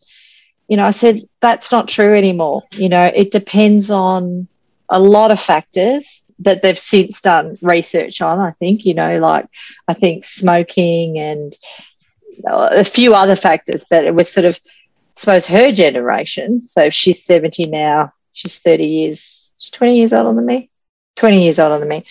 you 0.68 0.76
know, 0.76 0.84
I 0.84 0.92
said, 0.92 1.28
that's 1.40 1.72
not 1.72 1.88
true 1.88 2.14
anymore. 2.14 2.62
You 2.70 2.90
know, 2.90 3.04
it 3.04 3.32
depends 3.32 3.90
on 3.90 4.46
a 4.88 5.00
lot 5.00 5.32
of 5.32 5.40
factors 5.40 6.22
that 6.38 6.62
they've 6.62 6.78
since 6.78 7.20
done 7.20 7.58
research 7.60 8.22
on. 8.22 8.38
I 8.38 8.52
think, 8.52 8.86
you 8.86 8.94
know, 8.94 9.18
like 9.18 9.48
I 9.88 9.94
think 9.94 10.26
smoking 10.26 11.18
and 11.18 11.58
a 12.46 12.84
few 12.84 13.16
other 13.16 13.34
factors, 13.34 13.84
but 13.90 14.04
it 14.04 14.14
was 14.14 14.32
sort 14.32 14.44
of, 14.44 14.60
I 14.64 14.70
suppose 15.16 15.46
her 15.46 15.72
generation. 15.72 16.62
So 16.62 16.88
she's 16.90 17.24
70 17.24 17.66
now. 17.66 18.12
She's 18.32 18.60
30 18.60 18.84
years 18.84 19.43
she's 19.58 19.70
20 19.70 19.96
years 19.96 20.12
older 20.12 20.34
than 20.34 20.46
me, 20.46 20.70
20 21.16 21.44
years 21.44 21.58
older 21.58 21.78
than 21.78 21.88
me, 21.88 22.04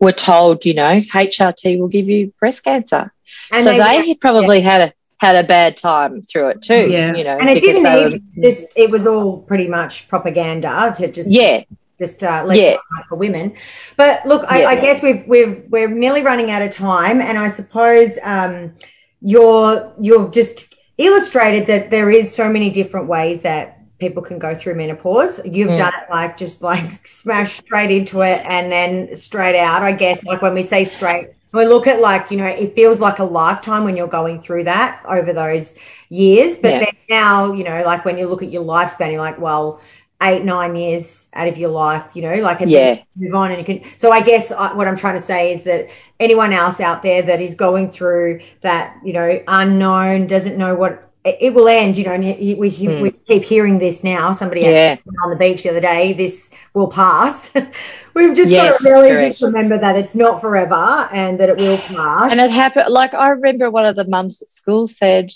were 0.00 0.12
told, 0.12 0.64
you 0.64 0.74
know, 0.74 1.00
HRT 1.00 1.78
will 1.78 1.88
give 1.88 2.08
you 2.08 2.32
breast 2.38 2.64
cancer. 2.64 3.12
And 3.50 3.64
so 3.64 3.72
they, 3.72 4.02
they 4.02 4.14
probably 4.14 4.58
yeah. 4.58 4.70
had 4.70 4.80
a 4.82 4.92
had 5.18 5.44
a 5.44 5.48
bad 5.48 5.78
time 5.78 6.22
through 6.22 6.48
it 6.48 6.62
too. 6.62 6.90
Yeah. 6.90 7.14
You 7.14 7.24
know, 7.24 7.38
and 7.38 7.48
it 7.48 7.60
didn't 7.60 7.86
even 7.86 8.24
were, 8.36 8.42
just, 8.42 8.66
it 8.76 8.90
was 8.90 9.06
all 9.06 9.38
pretty 9.42 9.66
much 9.66 10.08
propaganda 10.08 10.94
to 10.98 11.10
just, 11.10 11.30
yeah. 11.30 11.64
Just 11.98 12.22
uh, 12.22 12.46
yeah. 12.52 12.76
for 13.08 13.16
women, 13.16 13.56
but 13.96 14.26
look, 14.26 14.44
I, 14.52 14.60
yeah. 14.60 14.68
I, 14.68 14.76
guess 14.76 15.02
we've 15.02 15.26
we've 15.26 15.64
we're 15.70 15.88
nearly 15.88 16.20
running 16.20 16.50
out 16.50 16.60
of 16.60 16.70
time, 16.70 17.22
and 17.22 17.38
I 17.38 17.48
suppose 17.48 18.10
um, 18.22 18.74
you're 19.22 19.94
you've 19.98 20.30
just 20.30 20.74
illustrated 20.98 21.66
that 21.68 21.90
there 21.90 22.10
is 22.10 22.34
so 22.34 22.50
many 22.50 22.68
different 22.68 23.06
ways 23.06 23.40
that 23.42 23.75
people 23.98 24.22
can 24.22 24.38
go 24.38 24.54
through 24.54 24.74
menopause. 24.74 25.40
You've 25.44 25.70
mm. 25.70 25.78
done 25.78 25.92
it 25.94 26.10
like 26.10 26.36
just 26.36 26.62
like 26.62 26.90
smash 27.06 27.58
straight 27.58 27.90
into 27.90 28.20
it 28.22 28.44
and 28.46 28.70
then 28.70 29.14
straight 29.16 29.58
out. 29.58 29.82
I 29.82 29.92
guess 29.92 30.22
like 30.24 30.42
when 30.42 30.54
we 30.54 30.62
say 30.62 30.84
straight, 30.84 31.30
we 31.56 31.66
look 31.66 31.86
at 31.86 32.00
like 32.00 32.30
you 32.30 32.36
know 32.36 32.46
it 32.46 32.74
feels 32.74 33.00
like 33.00 33.18
a 33.18 33.24
lifetime 33.24 33.84
when 33.84 33.96
you're 33.96 34.06
going 34.06 34.40
through 34.40 34.64
that 34.64 35.02
over 35.06 35.32
those 35.32 35.74
years 36.08 36.56
but 36.58 36.70
yeah. 36.70 36.78
then 36.80 36.96
now 37.08 37.52
you 37.52 37.64
know 37.64 37.82
like 37.84 38.04
when 38.04 38.18
you 38.18 38.28
look 38.28 38.42
at 38.42 38.50
your 38.50 38.62
lifespan 38.62 39.10
you're 39.10 39.20
like 39.20 39.38
well 39.38 39.80
eight 40.22 40.44
nine 40.44 40.74
years 40.74 41.28
out 41.34 41.48
of 41.48 41.58
your 41.58 41.70
life 41.70 42.04
you 42.14 42.22
know 42.22 42.34
like 42.36 42.60
and 42.60 42.70
yeah 42.70 43.02
move 43.16 43.34
on 43.34 43.50
and 43.50 43.58
you 43.58 43.64
can 43.64 43.90
so 43.96 44.12
i 44.12 44.20
guess 44.20 44.50
uh, 44.50 44.72
what 44.74 44.86
i'm 44.86 44.96
trying 44.96 45.16
to 45.16 45.22
say 45.22 45.52
is 45.52 45.62
that 45.62 45.88
anyone 46.20 46.52
else 46.52 46.80
out 46.80 47.02
there 47.02 47.22
that 47.22 47.40
is 47.40 47.54
going 47.54 47.90
through 47.90 48.40
that 48.60 48.96
you 49.04 49.12
know 49.12 49.42
unknown 49.48 50.26
doesn't 50.26 50.56
know 50.56 50.74
what 50.74 51.05
it 51.26 51.54
will 51.54 51.68
end, 51.68 51.96
you 51.96 52.04
know, 52.04 52.12
and 52.12 52.24
we, 52.24 52.70
mm. 52.70 53.02
we 53.02 53.10
keep 53.10 53.42
hearing 53.42 53.78
this 53.78 54.04
now. 54.04 54.32
Somebody 54.32 54.62
yeah. 54.62 54.96
on 55.24 55.30
the 55.30 55.36
beach 55.36 55.62
the 55.62 55.70
other 55.70 55.80
day, 55.80 56.12
this 56.12 56.50
will 56.74 56.88
pass. 56.88 57.50
We've 58.14 58.34
just 58.34 58.50
yes, 58.50 58.82
got 58.82 58.88
to 58.88 58.94
really 58.94 59.30
just 59.30 59.42
remember 59.42 59.78
that 59.78 59.96
it's 59.96 60.14
not 60.14 60.40
forever 60.40 61.08
and 61.12 61.38
that 61.38 61.50
it 61.50 61.58
will 61.58 61.78
pass. 61.78 62.30
And 62.30 62.40
it 62.40 62.50
happened, 62.50 62.88
like 62.88 63.12
I 63.12 63.28
remember 63.30 63.70
one 63.70 63.84
of 63.84 63.96
the 63.96 64.06
mums 64.06 64.40
at 64.40 64.50
school 64.50 64.86
said, 64.88 65.30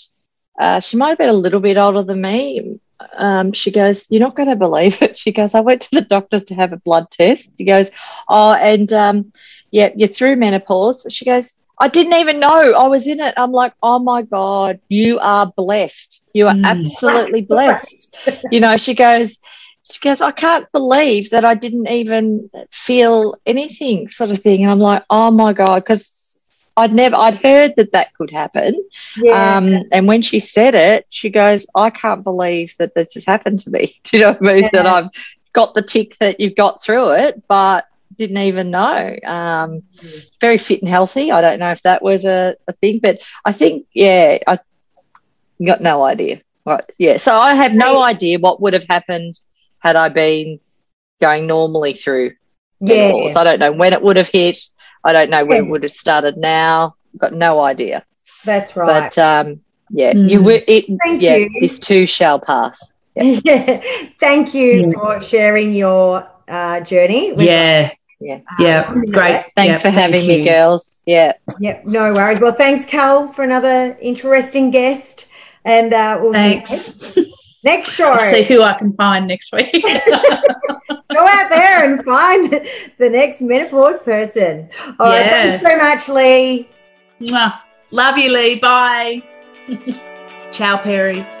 uh, 0.59 0.79
she 0.79 0.97
might 0.97 1.09
have 1.09 1.17
been 1.17 1.29
a 1.29 1.33
little 1.33 1.59
bit 1.59 1.77
older 1.77 2.03
than 2.03 2.21
me. 2.21 2.79
Um, 3.17 3.51
she 3.51 3.71
goes, 3.71 4.07
You're 4.09 4.21
not 4.21 4.35
going 4.35 4.49
to 4.49 4.55
believe 4.55 5.01
it. 5.01 5.17
She 5.17 5.31
goes, 5.31 5.55
I 5.55 5.59
went 5.61 5.81
to 5.83 5.89
the 5.91 6.01
doctors 6.01 6.43
to 6.45 6.55
have 6.55 6.73
a 6.73 6.77
blood 6.77 7.09
test. 7.11 7.49
She 7.57 7.65
goes, 7.65 7.89
Oh, 8.27 8.53
and 8.53 8.91
um, 8.93 9.33
yeah, 9.71 9.89
you're 9.95 10.07
through 10.07 10.35
menopause. 10.35 11.05
She 11.09 11.25
goes, 11.25 11.55
I 11.81 11.87
didn't 11.87 12.13
even 12.13 12.39
know 12.39 12.73
I 12.73 12.87
was 12.87 13.07
in 13.07 13.19
it. 13.19 13.33
I'm 13.37 13.51
like, 13.51 13.73
oh 13.81 13.97
my 13.97 14.21
God, 14.21 14.79
you 14.87 15.17
are 15.17 15.47
blessed. 15.47 16.21
You 16.31 16.45
are 16.45 16.53
mm. 16.53 16.63
absolutely 16.63 17.41
blessed. 17.53 18.15
you 18.51 18.59
know, 18.59 18.77
she 18.77 18.93
goes, 18.93 19.39
she 19.81 19.99
goes, 19.99 20.21
I 20.21 20.29
can't 20.29 20.71
believe 20.71 21.31
that 21.31 21.43
I 21.43 21.55
didn't 21.55 21.87
even 21.87 22.51
feel 22.69 23.35
anything, 23.47 24.09
sort 24.09 24.29
of 24.29 24.43
thing. 24.43 24.61
And 24.61 24.71
I'm 24.71 24.77
like, 24.77 25.03
oh 25.09 25.31
my 25.31 25.53
God, 25.53 25.77
because 25.79 26.67
I'd 26.77 26.93
never, 26.93 27.15
I'd 27.15 27.43
heard 27.43 27.73
that 27.77 27.93
that 27.93 28.13
could 28.13 28.29
happen. 28.29 28.87
Yeah. 29.17 29.55
Um, 29.57 29.83
and 29.91 30.07
when 30.07 30.21
she 30.21 30.39
said 30.39 30.75
it, 30.75 31.07
she 31.09 31.31
goes, 31.31 31.65
I 31.73 31.89
can't 31.89 32.23
believe 32.23 32.75
that 32.77 32.93
this 32.93 33.15
has 33.15 33.25
happened 33.25 33.61
to 33.61 33.71
me. 33.71 33.99
Do 34.03 34.17
you 34.17 34.23
know 34.23 34.33
what 34.33 34.51
I 34.51 34.53
mean? 34.53 34.63
Yeah. 34.65 34.69
That 34.73 34.85
I've 34.85 35.09
got 35.51 35.73
the 35.73 35.81
tick 35.81 36.15
that 36.19 36.39
you've 36.39 36.55
got 36.55 36.83
through 36.83 37.13
it, 37.13 37.41
but 37.47 37.87
didn't 38.27 38.37
even 38.37 38.71
know. 38.71 39.15
Um. 39.25 39.83
Very 40.39 40.57
fit 40.57 40.81
and 40.81 40.89
healthy. 40.89 41.31
I 41.31 41.41
don't 41.41 41.59
know 41.59 41.71
if 41.71 41.81
that 41.83 42.01
was 42.01 42.25
a, 42.25 42.55
a 42.67 42.73
thing, 42.73 42.99
but 43.01 43.19
I 43.45 43.51
think, 43.51 43.87
yeah, 43.93 44.37
I 44.47 44.59
got 45.65 45.81
no 45.81 46.03
idea. 46.03 46.41
Right. 46.65 46.83
Yeah. 46.97 47.17
So 47.17 47.35
I 47.35 47.55
have 47.55 47.73
no 47.73 48.01
idea 48.01 48.39
what 48.39 48.61
would 48.61 48.73
have 48.73 48.85
happened 48.87 49.39
had 49.79 49.95
I 49.95 50.09
been 50.09 50.59
going 51.19 51.47
normally 51.47 51.93
through 51.93 52.33
yeah. 52.81 53.11
I 53.35 53.43
don't 53.43 53.59
know 53.59 53.71
when 53.71 53.93
it 53.93 54.01
would 54.01 54.17
have 54.17 54.27
hit. 54.27 54.57
I 55.03 55.13
don't 55.13 55.29
know 55.29 55.45
when 55.45 55.57
yeah. 55.57 55.67
it 55.67 55.69
would 55.69 55.83
have 55.83 55.91
started 55.91 56.37
now. 56.37 56.95
Got 57.17 57.33
no 57.33 57.59
idea. 57.59 58.05
That's 58.43 58.75
right. 58.75 58.87
But 58.87 59.17
um, 59.17 59.61
yeah, 59.89 60.13
mm. 60.13 60.29
you 60.29 60.41
were 60.41 60.61
it. 60.67 60.85
Thank 61.03 61.21
yeah, 61.21 61.35
you. 61.35 61.49
this 61.59 61.79
too 61.79 62.05
shall 62.05 62.39
pass. 62.39 62.93
Yeah. 63.15 63.39
yeah. 63.43 63.83
Thank 64.19 64.53
you 64.53 64.87
mm. 64.87 65.01
for 65.01 65.21
sharing 65.25 65.73
your 65.73 66.27
uh, 66.47 66.81
journey. 66.81 67.33
yeah. 67.37 67.91
Yeah. 68.21 68.41
Yeah. 68.59 68.85
Um, 68.87 69.03
great. 69.05 69.45
Thanks 69.55 69.73
yeah, 69.73 69.77
for 69.79 69.89
having 69.89 70.27
me, 70.27 70.45
girls. 70.45 71.01
Yeah. 71.05 71.33
Yeah. 71.59 71.81
No 71.85 72.13
worries. 72.13 72.39
Well, 72.39 72.53
thanks, 72.53 72.85
Cal, 72.85 73.33
for 73.33 73.43
another 73.43 73.97
interesting 73.99 74.69
guest. 74.69 75.25
And 75.65 75.93
uh, 75.93 76.19
we'll 76.21 76.33
thanks. 76.33 77.17
next 77.63 77.89
show. 77.93 78.11
I'll 78.11 78.19
see 78.19 78.43
who 78.43 78.61
I 78.61 78.73
can 78.73 78.93
find 78.93 79.27
next 79.27 79.51
week. 79.51 79.71
Go 79.83 81.27
out 81.27 81.49
there 81.49 81.91
and 81.91 82.05
find 82.05 82.51
the 82.97 83.09
next 83.09 83.41
menopause 83.41 83.99
person. 83.99 84.69
All 84.99 85.07
right. 85.07 85.25
Thank 85.25 85.61
you 85.61 85.69
so 85.69 85.77
much, 85.77 86.07
Lee. 86.07 86.69
Mwah. 87.19 87.59
Love 87.91 88.17
you, 88.17 88.31
Lee. 88.33 88.55
Bye. 88.55 89.21
Ciao, 90.51 90.77
Perrys. 90.77 91.37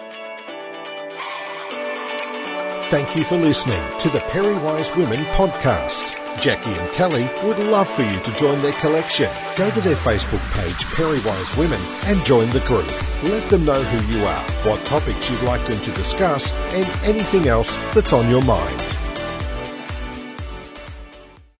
Thank 2.89 3.15
you 3.15 3.23
for 3.23 3.37
listening 3.37 3.81
to 3.99 4.09
the 4.09 4.19
Perry 4.31 4.57
Wise 4.57 4.93
Women 4.95 5.23
podcast. 5.35 6.20
Jackie 6.41 6.71
and 6.71 6.89
Kelly 6.93 7.29
would 7.43 7.59
love 7.59 7.87
for 7.87 8.01
you 8.01 8.19
to 8.19 8.35
join 8.35 8.59
their 8.63 8.73
collection. 8.73 9.29
Go 9.55 9.69
to 9.69 9.81
their 9.81 9.95
Facebook 9.97 10.41
page, 10.53 10.73
Perrywise 10.95 11.55
Women, 11.55 11.79
and 12.05 12.25
join 12.25 12.49
the 12.49 12.61
group. 12.61 12.89
Let 13.23 13.47
them 13.51 13.63
know 13.63 13.83
who 13.83 14.17
you 14.17 14.25
are, 14.25 14.41
what 14.63 14.83
topics 14.83 15.29
you'd 15.29 15.43
like 15.43 15.63
them 15.67 15.79
to 15.79 15.91
discuss, 15.91 16.51
and 16.73 16.87
anything 17.05 17.47
else 17.47 17.75
that's 17.93 18.11
on 18.11 18.27
your 18.27 18.41
mind. 18.41 18.90